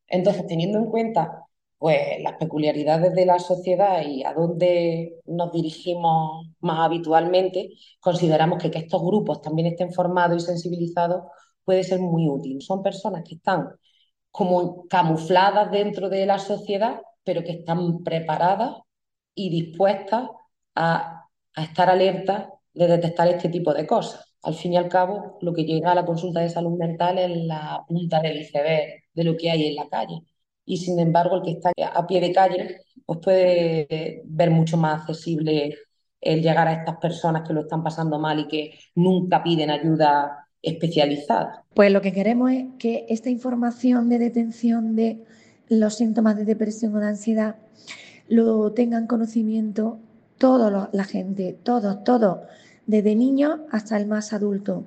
Entonces, 0.09 0.47
teniendo 0.47 0.79
en 0.79 0.87
cuenta 0.87 1.45
pues, 1.79 2.21
las 2.23 2.35
peculiaridades 2.39 3.15
de 3.15 3.27
la 3.27 3.39
sociedad 3.39 4.03
y 4.03 4.25
a 4.25 4.33
dónde 4.33 5.21
nos 5.27 5.53
dirigimos 5.53 6.49
más 6.61 6.81
habitualmente, 6.81 7.71
consideramos 8.01 8.59
que 8.61 8.71
que 8.71 8.79
estos 8.79 9.03
grupos 9.03 9.43
también 9.43 9.69
estén 9.69 9.93
formados 9.93 10.43
y 10.43 10.47
sensibilizados 10.47 11.23
puede 11.66 11.85
ser 11.85 12.00
muy 12.00 12.29
útil. 12.29 12.62
Son 12.62 12.83
personas 12.83 13.24
que 13.24 13.37
están 13.37 13.68
como 14.31 14.87
camufladas 14.88 15.70
dentro 15.70 16.09
de 16.09 16.26
la 16.26 16.38
sociedad, 16.38 17.00
pero 17.24 17.42
que 17.44 17.52
están 17.52 18.02
preparadas 18.05 18.76
y 19.35 19.50
dispuestas 19.50 20.29
a, 20.74 21.29
estar 21.57 21.90
alertas 21.90 22.48
de 22.74 22.87
detectar 22.87 23.29
este 23.29 23.48
tipo 23.48 23.74
de 23.74 23.87
cosas. 23.87 24.35
Al 24.42 24.55
fin 24.55 24.74
y 24.74 24.76
al 24.76 24.88
cabo, 24.88 25.38
lo 25.42 25.52
que 25.55 25.64
llega 25.64 25.92
a 25.92 25.94
la 25.94 26.07
consulta 26.07 26.40
de 26.40 26.50
salud 26.50 26.76
mental 26.79 27.18
es 27.18 27.31
la 27.46 27.85
punta 27.88 28.20
del 28.20 28.38
iceberg 28.42 29.05
de 29.14 29.24
lo 29.24 29.37
que 29.37 29.50
hay 29.50 29.66
en 29.68 29.76
la 29.76 29.88
calle. 29.88 30.20
Y 30.64 30.76
sin 30.79 30.98
embargo, 31.00 31.37
el 31.37 31.42
que 31.42 31.52
está 31.52 31.72
a 31.94 32.07
pie 32.07 32.20
de 32.20 32.33
calle 32.33 32.79
pues 33.07 33.20
puede 33.22 34.22
ver 34.24 34.50
mucho 34.50 34.76
más 34.76 35.00
accesible 35.02 35.74
el 36.20 36.42
llegar 36.42 36.68
a 36.68 36.72
estas 36.74 36.96
personas 36.98 37.46
que 37.46 37.55
lo 37.55 37.62
están 37.62 37.83
pasando 37.83 38.18
mal 38.18 38.40
y 38.40 38.48
que 38.48 38.79
nunca 38.96 39.42
piden 39.42 39.70
ayuda 39.70 40.46
especializada. 40.66 41.64
Pues 41.74 41.92
lo 41.92 42.02
que 42.02 42.12
queremos 42.12 42.50
es 42.50 42.64
que 42.79 43.07
esta 43.09 43.31
información 43.31 44.09
de 44.09 44.18
detención 44.18 44.96
de 44.96 45.24
los 45.68 45.94
síntomas 45.94 46.37
de 46.37 46.44
depresión 46.44 46.94
o 46.96 47.00
de 47.00 47.07
ansiedad 47.07 47.57
lo 48.29 48.72
tengan 48.72 49.07
conocimiento 49.07 49.98
toda 50.38 50.90
la 50.92 51.05
gente, 51.05 51.57
todos, 51.62 52.02
todos, 52.02 52.40
desde 52.87 53.14
niños 53.14 53.61
hasta 53.70 53.96
el 53.96 54.07
más 54.07 54.33
adulto, 54.33 54.85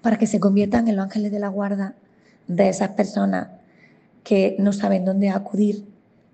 para 0.00 0.18
que 0.18 0.26
se 0.26 0.40
conviertan 0.40 0.88
en 0.88 0.96
los 0.96 1.04
ángeles 1.04 1.30
de 1.30 1.38
la 1.38 1.48
guarda 1.48 1.94
de 2.48 2.70
esas 2.70 2.90
personas 2.90 3.48
que 4.24 4.56
no 4.58 4.72
saben 4.72 5.04
dónde 5.04 5.28
acudir 5.28 5.84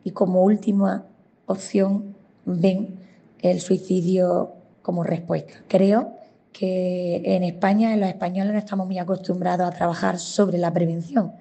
y 0.04 0.12
como 0.12 0.44
última 0.44 1.04
opción 1.46 2.14
ven 2.46 3.00
el 3.40 3.60
suicidio 3.60 4.52
como 4.82 5.02
respuesta. 5.02 5.54
Creo 5.66 6.17
que 6.52 7.22
en 7.24 7.44
España, 7.44 7.92
en 7.94 8.00
los 8.00 8.08
españoles, 8.08 8.52
no 8.52 8.58
estamos 8.58 8.87
muy 8.87 8.98
acostumbrados 8.98 9.68
a 9.68 9.76
trabajar 9.76 10.18
sobre 10.18 10.58
la 10.58 10.72
prevención, 10.72 11.32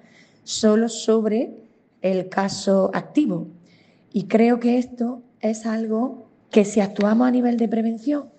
solo 0.44 0.88
sobre 0.88 1.56
el 2.02 2.28
caso 2.28 2.90
activo. 2.94 3.48
Y 4.12 4.24
creo 4.24 4.60
que 4.60 4.78
esto 4.78 5.22
es 5.40 5.66
algo 5.66 6.28
que 6.50 6.64
si 6.64 6.80
actuamos 6.80 7.28
a 7.28 7.30
nivel 7.30 7.56
de 7.56 7.68
prevención, 7.68 8.30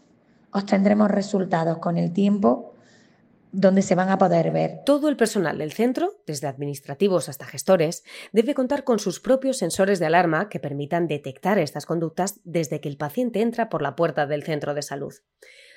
obtendremos 0.51 1.11
resultados 1.11 1.77
con 1.77 1.97
el 1.97 2.11
tiempo 2.11 2.73
donde 3.51 3.81
se 3.81 3.95
van 3.95 4.09
a 4.09 4.17
poder 4.17 4.51
ver. 4.51 4.81
Todo 4.85 5.09
el 5.09 5.17
personal 5.17 5.57
del 5.57 5.71
centro, 5.71 6.21
desde 6.27 6.47
administrativos 6.47 7.29
hasta 7.29 7.45
gestores, 7.45 8.03
debe 8.31 8.53
contar 8.53 8.83
con 8.83 8.99
sus 8.99 9.19
propios 9.19 9.57
sensores 9.57 9.99
de 9.99 10.05
alarma 10.05 10.49
que 10.49 10.59
permitan 10.59 11.07
detectar 11.07 11.57
estas 11.57 11.85
conductas 11.85 12.39
desde 12.43 12.79
que 12.79 12.89
el 12.89 12.97
paciente 12.97 13.41
entra 13.41 13.69
por 13.69 13.81
la 13.81 13.95
puerta 13.95 14.27
del 14.27 14.43
centro 14.43 14.73
de 14.73 14.83
salud. 14.83 15.13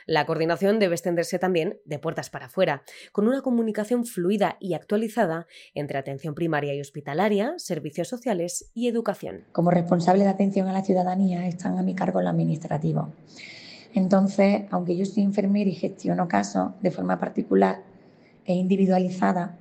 La 0.07 0.27
coordinación 0.27 0.79
debe 0.79 0.95
extenderse 0.95 1.39
también 1.39 1.79
de 1.85 1.99
puertas 1.99 2.31
para 2.31 2.47
afuera, 2.47 2.83
con 3.13 3.29
una 3.29 3.43
comunicación 3.43 4.05
fluida 4.05 4.57
y 4.61 4.75
actualizada 4.75 5.47
entre 5.75 5.99
atención 5.99 6.35
primaria 6.35 6.75
y 6.75 6.81
hospitalaria, 6.81 7.55
servicios 7.59 8.09
sociales 8.09 8.71
y 8.75 8.89
educación. 8.89 9.45
Como 9.53 9.71
responsable 9.71 10.25
de 10.25 10.31
atención 10.31 10.69
a 10.69 10.73
la 10.73 10.85
ciudadanía 10.85 11.47
están 11.47 11.79
a 11.79 11.83
mi 11.83 11.95
cargo 11.95 12.21
los 12.21 12.31
administrativos. 12.31 13.09
Entonces, 13.95 14.63
aunque 14.71 14.97
yo 14.97 15.05
soy 15.05 15.23
enfermera 15.23 15.69
y 15.69 15.75
gestiono 15.75 16.27
casos 16.27 16.71
de 16.81 16.91
forma 16.91 17.19
particular 17.19 17.83
e 18.45 18.55
individualizada, 18.55 19.59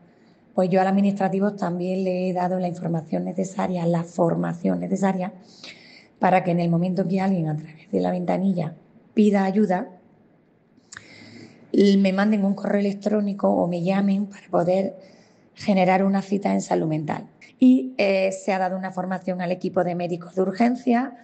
pues 0.56 0.70
yo 0.70 0.82
al 0.82 0.88
administrativo 0.88 1.54
también 1.54 2.04
le 2.04 2.30
he 2.30 2.34
dado 2.34 2.60
la 2.60 2.68
información 2.68 3.26
necesaria, 3.26 3.86
la 3.86 4.04
formación 4.04 4.80
necesaria 4.80 5.34
para 6.20 6.44
que 6.44 6.52
en 6.52 6.60
el 6.60 6.70
momento 6.70 7.08
que 7.08 7.20
alguien 7.20 7.48
a 7.48 7.58
través 7.58 7.92
de 7.92 8.00
la 8.00 8.12
ventanilla 8.12 8.76
pida 9.14 9.44
ayuda, 9.44 9.90
me 11.74 12.14
manden 12.14 12.46
un 12.46 12.54
correo 12.54 12.80
electrónico 12.80 13.50
o 13.50 13.68
me 13.68 13.82
llamen 13.82 14.28
para 14.28 14.48
poder 14.50 14.96
generar 15.56 16.04
una 16.04 16.22
cita 16.22 16.54
en 16.54 16.62
salud 16.62 16.88
mental. 16.88 17.28
Y 17.60 17.94
eh, 17.98 18.32
se 18.32 18.54
ha 18.54 18.60
dado 18.60 18.78
una 18.78 18.92
formación 18.92 19.42
al 19.42 19.52
equipo 19.52 19.84
de 19.84 19.96
médicos 19.96 20.36
de 20.36 20.42
urgencia. 20.42 21.16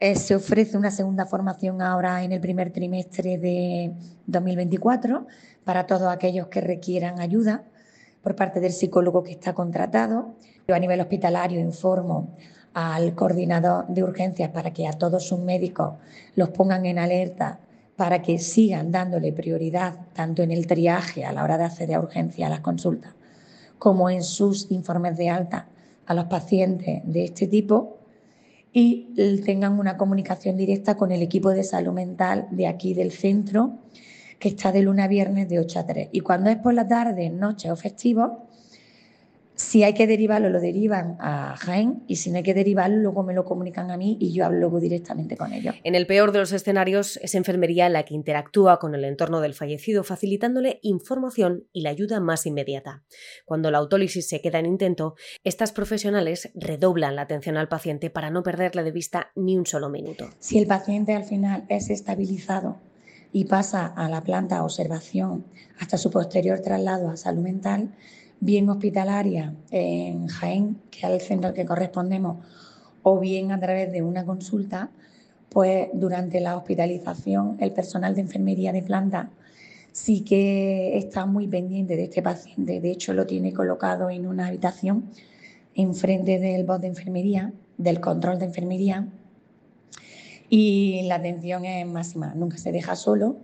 Eh, 0.00 0.16
se 0.16 0.34
ofrece 0.34 0.76
una 0.76 0.90
segunda 0.90 1.24
formación 1.26 1.80
ahora 1.80 2.22
en 2.24 2.32
el 2.32 2.40
primer 2.40 2.72
trimestre 2.72 3.38
de 3.38 3.92
2024 4.26 5.26
para 5.64 5.86
todos 5.86 6.12
aquellos 6.12 6.48
que 6.48 6.60
requieran 6.60 7.20
ayuda 7.20 7.64
por 8.22 8.34
parte 8.34 8.60
del 8.60 8.72
psicólogo 8.72 9.22
que 9.22 9.32
está 9.32 9.54
contratado. 9.54 10.34
Yo 10.66 10.74
a 10.74 10.78
nivel 10.78 11.00
hospitalario 11.00 11.60
informo 11.60 12.36
al 12.74 13.14
coordinador 13.14 13.86
de 13.86 14.02
urgencias 14.02 14.50
para 14.50 14.72
que 14.72 14.86
a 14.86 14.92
todos 14.92 15.26
sus 15.26 15.38
médicos 15.38 15.94
los 16.34 16.50
pongan 16.50 16.84
en 16.84 16.98
alerta 16.98 17.60
para 17.96 18.22
que 18.22 18.38
sigan 18.38 18.92
dándole 18.92 19.32
prioridad 19.32 19.94
tanto 20.12 20.42
en 20.42 20.50
el 20.50 20.66
triaje 20.66 21.24
a 21.24 21.32
la 21.32 21.42
hora 21.42 21.58
de 21.58 21.64
acceder 21.64 21.96
a 21.96 22.00
urgencia 22.00 22.46
a 22.46 22.50
las 22.50 22.60
consultas 22.60 23.14
como 23.78 24.10
en 24.10 24.22
sus 24.22 24.70
informes 24.70 25.16
de 25.16 25.30
alta 25.30 25.68
a 26.06 26.14
los 26.14 26.26
pacientes 26.26 27.02
de 27.04 27.24
este 27.24 27.46
tipo 27.46 27.98
y 28.72 29.40
tengan 29.44 29.78
una 29.78 29.96
comunicación 29.96 30.56
directa 30.56 30.96
con 30.96 31.10
el 31.10 31.22
equipo 31.22 31.50
de 31.50 31.64
salud 31.64 31.92
mental 31.92 32.46
de 32.50 32.66
aquí 32.66 32.92
del 32.92 33.10
centro, 33.10 33.78
que 34.38 34.48
está 34.50 34.70
de 34.70 34.82
lunes 34.82 35.06
a 35.06 35.08
viernes 35.08 35.48
de 35.48 35.58
8 35.58 35.78
a 35.78 35.86
3. 35.86 36.08
Y 36.12 36.20
cuando 36.20 36.50
es 36.50 36.58
por 36.58 36.74
la 36.74 36.86
tarde, 36.86 37.30
noche 37.30 37.70
o 37.70 37.76
festivo, 37.76 38.45
si 39.56 39.82
hay 39.82 39.94
que 39.94 40.06
derivarlo, 40.06 40.50
lo 40.50 40.60
derivan 40.60 41.16
a 41.18 41.56
Jaén 41.56 42.04
y 42.06 42.16
si 42.16 42.30
no 42.30 42.36
hay 42.36 42.42
que 42.42 42.52
derivarlo, 42.52 42.98
luego 42.98 43.22
me 43.22 43.32
lo 43.32 43.44
comunican 43.44 43.90
a 43.90 43.96
mí 43.96 44.18
y 44.20 44.32
yo 44.32 44.44
hablo 44.44 44.58
luego 44.58 44.80
directamente 44.80 45.36
con 45.36 45.52
ellos. 45.52 45.74
En 45.82 45.94
el 45.94 46.06
peor 46.06 46.30
de 46.32 46.40
los 46.40 46.52
escenarios 46.52 47.18
es 47.22 47.34
enfermería 47.34 47.88
la 47.88 48.04
que 48.04 48.14
interactúa 48.14 48.78
con 48.78 48.94
el 48.94 49.04
entorno 49.04 49.40
del 49.40 49.54
fallecido, 49.54 50.04
facilitándole 50.04 50.78
información 50.82 51.64
y 51.72 51.80
la 51.80 51.90
ayuda 51.90 52.20
más 52.20 52.44
inmediata. 52.44 53.02
Cuando 53.46 53.70
la 53.70 53.78
autólisis 53.78 54.28
se 54.28 54.42
queda 54.42 54.58
en 54.58 54.66
intento, 54.66 55.14
estas 55.42 55.72
profesionales 55.72 56.50
redoblan 56.54 57.16
la 57.16 57.22
atención 57.22 57.56
al 57.56 57.68
paciente 57.68 58.10
para 58.10 58.30
no 58.30 58.42
perderle 58.42 58.82
de 58.82 58.92
vista 58.92 59.32
ni 59.34 59.56
un 59.56 59.64
solo 59.64 59.88
minuto. 59.88 60.28
Si 60.38 60.58
el 60.58 60.66
paciente 60.66 61.14
al 61.14 61.24
final 61.24 61.64
es 61.68 61.88
estabilizado 61.88 62.76
y 63.32 63.44
pasa 63.44 63.86
a 63.86 64.08
la 64.10 64.22
planta 64.22 64.56
de 64.56 64.60
observación 64.60 65.46
hasta 65.80 65.96
su 65.96 66.10
posterior 66.10 66.60
traslado 66.60 67.08
a 67.08 67.16
salud 67.16 67.42
mental, 67.42 67.94
bien 68.40 68.68
hospitalaria 68.68 69.54
en 69.70 70.26
Jaén, 70.28 70.78
que 70.90 70.98
es 70.98 71.04
el 71.04 71.20
centro 71.20 71.48
al 71.48 71.54
que 71.54 71.64
correspondemos, 71.64 72.44
o 73.02 73.18
bien 73.18 73.52
a 73.52 73.60
través 73.60 73.92
de 73.92 74.02
una 74.02 74.24
consulta, 74.24 74.90
pues 75.48 75.88
durante 75.94 76.40
la 76.40 76.56
hospitalización 76.56 77.56
el 77.60 77.72
personal 77.72 78.14
de 78.14 78.22
enfermería 78.22 78.72
de 78.72 78.82
planta 78.82 79.30
sí 79.92 80.20
que 80.20 80.98
está 80.98 81.24
muy 81.24 81.48
pendiente 81.48 81.96
de 81.96 82.04
este 82.04 82.20
paciente. 82.20 82.80
De 82.80 82.90
hecho, 82.90 83.14
lo 83.14 83.26
tiene 83.26 83.54
colocado 83.54 84.10
en 84.10 84.26
una 84.26 84.48
habitación 84.48 85.10
enfrente 85.74 86.38
del 86.38 86.64
bot 86.64 86.82
de 86.82 86.88
enfermería, 86.88 87.52
del 87.78 88.00
control 88.00 88.38
de 88.38 88.44
enfermería, 88.44 89.08
y 90.50 91.02
la 91.06 91.16
atención 91.16 91.64
es 91.64 91.86
máxima. 91.86 92.34
Nunca 92.34 92.58
se 92.58 92.72
deja 92.72 92.94
solo 92.94 93.38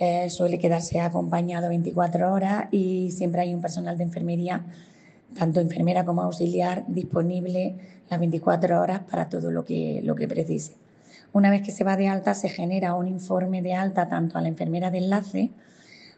eh, 0.00 0.30
suele 0.30 0.58
quedarse 0.58 0.98
acompañado 0.98 1.68
24 1.68 2.32
horas 2.32 2.68
y 2.70 3.10
siempre 3.10 3.42
hay 3.42 3.52
un 3.52 3.60
personal 3.60 3.98
de 3.98 4.04
enfermería, 4.04 4.64
tanto 5.38 5.60
enfermera 5.60 6.06
como 6.06 6.22
auxiliar, 6.22 6.84
disponible 6.88 7.76
las 8.08 8.18
24 8.18 8.80
horas 8.80 9.02
para 9.10 9.28
todo 9.28 9.50
lo 9.50 9.62
que, 9.62 10.00
lo 10.02 10.14
que 10.14 10.26
precise. 10.26 10.72
Una 11.34 11.50
vez 11.50 11.60
que 11.60 11.70
se 11.70 11.84
va 11.84 11.98
de 11.98 12.08
alta, 12.08 12.32
se 12.32 12.48
genera 12.48 12.94
un 12.94 13.08
informe 13.08 13.60
de 13.60 13.74
alta 13.74 14.08
tanto 14.08 14.38
a 14.38 14.40
la 14.40 14.48
enfermera 14.48 14.90
de 14.90 14.98
enlace 14.98 15.50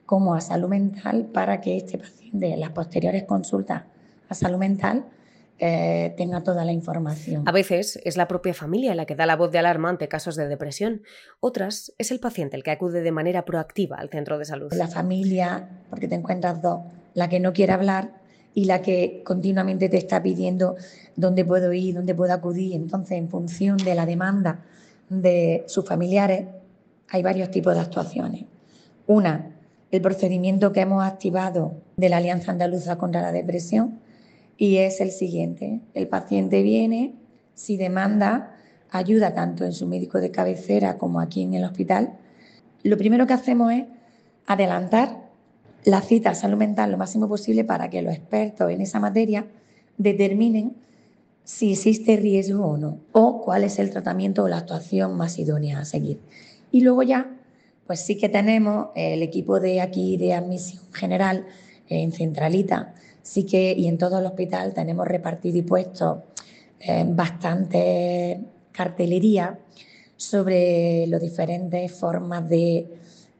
como 0.07 0.37
a 0.37 0.40
salud 0.40 0.68
mental 0.68 1.25
para 1.25 1.61
que 1.61 1.77
este 1.77 1.99
paciente 1.99 2.53
en 2.53 2.61
las 2.61 2.71
posteriores 2.71 3.25
consultas 3.25 3.83
a 4.29 4.35
salud 4.35 4.59
mental 4.59 5.07
eh, 5.64 6.12
tenga 6.16 6.42
toda 6.42 6.64
la 6.64 6.72
información. 6.72 7.44
A 7.46 7.53
veces 7.53 8.01
es 8.03 8.16
la 8.16 8.27
propia 8.27 8.53
familia 8.53 8.96
la 8.96 9.07
que 9.07 9.14
da 9.14 9.27
la 9.27 9.37
voz 9.37 9.53
de 9.53 9.61
alarma 9.61 9.90
ante 9.90 10.09
casos 10.09 10.35
de 10.35 10.48
depresión. 10.48 11.03
Otras 11.38 11.94
es 11.98 12.11
el 12.11 12.18
paciente 12.18 12.57
el 12.57 12.64
que 12.64 12.72
acude 12.72 13.01
de 13.01 13.12
manera 13.12 13.44
proactiva 13.44 13.98
al 13.98 14.11
centro 14.11 14.38
de 14.38 14.44
salud. 14.44 14.72
La 14.72 14.88
familia, 14.88 15.68
porque 15.88 16.09
te 16.09 16.16
encuentras 16.16 16.61
dos, 16.61 16.81
la 17.14 17.29
que 17.29 17.38
no 17.38 17.53
quiere 17.53 17.75
hablar 17.75 18.11
y 18.55 18.64
la 18.64 18.83
que 18.83 19.22
continuamente 19.25 19.88
te 19.88 19.98
está 19.98 20.20
pidiendo 20.20 20.75
dónde 21.14 21.44
puedo 21.44 21.72
ir, 21.72 21.94
dónde 21.94 22.16
puedo 22.16 22.33
acudir. 22.33 22.75
Entonces, 22.75 23.16
en 23.16 23.29
función 23.29 23.77
de 23.77 23.94
la 23.94 24.05
demanda 24.05 24.64
de 25.11 25.62
sus 25.68 25.87
familiares, 25.87 26.44
hay 27.09 27.22
varios 27.22 27.53
tipos 27.53 27.72
de 27.72 27.83
actuaciones. 27.83 28.46
Una, 29.07 29.55
el 29.92 30.03
procedimiento 30.03 30.72
que 30.72 30.81
hemos 30.81 31.05
activado 31.05 31.75
de 31.96 32.09
la 32.09 32.16
Alianza 32.16 32.51
Andaluza 32.51 32.98
contra 32.98 33.22
la 33.22 33.31
Depresión, 33.31 34.01
y 34.62 34.77
es 34.77 35.01
el 35.01 35.11
siguiente. 35.11 35.81
El 35.92 36.07
paciente 36.07 36.62
viene, 36.62 37.16
si 37.53 37.77
demanda 37.77 38.55
ayuda 38.92 39.35
tanto 39.35 39.64
en 39.64 39.72
su 39.72 39.88
médico 39.88 40.20
de 40.20 40.31
cabecera 40.31 40.98
como 40.98 41.18
aquí 41.18 41.42
en 41.42 41.55
el 41.55 41.64
hospital, 41.64 42.12
lo 42.85 42.96
primero 42.96 43.27
que 43.27 43.33
hacemos 43.33 43.72
es 43.72 43.87
adelantar 44.46 45.18
la 45.83 46.01
cita 46.01 46.31
a 46.31 46.35
salud 46.37 46.59
mental 46.59 46.92
lo 46.92 46.96
máximo 46.96 47.29
posible 47.29 47.64
para 47.64 47.90
que 47.90 48.03
los 48.03 48.14
expertos 48.14 48.70
en 48.70 48.83
esa 48.83 49.01
materia 49.01 49.46
determinen 49.98 50.77
si 51.42 51.72
existe 51.72 52.16
riesgo 52.16 52.64
o 52.64 52.77
no, 52.79 52.98
o 53.11 53.42
cuál 53.42 53.64
es 53.64 53.81
el 53.81 53.90
tratamiento 53.90 54.44
o 54.44 54.48
la 54.48 54.59
actuación 54.59 55.16
más 55.16 55.40
idónea 55.40 55.81
a 55.81 55.85
seguir. 55.85 56.20
Y 56.70 56.83
luego 56.83 57.03
ya, 57.03 57.35
pues 57.88 57.98
sí 57.98 58.16
que 58.16 58.29
tenemos 58.29 58.90
el 58.94 59.25
equipo 59.25 59.59
de 59.59 59.81
aquí 59.81 60.16
de 60.18 60.35
admisión 60.35 60.85
general 60.92 61.46
en 61.88 62.12
Centralita, 62.12 62.94
sí 63.22 63.44
que, 63.44 63.72
y 63.72 63.88
en 63.88 63.98
todo 63.98 64.18
el 64.18 64.26
hospital 64.26 64.74
tenemos 64.74 65.06
repartido 65.06 65.58
y 65.58 65.62
puesto 65.62 66.24
eh, 66.80 67.04
bastante 67.06 68.40
cartelería 68.72 69.58
sobre 70.16 71.06
las 71.06 71.20
diferentes 71.20 71.92
formas 71.92 72.48
de 72.48 72.87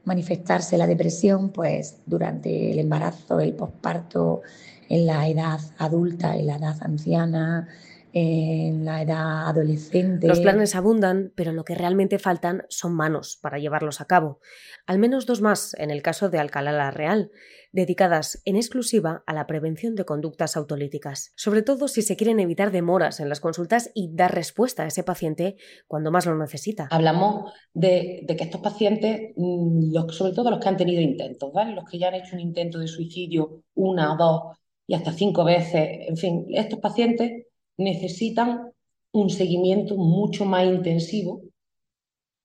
manifestarse 0.05 0.77
la 0.77 0.87
depresión, 0.87 1.49
pues 1.49 1.97
durante 2.05 2.71
el 2.71 2.79
embarazo, 2.79 3.39
el 3.39 3.53
posparto, 3.53 4.41
en 4.89 5.05
la 5.05 5.27
edad 5.27 5.59
adulta, 5.77 6.35
en 6.35 6.47
la 6.47 6.57
edad 6.57 6.77
anciana, 6.81 7.67
en 8.13 8.85
la 8.85 9.01
edad 9.01 9.49
adolescente. 9.49 10.27
Los 10.27 10.39
planes 10.39 10.75
abundan, 10.75 11.33
pero 11.35 11.51
lo 11.51 11.65
que 11.65 11.73
realmente 11.73 12.19
faltan 12.19 12.63
son 12.69 12.93
manos 12.93 13.39
para 13.41 13.57
llevarlos 13.57 14.01
a 14.01 14.05
cabo. 14.05 14.39
Al 14.85 14.99
menos 14.99 15.25
dos 15.25 15.41
más 15.41 15.73
en 15.79 15.89
el 15.89 16.03
caso 16.03 16.29
de 16.29 16.37
Alcalá 16.37 16.71
la 16.71 16.91
Real, 16.91 17.31
dedicadas 17.71 18.39
en 18.45 18.55
exclusiva 18.55 19.23
a 19.25 19.33
la 19.33 19.47
prevención 19.47 19.95
de 19.95 20.05
conductas 20.05 20.55
autolíticas, 20.55 21.33
sobre 21.35 21.63
todo 21.63 21.87
si 21.87 22.03
se 22.03 22.15
quieren 22.15 22.39
evitar 22.39 22.71
demoras 22.71 23.19
en 23.19 23.29
las 23.29 23.39
consultas 23.39 23.89
y 23.95 24.11
dar 24.13 24.33
respuesta 24.33 24.83
a 24.83 24.87
ese 24.87 25.03
paciente 25.03 25.55
cuando 25.87 26.11
más 26.11 26.27
lo 26.27 26.37
necesita. 26.37 26.89
Hablamos 26.91 27.51
de, 27.73 28.25
que 28.27 28.43
estos 28.43 28.61
pacientes, 28.61 29.31
mm, 29.35 29.95
sobre 30.09 30.33
todo 30.33 30.51
los 30.51 30.59
que 30.59 30.69
han 30.69 30.77
tenido 30.77 31.01
intentos, 31.01 31.51
los 31.75 31.89
que 31.89 31.97
ya 31.97 32.09
han 32.09 32.15
hecho 32.15 32.35
un 32.35 32.41
intento 32.41 32.77
de 32.77 32.87
suicidio 32.87 33.63
una, 33.73 34.15
dos 34.15 34.55
y 34.85 34.93
hasta 34.93 35.11
cinco 35.11 35.43
veces, 35.43 36.07
en 36.07 36.17
fin, 36.17 36.45
estos 36.49 36.79
pacientes 36.79 37.47
necesitan 37.77 38.71
un 39.11 39.29
seguimiento 39.29 39.95
mucho 39.95 40.45
más 40.45 40.65
intensivo 40.65 41.41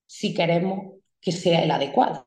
si 0.05 0.33
queremos 0.33 0.93
que 1.21 1.31
sea 1.31 1.63
el 1.63 1.71
adecuado. 1.71 2.25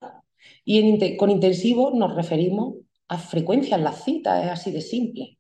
Y 0.65 1.17
con 1.17 1.31
intensivo 1.31 1.93
nos 1.93 2.15
referimos 2.15 2.77
a 3.09 3.19
frecuencia 3.19 3.77
en 3.77 3.85
las 3.85 4.05
citas, 4.05 4.45
es 4.45 4.51
así 4.51 4.71
de 4.71 4.81
simple. 4.81 5.38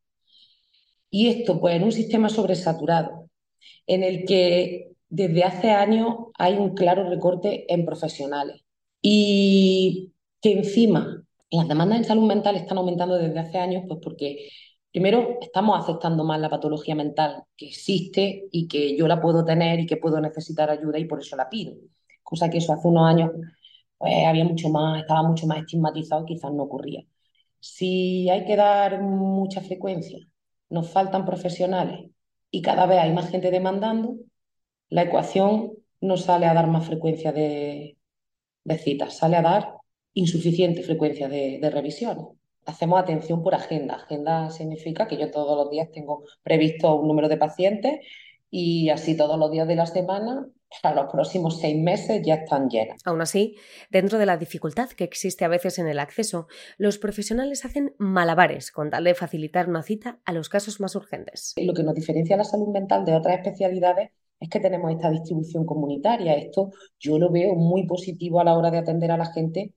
Y 1.10 1.28
esto, 1.28 1.60
pues, 1.60 1.76
en 1.76 1.84
un 1.84 1.92
sistema 1.92 2.28
sobresaturado, 2.28 3.28
en 3.86 4.02
el 4.02 4.24
que 4.24 4.92
desde 5.08 5.44
hace 5.44 5.70
años 5.70 6.16
hay 6.38 6.54
un 6.54 6.74
claro 6.74 7.08
recorte 7.08 7.72
en 7.72 7.84
profesionales 7.84 8.62
y 9.02 10.12
que 10.40 10.52
encima 10.52 11.22
las 11.50 11.68
demandas 11.68 11.98
en 11.98 12.04
salud 12.04 12.26
mental 12.26 12.56
están 12.56 12.78
aumentando 12.78 13.16
desde 13.16 13.38
hace 13.38 13.58
años, 13.58 13.84
pues 13.86 14.00
porque 14.02 14.48
Primero, 14.92 15.38
estamos 15.40 15.80
aceptando 15.82 16.22
más 16.22 16.38
la 16.38 16.50
patología 16.50 16.94
mental 16.94 17.44
que 17.56 17.66
existe 17.68 18.48
y 18.52 18.68
que 18.68 18.94
yo 18.96 19.08
la 19.08 19.22
puedo 19.22 19.42
tener 19.44 19.80
y 19.80 19.86
que 19.86 19.96
puedo 19.96 20.20
necesitar 20.20 20.68
ayuda 20.70 20.98
y 20.98 21.06
por 21.06 21.20
eso 21.20 21.34
la 21.34 21.48
pido. 21.48 21.74
Cosa 22.22 22.50
que 22.50 22.58
eso 22.58 22.74
hace 22.74 22.88
unos 22.88 23.08
años 23.08 23.30
pues, 23.98 24.26
había 24.26 24.44
mucho 24.44 24.68
más, 24.68 25.00
estaba 25.00 25.22
mucho 25.22 25.46
más 25.46 25.60
estigmatizado 25.60 26.26
quizás 26.26 26.52
no 26.52 26.64
ocurría. 26.64 27.04
Si 27.60 28.28
hay 28.30 28.44
que 28.44 28.56
dar 28.56 29.00
mucha 29.02 29.62
frecuencia, 29.62 30.18
nos 30.70 30.90
faltan 30.90 31.24
profesionales 31.24 32.10
y 32.50 32.62
cada 32.62 32.86
vez 32.86 33.00
hay 33.00 33.12
más 33.12 33.30
gente 33.30 33.50
demandando, 33.50 34.16
la 34.90 35.02
ecuación 35.04 35.72
no 36.02 36.16
sale 36.18 36.46
a 36.46 36.54
dar 36.54 36.66
más 36.68 36.86
frecuencia 36.86 37.32
de, 37.32 37.96
citas, 38.78 39.16
sale 39.16 39.36
a 39.36 39.42
dar 39.42 39.74
insuficiente 40.14 40.82
frecuencia 40.82 41.28
de 41.28 41.70
revisiones 41.70 42.26
hacemos 42.66 43.00
atención 43.00 43.42
por 43.42 43.54
agenda. 43.54 43.96
Agenda 43.96 44.50
significa 44.50 45.06
que 45.06 45.16
yo 45.16 45.30
todos 45.30 45.56
los 45.56 45.70
días 45.70 45.90
tengo 45.92 46.24
previsto 46.42 46.94
un 46.94 47.08
número 47.08 47.28
de 47.28 47.36
pacientes 47.36 48.00
y 48.50 48.90
así 48.90 49.16
todos 49.16 49.38
los 49.38 49.50
días 49.50 49.66
de 49.66 49.76
la 49.76 49.86
semana 49.86 50.46
para 50.82 51.02
los 51.02 51.12
próximos 51.12 51.60
seis 51.60 51.76
meses 51.76 52.22
ya 52.24 52.34
están 52.34 52.68
llenas. 52.68 53.00
Aún 53.04 53.20
así, 53.20 53.56
dentro 53.90 54.18
de 54.18 54.26
la 54.26 54.36
dificultad 54.36 54.88
que 54.90 55.04
existe 55.04 55.44
a 55.44 55.48
veces 55.48 55.78
en 55.78 55.86
el 55.86 55.98
acceso, 55.98 56.46
los 56.78 56.98
profesionales 56.98 57.64
hacen 57.64 57.94
malabares 57.98 58.70
con 58.70 58.90
tal 58.90 59.04
de 59.04 59.14
facilitar 59.14 59.68
una 59.68 59.82
cita 59.82 60.20
a 60.24 60.32
los 60.32 60.48
casos 60.48 60.80
más 60.80 60.94
urgentes. 60.94 61.54
Lo 61.56 61.74
que 61.74 61.82
nos 61.82 61.94
diferencia 61.94 62.36
la 62.36 62.44
salud 62.44 62.68
mental 62.68 63.04
de 63.04 63.14
otras 63.14 63.36
especialidades 63.36 64.10
es 64.40 64.48
que 64.48 64.60
tenemos 64.60 64.90
esta 64.90 65.10
distribución 65.10 65.64
comunitaria. 65.64 66.34
Esto 66.34 66.70
yo 66.98 67.18
lo 67.18 67.30
veo 67.30 67.54
muy 67.54 67.86
positivo 67.86 68.40
a 68.40 68.44
la 68.44 68.56
hora 68.56 68.70
de 68.70 68.78
atender 68.78 69.10
a 69.10 69.16
la 69.16 69.26
gente 69.26 69.74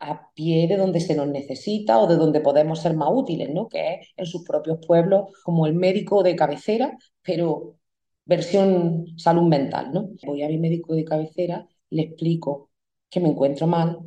a 0.00 0.30
pie 0.34 0.68
de 0.68 0.76
donde 0.76 1.00
se 1.00 1.14
nos 1.14 1.28
necesita 1.28 1.98
o 1.98 2.06
de 2.06 2.16
donde 2.16 2.40
podemos 2.40 2.80
ser 2.80 2.94
más 2.94 3.08
útiles, 3.12 3.50
¿no? 3.52 3.68
Que 3.68 3.94
es 3.94 4.08
en 4.16 4.26
sus 4.26 4.44
propios 4.44 4.78
pueblos, 4.86 5.30
como 5.44 5.66
el 5.66 5.74
médico 5.74 6.22
de 6.22 6.36
cabecera, 6.36 6.96
pero 7.22 7.78
versión 8.24 9.06
salud 9.18 9.48
mental, 9.48 9.92
¿no? 9.92 10.10
Voy 10.24 10.42
a 10.42 10.48
mi 10.48 10.58
médico 10.58 10.94
de 10.94 11.04
cabecera, 11.04 11.66
le 11.90 12.02
explico 12.02 12.70
que 13.10 13.20
me 13.20 13.28
encuentro 13.30 13.66
mal, 13.66 13.98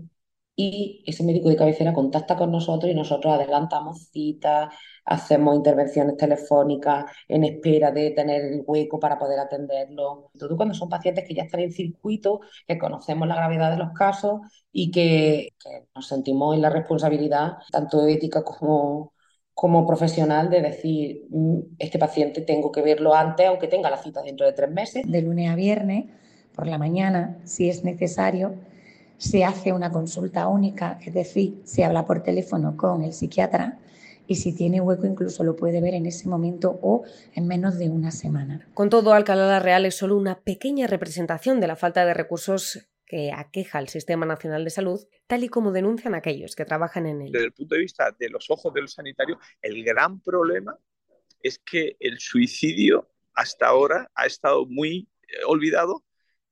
y 0.56 1.04
ese 1.08 1.24
médico 1.24 1.50
de 1.50 1.56
cabecera 1.56 1.94
contacta 1.94 2.36
con 2.36 2.52
nosotros 2.52 2.92
y 2.92 2.96
nosotros 2.96 3.34
adelantamos 3.34 4.10
citas, 4.12 4.74
hacemos 5.06 5.56
intervenciones 5.56 6.18
telefónicas 6.18 7.06
en 7.28 7.44
espera 7.46 7.92
de 7.92 8.12
tener 8.12 8.44
el 8.44 8.64
hueco 8.66 9.00
para 9.00 9.18
poder 9.18 9.40
atenderlo. 9.40 10.32
Todo 10.38 10.58
cuando 10.58 10.76
son 10.76 10.90
pacientes 10.90 11.26
que 11.28 11.34
ya 11.34 11.44
están 11.44 11.62
en 11.62 11.72
circuito, 11.72 12.42
que 12.68 12.78
conocemos 12.78 13.28
la 13.28 13.36
gravedad 13.36 13.72
de 13.72 13.78
los 13.78 13.92
casos 13.94 14.42
y 14.72 14.92
que, 14.92 15.54
nos 15.96 16.08
sentimos 16.08 16.56
en 16.56 16.62
la 16.62 16.70
responsabilidad, 16.70 17.54
tanto 17.72 18.06
ética 18.08 18.44
como, 18.44 19.14
como 19.54 19.88
profesional, 19.88 20.50
de 20.50 20.62
decir, 20.62 21.28
mm, 21.30 21.60
este 21.80 21.98
paciente 21.98 22.42
tengo 22.42 22.72
que 22.72 22.82
verlo 22.82 23.16
antes, 23.16 23.48
aunque 23.48 23.68
tenga 23.68 23.90
la 23.90 23.98
cita 23.98 24.22
dentro 24.22 24.46
de 24.46 24.54
tres 24.54 24.70
meses. 24.70 25.04
De 25.08 25.22
lunes 25.22 25.50
a 25.50 25.56
viernes, 25.56 26.06
por 26.54 26.68
la 26.68 26.78
mañana, 26.78 27.40
si 27.46 27.70
es 27.70 27.84
necesario, 27.84 28.56
se 29.22 29.46
hace 29.46 29.72
una 29.72 29.92
consulta 29.92 30.48
única, 30.48 30.98
es 31.06 31.14
decir, 31.14 31.62
se 31.64 31.84
habla 31.84 32.08
por 32.08 32.24
teléfono 32.24 32.76
con 32.76 33.04
el 33.04 33.14
psiquiatra 33.14 33.78
y 34.26 34.38
si 34.38 34.56
tiene 34.56 34.82
hueco 34.82 35.06
incluso 35.06 35.44
lo 35.44 35.56
puede 35.56 35.80
ver 35.80 35.94
en 35.94 36.08
ese 36.08 36.28
momento 36.28 36.80
o 36.82 37.04
en 37.36 37.46
menos 37.46 37.78
de 37.78 37.90
una 37.90 38.10
semana. 38.10 38.68
Con 38.74 38.90
todo, 38.90 39.14
Alcalá 39.14 39.46
la 39.46 39.60
Real 39.60 39.86
es 39.86 39.96
solo 39.96 40.18
una 40.18 40.40
pequeña 40.40 40.88
representación 40.88 41.60
de 41.60 41.68
la 41.68 41.76
falta 41.76 42.04
de 42.04 42.16
recursos 42.16 42.90
que 43.06 43.32
aqueja 43.32 43.78
al 43.78 43.90
Sistema 43.90 44.26
Nacional 44.26 44.64
de 44.64 44.72
Salud, 44.72 45.00
tal 45.28 45.44
y 45.44 45.50
como 45.50 45.72
denuncian 45.72 46.16
aquellos 46.16 46.56
que 46.56 46.66
trabajan 46.66 47.06
en 47.06 47.22
él. 47.22 47.32
Desde 47.32 47.46
el 47.46 47.54
punto 47.54 47.76
de 47.76 47.82
vista 47.82 48.16
de 48.18 48.28
los 48.28 48.50
ojos 48.50 48.74
del 48.74 48.88
sanitario, 48.88 49.38
el 49.62 49.84
gran 49.84 50.20
problema 50.20 50.76
es 51.44 51.60
que 51.60 51.96
el 52.00 52.20
suicidio 52.20 53.08
hasta 53.36 53.68
ahora 53.68 54.10
ha 54.16 54.26
estado 54.26 54.66
muy 54.66 55.08
eh, 55.28 55.46
olvidado 55.46 56.04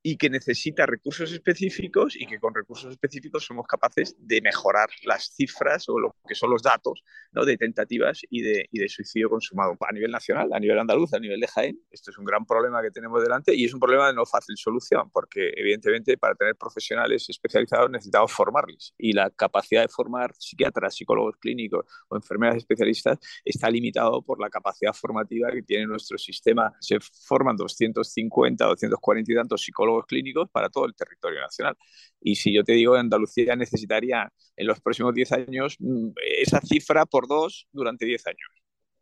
y 0.02 0.16
que 0.16 0.30
necesita 0.30 0.86
recursos 0.86 1.30
específicos 1.32 2.16
y 2.16 2.26
que 2.26 2.38
con 2.38 2.54
recursos 2.54 2.90
específicos 2.90 3.44
somos 3.44 3.66
capaces 3.66 4.16
de 4.18 4.40
mejorar 4.40 4.88
las 5.04 5.34
cifras 5.34 5.88
o 5.88 5.98
lo 5.98 6.16
que 6.26 6.34
son 6.34 6.50
los 6.50 6.62
datos 6.62 7.02
¿no? 7.32 7.44
de 7.44 7.56
tentativas 7.58 8.20
y 8.30 8.40
de, 8.42 8.66
y 8.70 8.78
de 8.78 8.88
suicidio 8.88 9.28
consumado 9.28 9.76
a 9.80 9.92
nivel 9.92 10.10
nacional, 10.10 10.50
a 10.52 10.58
nivel 10.58 10.78
andaluz, 10.78 11.12
a 11.12 11.18
nivel 11.18 11.40
de 11.40 11.48
Jaén. 11.48 11.78
Esto 11.90 12.10
es 12.10 12.18
un 12.18 12.24
gran 12.24 12.46
problema 12.46 12.80
que 12.82 12.90
tenemos 12.90 13.22
delante 13.22 13.54
y 13.54 13.64
es 13.64 13.74
un 13.74 13.80
problema 13.80 14.06
de 14.06 14.14
no 14.14 14.24
fácil 14.24 14.56
solución 14.56 15.10
porque 15.10 15.52
evidentemente 15.54 16.16
para 16.16 16.34
tener 16.34 16.56
profesionales 16.56 17.28
especializados 17.28 17.90
necesitamos 17.90 18.32
formarles 18.32 18.94
y 18.96 19.12
la 19.12 19.30
capacidad 19.30 19.82
de 19.82 19.88
formar 19.88 20.32
psiquiatras, 20.38 20.96
psicólogos 20.96 21.36
clínicos 21.36 21.84
o 22.08 22.16
enfermeras 22.16 22.56
especialistas 22.56 23.18
está 23.44 23.70
limitado 23.70 24.22
por 24.22 24.40
la 24.40 24.48
capacidad 24.48 24.94
formativa 24.94 25.50
que 25.50 25.62
tiene 25.62 25.86
nuestro 25.86 26.16
sistema. 26.16 26.72
Se 26.80 26.98
forman 27.00 27.56
250, 27.56 28.64
240 28.64 29.32
y 29.32 29.34
tantos 29.34 29.62
psicólogos 29.62 29.89
clínicos 30.06 30.48
para 30.50 30.68
todo 30.68 30.86
el 30.86 30.94
territorio 30.94 31.40
nacional. 31.40 31.76
Y 32.20 32.36
si 32.36 32.52
yo 32.52 32.64
te 32.64 32.72
digo, 32.72 32.94
Andalucía 32.94 33.56
necesitaría 33.56 34.30
en 34.56 34.66
los 34.66 34.80
próximos 34.80 35.14
10 35.14 35.32
años 35.32 35.76
mm, 35.78 36.10
esa 36.38 36.60
cifra 36.60 37.06
por 37.06 37.26
dos 37.26 37.68
durante 37.72 38.06
10 38.06 38.26
años. 38.26 38.50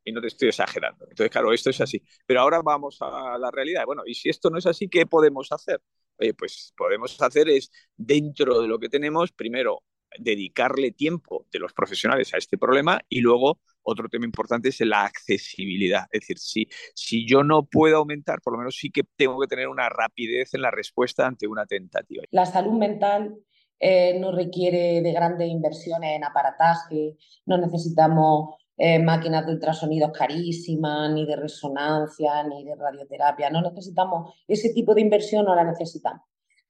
Y 0.04 0.12
no 0.12 0.20
te 0.20 0.28
estoy 0.28 0.48
exagerando. 0.48 1.04
Entonces, 1.08 1.30
claro, 1.30 1.52
esto 1.52 1.70
es 1.70 1.80
así. 1.80 2.02
Pero 2.26 2.40
ahora 2.40 2.62
vamos 2.62 2.98
a 3.00 3.36
la 3.38 3.50
realidad. 3.50 3.84
Bueno, 3.84 4.02
y 4.06 4.14
si 4.14 4.28
esto 4.30 4.48
no 4.50 4.58
es 4.58 4.66
así, 4.66 4.88
¿qué 4.88 5.06
podemos 5.06 5.52
hacer? 5.52 5.82
Oye, 6.16 6.34
pues 6.34 6.72
podemos 6.76 7.20
hacer 7.20 7.48
es, 7.48 7.70
dentro 7.96 8.60
de 8.60 8.68
lo 8.68 8.78
que 8.78 8.88
tenemos, 8.88 9.32
primero, 9.32 9.82
dedicarle 10.18 10.92
tiempo 10.92 11.46
de 11.52 11.58
los 11.58 11.72
profesionales 11.72 12.32
a 12.34 12.38
este 12.38 12.58
problema 12.58 13.00
y 13.08 13.20
luego 13.20 13.58
otro 13.82 14.08
tema 14.08 14.26
importante 14.26 14.68
es 14.68 14.80
la 14.80 15.04
accesibilidad. 15.04 16.06
Es 16.10 16.20
decir, 16.20 16.38
si, 16.38 16.68
si 16.94 17.26
yo 17.26 17.42
no 17.42 17.64
puedo 17.64 17.98
aumentar, 17.98 18.40
por 18.40 18.52
lo 18.52 18.58
menos 18.58 18.76
sí 18.76 18.90
que 18.90 19.02
tengo 19.16 19.40
que 19.40 19.46
tener 19.46 19.68
una 19.68 19.88
rapidez 19.88 20.54
en 20.54 20.62
la 20.62 20.70
respuesta 20.70 21.26
ante 21.26 21.46
una 21.46 21.64
tentativa. 21.66 22.22
La 22.30 22.44
salud 22.44 22.74
mental 22.78 23.34
eh, 23.80 24.18
no 24.18 24.32
requiere 24.32 25.00
de 25.00 25.12
grandes 25.12 25.48
inversiones 25.48 26.16
en 26.16 26.24
aparataje, 26.24 27.16
no 27.46 27.58
necesitamos 27.58 28.56
eh, 28.76 28.98
máquinas 28.98 29.46
de 29.46 29.52
ultrasonidos 29.52 30.12
carísimas, 30.12 31.10
ni 31.12 31.26
de 31.26 31.36
resonancia, 31.36 32.42
ni 32.44 32.64
de 32.64 32.74
radioterapia, 32.76 33.50
no 33.50 33.62
necesitamos 33.62 34.34
ese 34.46 34.72
tipo 34.72 34.94
de 34.94 35.00
inversión, 35.00 35.44
no 35.44 35.54
la 35.54 35.64
necesitamos. 35.64 36.22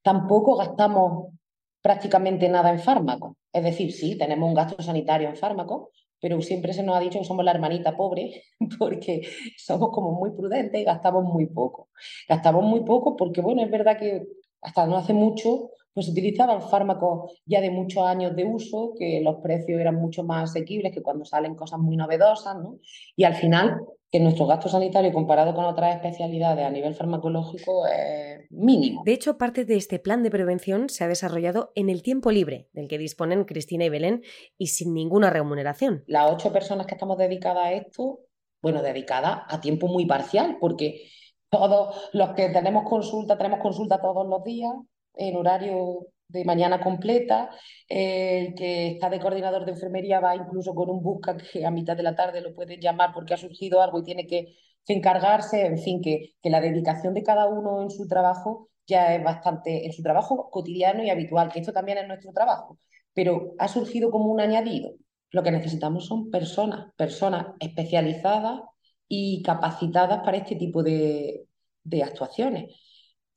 Tampoco 0.02 0.56
gastamos 0.56 1.34
prácticamente 1.82 2.48
nada 2.48 2.70
en 2.70 2.80
fármacos. 2.80 3.36
Es 3.52 3.62
decir, 3.62 3.92
sí, 3.92 4.16
tenemos 4.16 4.48
un 4.48 4.54
gasto 4.54 4.82
sanitario 4.82 5.28
en 5.28 5.36
fármacos, 5.36 5.88
pero 6.20 6.40
siempre 6.42 6.72
se 6.72 6.82
nos 6.82 6.96
ha 6.96 7.00
dicho 7.00 7.18
que 7.18 7.24
somos 7.24 7.44
la 7.44 7.52
hermanita 7.52 7.96
pobre 7.96 8.42
porque 8.78 9.22
somos 9.56 9.90
como 9.90 10.12
muy 10.12 10.30
prudentes 10.32 10.80
y 10.80 10.84
gastamos 10.84 11.24
muy 11.24 11.46
poco. 11.46 11.88
Gastamos 12.28 12.64
muy 12.64 12.80
poco 12.84 13.16
porque, 13.16 13.40
bueno, 13.40 13.62
es 13.62 13.70
verdad 13.70 13.98
que 13.98 14.26
hasta 14.60 14.86
no 14.86 14.96
hace 14.96 15.12
mucho 15.12 15.70
pues 15.98 16.10
utilizaban 16.10 16.62
fármacos 16.62 17.42
ya 17.44 17.60
de 17.60 17.72
muchos 17.72 18.04
años 18.04 18.36
de 18.36 18.44
uso, 18.44 18.92
que 18.96 19.20
los 19.20 19.38
precios 19.42 19.80
eran 19.80 19.96
mucho 19.96 20.22
más 20.22 20.48
asequibles 20.48 20.94
que 20.94 21.02
cuando 21.02 21.24
salen 21.24 21.56
cosas 21.56 21.80
muy 21.80 21.96
novedosas, 21.96 22.54
¿no? 22.54 22.78
Y 23.16 23.24
al 23.24 23.34
final 23.34 23.80
que 24.12 24.20
nuestro 24.20 24.46
gasto 24.46 24.68
sanitario 24.68 25.12
comparado 25.12 25.56
con 25.56 25.64
otras 25.64 25.96
especialidades 25.96 26.64
a 26.64 26.70
nivel 26.70 26.94
farmacológico 26.94 27.84
es 27.88 28.48
mínimo. 28.50 29.02
De 29.04 29.12
hecho, 29.12 29.38
parte 29.38 29.64
de 29.64 29.74
este 29.74 29.98
plan 29.98 30.22
de 30.22 30.30
prevención 30.30 30.88
se 30.88 31.02
ha 31.02 31.08
desarrollado 31.08 31.72
en 31.74 31.88
el 31.88 32.04
tiempo 32.04 32.30
libre 32.30 32.68
del 32.72 32.86
que 32.86 32.96
disponen 32.96 33.44
Cristina 33.44 33.84
y 33.84 33.88
Belén 33.88 34.22
y 34.56 34.68
sin 34.68 34.94
ninguna 34.94 35.30
remuneración. 35.30 36.04
Las 36.06 36.30
ocho 36.30 36.52
personas 36.52 36.86
que 36.86 36.94
estamos 36.94 37.18
dedicadas 37.18 37.66
a 37.66 37.72
esto, 37.72 38.20
bueno, 38.62 38.82
dedicadas 38.82 39.40
a 39.48 39.60
tiempo 39.60 39.88
muy 39.88 40.06
parcial, 40.06 40.58
porque 40.60 41.08
todos 41.50 42.08
los 42.12 42.34
que 42.34 42.50
tenemos 42.50 42.88
consulta, 42.88 43.36
tenemos 43.36 43.58
consulta 43.58 44.00
todos 44.00 44.28
los 44.28 44.44
días 44.44 44.74
en 45.18 45.36
horario 45.36 46.06
de 46.28 46.44
mañana 46.44 46.80
completa, 46.80 47.50
el 47.88 48.54
que 48.54 48.88
está 48.92 49.08
de 49.10 49.20
coordinador 49.20 49.64
de 49.64 49.72
enfermería 49.72 50.20
va 50.20 50.36
incluso 50.36 50.74
con 50.74 50.90
un 50.90 51.02
busca 51.02 51.36
que 51.36 51.64
a 51.66 51.70
mitad 51.70 51.96
de 51.96 52.02
la 52.02 52.14
tarde 52.14 52.40
lo 52.40 52.54
puede 52.54 52.78
llamar 52.78 53.12
porque 53.14 53.34
ha 53.34 53.38
surgido 53.38 53.80
algo 53.82 54.00
y 54.00 54.04
tiene 54.04 54.26
que, 54.26 54.54
encargarse, 54.90 55.66
en 55.66 55.78
fin, 55.78 56.00
que, 56.00 56.32
que, 56.42 56.48
la 56.48 56.62
dedicación 56.62 57.12
de 57.12 57.22
cada 57.22 57.46
uno 57.46 57.82
en 57.82 57.90
su 57.90 58.08
trabajo 58.08 58.70
ya 58.86 59.14
es 59.14 59.22
bastante, 59.22 59.84
en 59.84 59.92
su 59.92 60.02
trabajo 60.02 60.48
cotidiano 60.50 61.02
y 61.02 61.10
habitual, 61.10 61.52
que 61.52 61.60
esto 61.60 61.74
también 61.74 61.98
es 61.98 62.08
nuestro 62.08 62.32
trabajo, 62.32 62.78
pero 63.12 63.54
ha 63.58 63.68
surgido 63.68 64.10
como 64.10 64.30
un 64.32 64.40
añadido. 64.40 64.92
Lo 65.30 65.42
que 65.42 65.50
necesitamos 65.50 66.06
son 66.06 66.30
personas, 66.30 66.90
personas 66.96 67.48
especializadas 67.60 68.62
y 69.08 69.42
capacitadas 69.42 70.20
para 70.24 70.38
este 70.38 70.56
tipo 70.56 70.82
de, 70.82 71.46
de 71.84 72.02
actuaciones, 72.02 72.74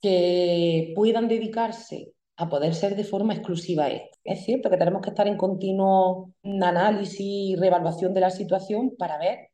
que 0.02 0.92
puedan 0.96 1.28
dedicarse 1.28 2.12
a 2.36 2.48
poder 2.48 2.74
ser 2.74 2.96
de 2.96 3.04
forma 3.04 3.34
exclusiva 3.34 3.88
esto. 3.88 4.18
Es 4.24 4.44
cierto 4.44 4.68
que 4.68 4.76
tenemos 4.76 5.00
que 5.00 5.10
estar 5.10 5.28
en 5.28 5.36
continuo 5.36 6.34
análisis 6.42 7.20
y 7.20 7.56
reevaluación 7.56 8.12
de 8.12 8.20
la 8.20 8.30
situación 8.30 8.94
para 8.98 9.16
ver, 9.16 9.50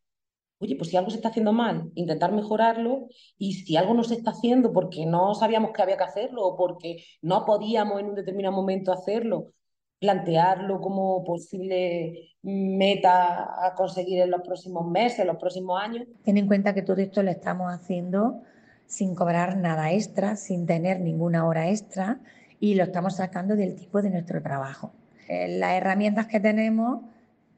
oye, 0.59 0.75
pues 0.77 0.89
si 0.91 0.97
algo 0.97 1.11
se 1.11 1.17
está 1.17 1.29
haciendo 1.29 1.53
mal, 1.53 1.91
intentar 1.95 2.33
mejorarlo 2.33 3.09
y 3.37 3.53
si 3.53 3.77
algo 3.77 3.93
no 3.93 4.05
se 4.05 4.15
está 4.15 4.31
haciendo 4.31 4.73
porque 4.73 5.05
no 5.05 5.35
sabíamos 5.35 5.73
que 5.73 5.83
había 5.83 5.99
que 5.99 6.05
hacerlo 6.05 6.47
o 6.47 6.57
porque 6.57 7.05
no 7.21 7.45
podíamos 7.45 8.01
en 8.01 8.07
un 8.07 8.15
determinado 8.15 8.57
momento 8.57 8.91
hacerlo, 8.91 9.53
plantearlo 10.01 10.81
como 10.81 11.25
posible 11.25 12.37
meta 12.43 13.67
a 13.67 13.75
conseguir 13.75 14.21
en 14.21 14.31
los 14.31 14.41
próximos 14.41 14.87
meses, 14.87 15.19
en 15.19 15.27
los 15.27 15.37
próximos 15.37 15.79
años. 15.79 16.07
Ten 16.25 16.39
en 16.39 16.47
cuenta 16.47 16.73
que 16.73 16.83
todo 16.83 16.97
esto 17.03 17.23
lo 17.23 17.31
estamos 17.31 17.71
haciendo 17.71 18.41
sin 18.89 19.15
cobrar 19.15 19.57
nada 19.59 19.93
extra, 19.93 20.35
sin 20.35 20.67
tener 20.67 21.01
ninguna 21.01 21.47
hora 21.47 21.69
extra 21.69 22.21
y 22.59 22.75
lo 22.75 22.83
estamos 22.83 23.17
sacando 23.17 23.55
del 23.55 23.77
tipo 23.77 24.03
de 24.03 24.11
nuestro 24.11 24.43
trabajo. 24.43 24.93
Eh, 25.29 25.59
las 25.59 25.75
herramientas 25.75 26.27
que 26.27 26.41
tenemos, 26.41 27.03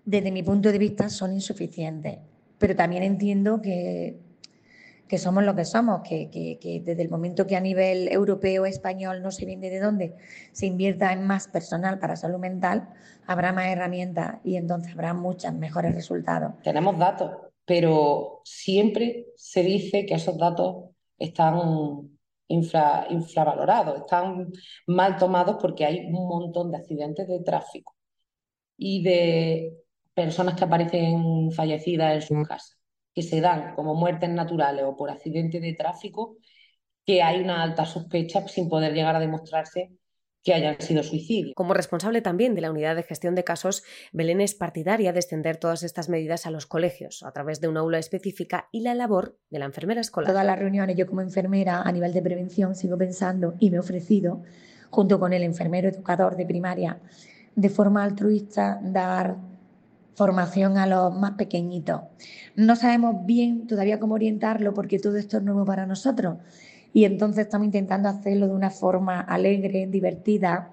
desde 0.05 0.33
mi 0.33 0.43
punto 0.43 0.73
de 0.73 0.79
vista, 0.79 1.09
son 1.09 1.33
insuficientes, 1.33 2.19
pero 2.59 2.75
también 2.75 3.05
entiendo 3.05 3.63
que, 3.63 4.19
que 5.07 5.19
somos 5.19 5.45
lo 5.45 5.55
que 5.55 5.65
somos, 5.65 6.03
que, 6.03 6.29
que, 6.31 6.83
desde 6.85 7.03
el 7.03 7.09
momento 7.09 7.47
que 7.47 7.57
a 7.57 7.61
nivel 7.61 8.09
europeo, 8.09 8.67
español, 8.67 9.23
no 9.23 9.31
se 9.31 9.47
viene 9.47 9.71
de 9.71 9.79
dónde, 9.79 10.17
se 10.51 10.67
invierta 10.67 11.13
en 11.13 11.27
más 11.27 11.47
personal 11.47 12.01
para 12.01 12.17
salud 12.17 12.41
mental, 12.41 12.89
habrá 13.27 13.53
más 13.53 13.67
herramientas 13.67 14.39
y 14.43 14.57
entonces 14.57 14.93
habrá 14.93 15.15
muchos 15.15 15.55
mejores 15.55 15.95
resultados. 15.95 16.55
Tenemos 16.65 16.99
datos, 16.99 17.31
pero 17.65 18.41
siempre 18.45 19.27
se 19.37 19.63
dice 19.63 20.07
que 20.07 20.15
esos 20.15 20.37
datos 20.37 20.90
están 21.21 22.11
infra, 22.49 23.07
infravalorados, 23.11 24.01
están 24.01 24.53
mal 24.87 25.17
tomados 25.17 25.57
porque 25.61 25.85
hay 25.85 26.01
un 26.07 26.29
montón 26.29 26.71
de 26.73 26.79
accidentes 26.79 27.29
de 27.29 27.41
tráfico 27.41 27.95
y 28.77 29.03
de 29.03 29.75
personas 30.15 30.57
que 30.57 30.65
aparecen 30.65 31.53
fallecidas 31.53 32.15
en 32.15 32.23
sus 32.23 32.49
casas, 32.49 32.79
que 33.15 33.23
se 33.23 33.41
dan 33.41 33.75
como 33.77 33.95
muertes 33.95 34.31
naturales 34.31 34.85
o 34.85 34.97
por 34.97 35.11
accidentes 35.11 35.63
de 35.63 35.75
tráfico, 35.75 36.39
que 37.07 37.23
hay 37.23 37.41
una 37.41 37.63
alta 37.63 37.85
sospecha 37.87 38.47
sin 38.49 38.69
poder 38.69 38.93
llegar 38.95 39.17
a 39.17 39.21
demostrarse 39.21 39.93
que 40.43 40.55
hayan 40.55 40.81
sido 40.81 41.03
suicidios. 41.03 41.55
Como 41.55 41.75
responsable 41.75 42.23
también 42.23 42.55
de 42.55 42.61
la 42.61 42.71
unidad 42.71 42.97
de 42.97 43.03
gestión 43.03 43.35
de 43.35 43.45
casos, 43.45 43.83
Belén 44.13 44.41
es 44.41 44.55
partidaria 44.55 45.13
de 45.13 45.19
extender 45.19 45.59
todas 45.59 45.83
estas 45.83 46.09
medidas 46.09 46.47
a 46.47 46.51
los 46.51 46.67
colegios 46.67 47.23
a 47.23 47.33
través 47.33 47.61
de 47.61 47.69
una 47.69 47.81
aula 47.81 47.99
específica 47.99 48.69
y 48.73 48.81
la 48.81 48.95
labor 48.95 49.37
de 49.51 49.59
la 49.59 49.67
enfermera 49.67 50.01
escolar. 50.01 50.31
Todas 50.31 50.47
las 50.47 50.59
reuniones, 50.59 50.97
yo 50.97 51.07
como 51.07 51.21
enfermera 51.21 51.83
a 51.83 51.93
nivel 51.93 52.13
de 52.13 52.23
prevención 52.23 52.75
sigo 52.75 52.97
pensando 52.97 53.55
y 53.59 53.71
me 53.71 53.77
he 53.77 53.81
ofrecido, 53.81 54.43
junto 54.91 55.21
con 55.21 55.33
el 55.33 55.43
enfermero 55.43 55.89
educador 55.89 56.37
de 56.37 56.47
primaria, 56.47 56.99
de 57.55 57.69
forma 57.69 58.03
altruista 58.03 58.81
dar 58.83 59.37
formación 60.15 60.77
a 60.77 60.87
los 60.87 61.15
más 61.15 61.33
pequeñitos. 61.33 62.03
No 62.57 62.77
sabemos 62.77 63.25
bien 63.25 63.67
todavía 63.67 64.01
cómo 64.01 64.15
orientarlo 64.15 64.75
porque 64.75 64.99
todo 64.99 65.17
esto 65.17 65.39
es 65.39 65.43
nuevo 65.43 65.65
para 65.65 65.87
nosotros 65.87 66.39
y 66.93 67.05
entonces 67.05 67.47
estamos 67.47 67.67
intentando 67.67 68.09
hacerlo 68.09 68.49
de 68.49 68.55
una 68.55 68.71
forma 68.71 69.21
alegre, 69.21 69.87
divertida, 69.87 70.71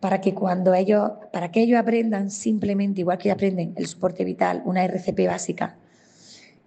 para 0.00 0.20
que 0.20 0.34
cuando 0.34 0.74
ellos, 0.74 1.10
para 1.32 1.50
que 1.50 1.62
ellos 1.62 1.78
aprendan 1.78 2.30
simplemente, 2.30 3.00
igual 3.00 3.18
que 3.18 3.30
aprenden 3.30 3.72
el 3.76 3.86
soporte 3.86 4.24
vital, 4.24 4.62
una 4.64 4.84
RCP 4.84 5.26
básica, 5.26 5.76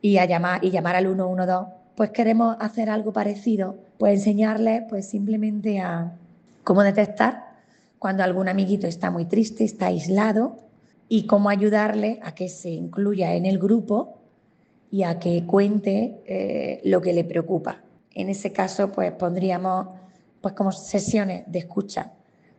y 0.02 0.18
a 0.18 0.26
llamar, 0.26 0.64
y 0.64 0.72
llamar 0.72 0.96
al 0.96 1.06
112, 1.06 1.72
pues 1.96 2.12
queremos 2.12 2.56
hacer 2.60 2.90
algo 2.90 3.12
parecido, 3.12 3.78
pues 3.98 4.20
enseñarles 4.20 4.84
pues 4.90 5.08
simplemente 5.08 5.80
a 5.80 6.14
cómo 6.64 6.84
detectar 6.84 7.50
cuando 8.00 8.24
algún 8.24 8.48
amiguito 8.48 8.88
está 8.88 9.12
muy 9.12 9.26
triste, 9.26 9.66
está 9.66 9.88
aislado, 9.88 10.70
y 11.10 11.26
cómo 11.26 11.50
ayudarle 11.50 12.20
a 12.22 12.36
que 12.36 12.48
se 12.48 12.70
incluya 12.70 13.34
en 13.34 13.48
el 13.48 13.58
grupo 13.58 14.20
y 14.92 15.04
a 15.04 15.20
que 15.20 15.44
cuente 15.46 16.22
eh, 16.26 16.82
lo 16.86 17.02
que 17.02 17.14
le 17.14 17.24
preocupa. 17.24 17.82
En 18.14 18.30
ese 18.30 18.52
caso, 18.52 18.92
pues 18.92 19.12
pondríamos 19.14 19.88
pues 20.42 20.54
como 20.54 20.72
sesiones 20.72 21.44
de 21.48 21.60
escucha 21.60 22.14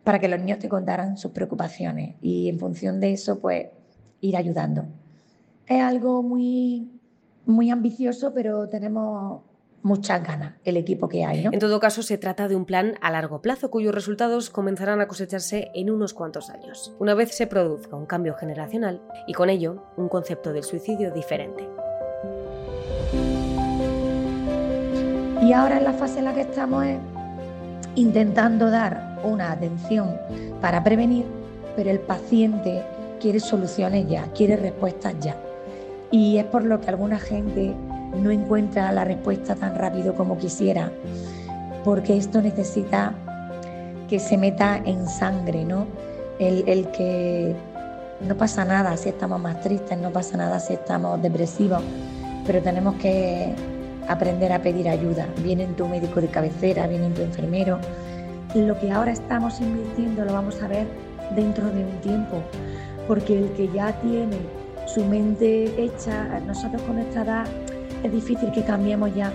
para 0.05 0.19
que 0.19 0.29
los 0.29 0.39
niños 0.39 0.59
te 0.59 0.69
contaran 0.69 1.17
sus 1.17 1.33
preocupaciones 1.33 2.17
y 2.21 2.49
en 2.49 2.59
función 2.59 3.01
de 3.01 3.13
eso, 3.13 3.39
pues 3.39 3.67
ir 4.21 4.37
ayudando. 4.37 4.87
Es 5.67 5.83
algo 5.83 6.23
muy, 6.23 6.91
muy 7.47 7.71
ambicioso, 7.71 8.33
pero 8.35 8.69
tenemos 8.69 9.43
muchas 9.83 10.23
ganas 10.27 10.55
el 10.65 10.77
equipo 10.77 11.09
que 11.09 11.25
hay. 11.25 11.47
En 11.47 11.59
todo 11.59 11.81
caso, 11.81 12.03
se 12.03 12.19
trata 12.19 12.49
de 12.49 12.57
un 12.57 12.65
plan 12.65 12.95
a 13.01 13.11
largo 13.11 13.41
plazo 13.41 13.71
cuyos 13.71 13.95
resultados 13.95 14.51
comenzarán 14.51 15.01
a 15.01 15.09
cosecharse 15.09 15.71
en 15.75 15.91
unos 15.91 16.13
cuantos 16.15 16.51
años, 16.51 16.95
una 16.99 17.15
vez 17.15 17.35
se 17.35 17.47
produzca 17.47 17.97
un 17.97 18.07
cambio 18.07 18.35
generacional 18.35 19.03
y 19.27 19.33
con 19.33 19.49
ello 19.49 19.85
un 19.97 20.09
concepto 20.09 20.53
del 20.53 20.65
suicidio 20.65 21.13
diferente. 21.13 21.69
Y 25.51 25.53
ahora 25.53 25.79
en 25.79 25.83
la 25.83 25.93
fase 25.95 26.21
en 26.21 26.27
la 26.27 26.33
que 26.33 26.43
estamos 26.43 26.85
es 26.85 26.97
intentando 27.97 28.71
dar 28.71 29.19
una 29.25 29.51
atención 29.51 30.17
para 30.61 30.85
prevenir, 30.85 31.27
pero 31.75 31.91
el 31.91 31.99
paciente 31.99 32.85
quiere 33.21 33.41
soluciones 33.41 34.07
ya, 34.07 34.29
quiere 34.33 34.57
respuestas 34.57 35.17
ya. 35.19 35.37
Y 36.13 36.37
es 36.37 36.45
por 36.45 36.63
lo 36.65 36.81
que 36.81 36.91
alguna 36.91 37.19
gente 37.19 37.75
no 38.17 38.31
encuentra 38.31 38.93
la 38.93 39.05
respuesta 39.05 39.57
tan 39.57 39.75
rápido 39.75 40.15
como 40.15 40.39
quisiera, 40.39 40.93
porque 41.85 42.17
esto 42.17 42.41
necesita 42.41 43.13
que 44.09 44.21
se 44.21 44.39
meta 44.39 44.77
en 44.77 45.09
sangre, 45.09 45.65
¿no? 45.65 45.89
El, 46.39 46.63
el, 46.69 46.93
que 46.93 47.57
no 48.21 48.37
pasa 48.37 48.65
nada 48.65 48.97
si 48.97 49.09
estamos 49.09 49.41
más 49.41 49.61
tristes, 49.63 49.99
no 49.99 50.13
pasa 50.13 50.37
nada 50.37 50.61
si 50.61 50.75
estamos 50.75 51.21
depresivos, 51.21 51.83
pero 52.47 52.63
tenemos 52.63 52.95
que 53.03 53.53
aprender 54.11 54.53
a 54.53 54.61
pedir 54.61 54.89
ayuda. 54.89 55.27
Viene 55.43 55.67
tu 55.67 55.87
médico 55.87 56.21
de 56.21 56.29
cabecera, 56.29 56.87
viene 56.87 57.11
tu 57.11 57.23
enfermero. 57.23 57.79
Lo 58.55 58.79
que 58.81 58.91
ahora 58.91 59.13
estamos 59.13 59.61
invirtiendo 59.61 60.25
lo 60.25 60.33
vamos 60.33 60.61
a 60.63 60.69
ver 60.69 60.87
dentro 61.37 61.65
de 61.71 61.85
un 61.85 62.01
tiempo, 62.01 62.43
porque 63.07 63.39
el 63.39 63.51
que 63.53 63.69
ya 63.69 63.93
tiene 64.01 64.37
su 64.87 65.05
mente 65.05 65.73
hecha, 65.81 66.41
nosotros 66.47 66.83
con 66.83 66.97
nuestra 66.97 67.23
edad 67.23 67.45
es 68.03 68.13
difícil 68.13 68.51
que 68.51 68.65
cambiemos 68.65 69.15
ya. 69.15 69.33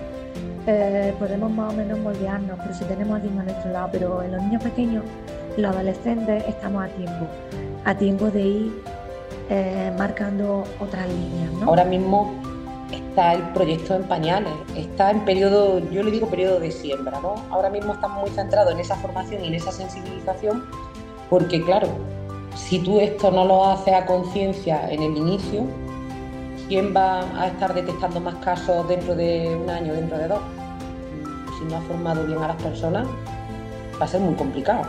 Eh, 0.66 1.14
podemos 1.18 1.50
más 1.50 1.72
o 1.72 1.76
menos 1.76 1.98
moldearnos, 2.00 2.58
pero 2.60 2.74
si 2.74 2.84
tenemos 2.84 3.12
a 3.14 3.16
alguien 3.16 3.38
a 3.38 3.44
nuestro 3.44 3.72
lado, 3.72 3.88
pero 3.92 4.22
en 4.22 4.32
los 4.32 4.42
niños 4.42 4.62
pequeños, 4.62 5.04
los 5.56 5.74
adolescentes, 5.74 6.44
estamos 6.48 6.84
a 6.84 6.88
tiempo, 6.88 7.26
a 7.84 7.94
tiempo 7.94 8.30
de 8.30 8.42
ir 8.42 8.82
eh, 9.48 9.92
marcando 9.96 10.64
otras 10.80 11.08
líneas. 11.08 11.50
Ahora 11.64 11.84
mismo 11.84 12.34
está 13.16 13.32
el 13.32 13.42
proyecto 13.54 13.94
en 13.94 14.02
pañales, 14.02 14.52
está 14.76 15.10
en 15.10 15.24
periodo, 15.24 15.78
yo 15.90 16.02
le 16.02 16.10
digo 16.10 16.26
periodo 16.28 16.60
de 16.60 16.70
siembra, 16.70 17.18
¿no? 17.22 17.36
Ahora 17.48 17.70
mismo 17.70 17.94
estamos 17.94 18.20
muy 18.20 18.30
centrados 18.30 18.74
en 18.74 18.80
esa 18.80 18.94
formación 18.96 19.42
y 19.42 19.46
en 19.46 19.54
esa 19.54 19.72
sensibilización, 19.72 20.66
porque 21.30 21.62
claro, 21.62 21.88
si 22.54 22.78
tú 22.78 23.00
esto 23.00 23.30
no 23.30 23.46
lo 23.46 23.64
haces 23.64 23.94
a 23.94 24.04
conciencia 24.04 24.86
en 24.90 25.02
el 25.02 25.16
inicio, 25.16 25.64
¿quién 26.68 26.94
va 26.94 27.22
a 27.40 27.46
estar 27.46 27.72
detectando 27.72 28.20
más 28.20 28.34
casos 28.44 28.86
dentro 28.86 29.14
de 29.14 29.58
un 29.62 29.70
año, 29.70 29.94
dentro 29.94 30.18
de 30.18 30.28
dos? 30.28 30.40
Si 31.58 31.64
no 31.64 31.78
ha 31.78 31.80
formado 31.80 32.22
bien 32.26 32.42
a 32.42 32.48
las 32.48 32.62
personas, 32.62 33.06
va 33.98 34.04
a 34.04 34.08
ser 34.08 34.20
muy 34.20 34.34
complicado. 34.34 34.82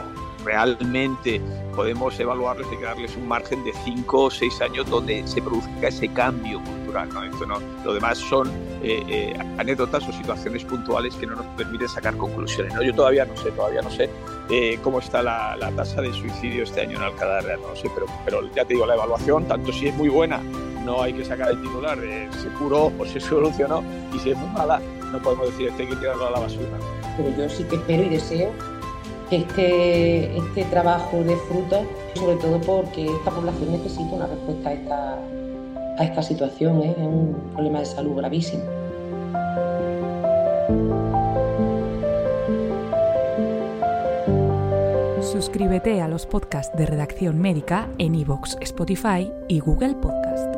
Realmente 0.48 1.42
podemos 1.76 2.18
evaluarles 2.18 2.68
y 2.72 2.82
darles 2.82 3.18
un 3.18 3.28
margen 3.28 3.66
de 3.66 3.74
5 3.84 4.24
o 4.24 4.32
6 4.32 4.62
años 4.62 4.90
donde 4.90 5.28
se 5.28 5.42
produzca 5.42 5.90
ese 5.90 6.08
cambio 6.08 6.62
cultural. 6.64 7.10
¿no? 7.14 7.22
Esto 7.22 7.46
no, 7.46 7.60
lo 7.84 7.94
demás 7.94 8.18
son 8.18 8.48
eh, 8.82 9.04
eh, 9.10 9.40
anécdotas 9.58 10.08
o 10.08 10.14
situaciones 10.14 10.64
puntuales 10.64 11.16
que 11.16 11.28
no 11.28 11.36
nos 11.36 11.46
permiten 11.58 11.90
sacar 11.90 12.16
conclusiones. 12.16 12.74
¿no? 12.74 12.82
Yo 12.82 12.96
todavía 12.96 13.26
no 13.26 13.36
sé, 13.36 13.52
todavía 13.52 13.82
no 13.82 13.92
sé 13.92 14.10
eh, 14.50 14.80
cómo 14.82 15.00
está 15.00 15.22
la, 15.22 15.58
tasa 15.76 16.02
de 16.02 16.14
suicidio 16.14 16.64
este 16.64 16.80
año 16.80 16.96
en 16.96 17.04
Alcalá 17.04 17.42
no 17.58 17.76
sé, 17.76 17.92
pero, 18.24 18.42
ya 18.56 18.64
te 18.64 18.74
digo, 18.74 18.86
la 18.86 18.94
evaluación, 18.96 19.50
tanto 19.50 19.74
si 19.74 19.90
es 19.90 19.96
muy 19.96 20.08
buena, 20.08 20.42
no 20.86 21.02
hay 21.04 21.12
que 21.12 21.26
sacar 21.26 21.50
el 21.50 21.62
titular 21.62 22.00
se 22.42 22.48
curó 22.58 22.94
o 22.98 23.06
se 23.06 23.20
solucionó, 23.20 23.84
y 24.14 24.20
si 24.20 24.32
es 24.32 24.38
muy 24.38 24.50
mala, 24.52 24.80
no 25.12 25.22
podemos 25.22 25.48
decir 25.48 25.68
este 25.68 25.84
hay 25.84 25.90
que 25.90 25.96
tirarlo 25.98 26.28
a 26.28 26.32
la 26.32 26.40
basura. 26.40 26.78
Pero 27.18 27.36
yo 27.36 27.50
sí 27.50 27.66
que 27.66 27.76
espero 27.76 28.04
y 28.04 28.10
deseo 28.10 28.77
este, 29.32 30.38
este 30.38 30.64
trabajo 30.66 31.18
de 31.24 31.36
frutos, 31.36 31.86
sobre 32.16 32.36
todo 32.38 32.60
porque 32.62 33.06
esta 33.06 33.32
población 33.32 33.72
necesita 33.72 34.16
una 34.16 34.28
respuesta 34.28 34.70
a 34.70 34.74
esta, 34.74 35.18
a 35.98 36.04
esta 36.04 36.24
situación, 36.24 36.82
¿eh? 36.82 36.96
es 36.98 37.04
un 37.06 37.36
problema 37.54 37.80
de 37.80 37.86
salud 37.86 38.16
gravísimo. 38.16 38.64
Suscríbete 45.22 46.02
a 46.02 46.08
los 46.08 46.26
podcasts 46.26 46.76
de 46.76 46.86
Redacción 46.86 47.40
Médica 47.40 47.90
en 47.98 48.16
iVoox, 48.16 48.58
Spotify 48.62 49.32
y 49.48 49.60
Google 49.60 49.94
Podcast. 49.96 50.57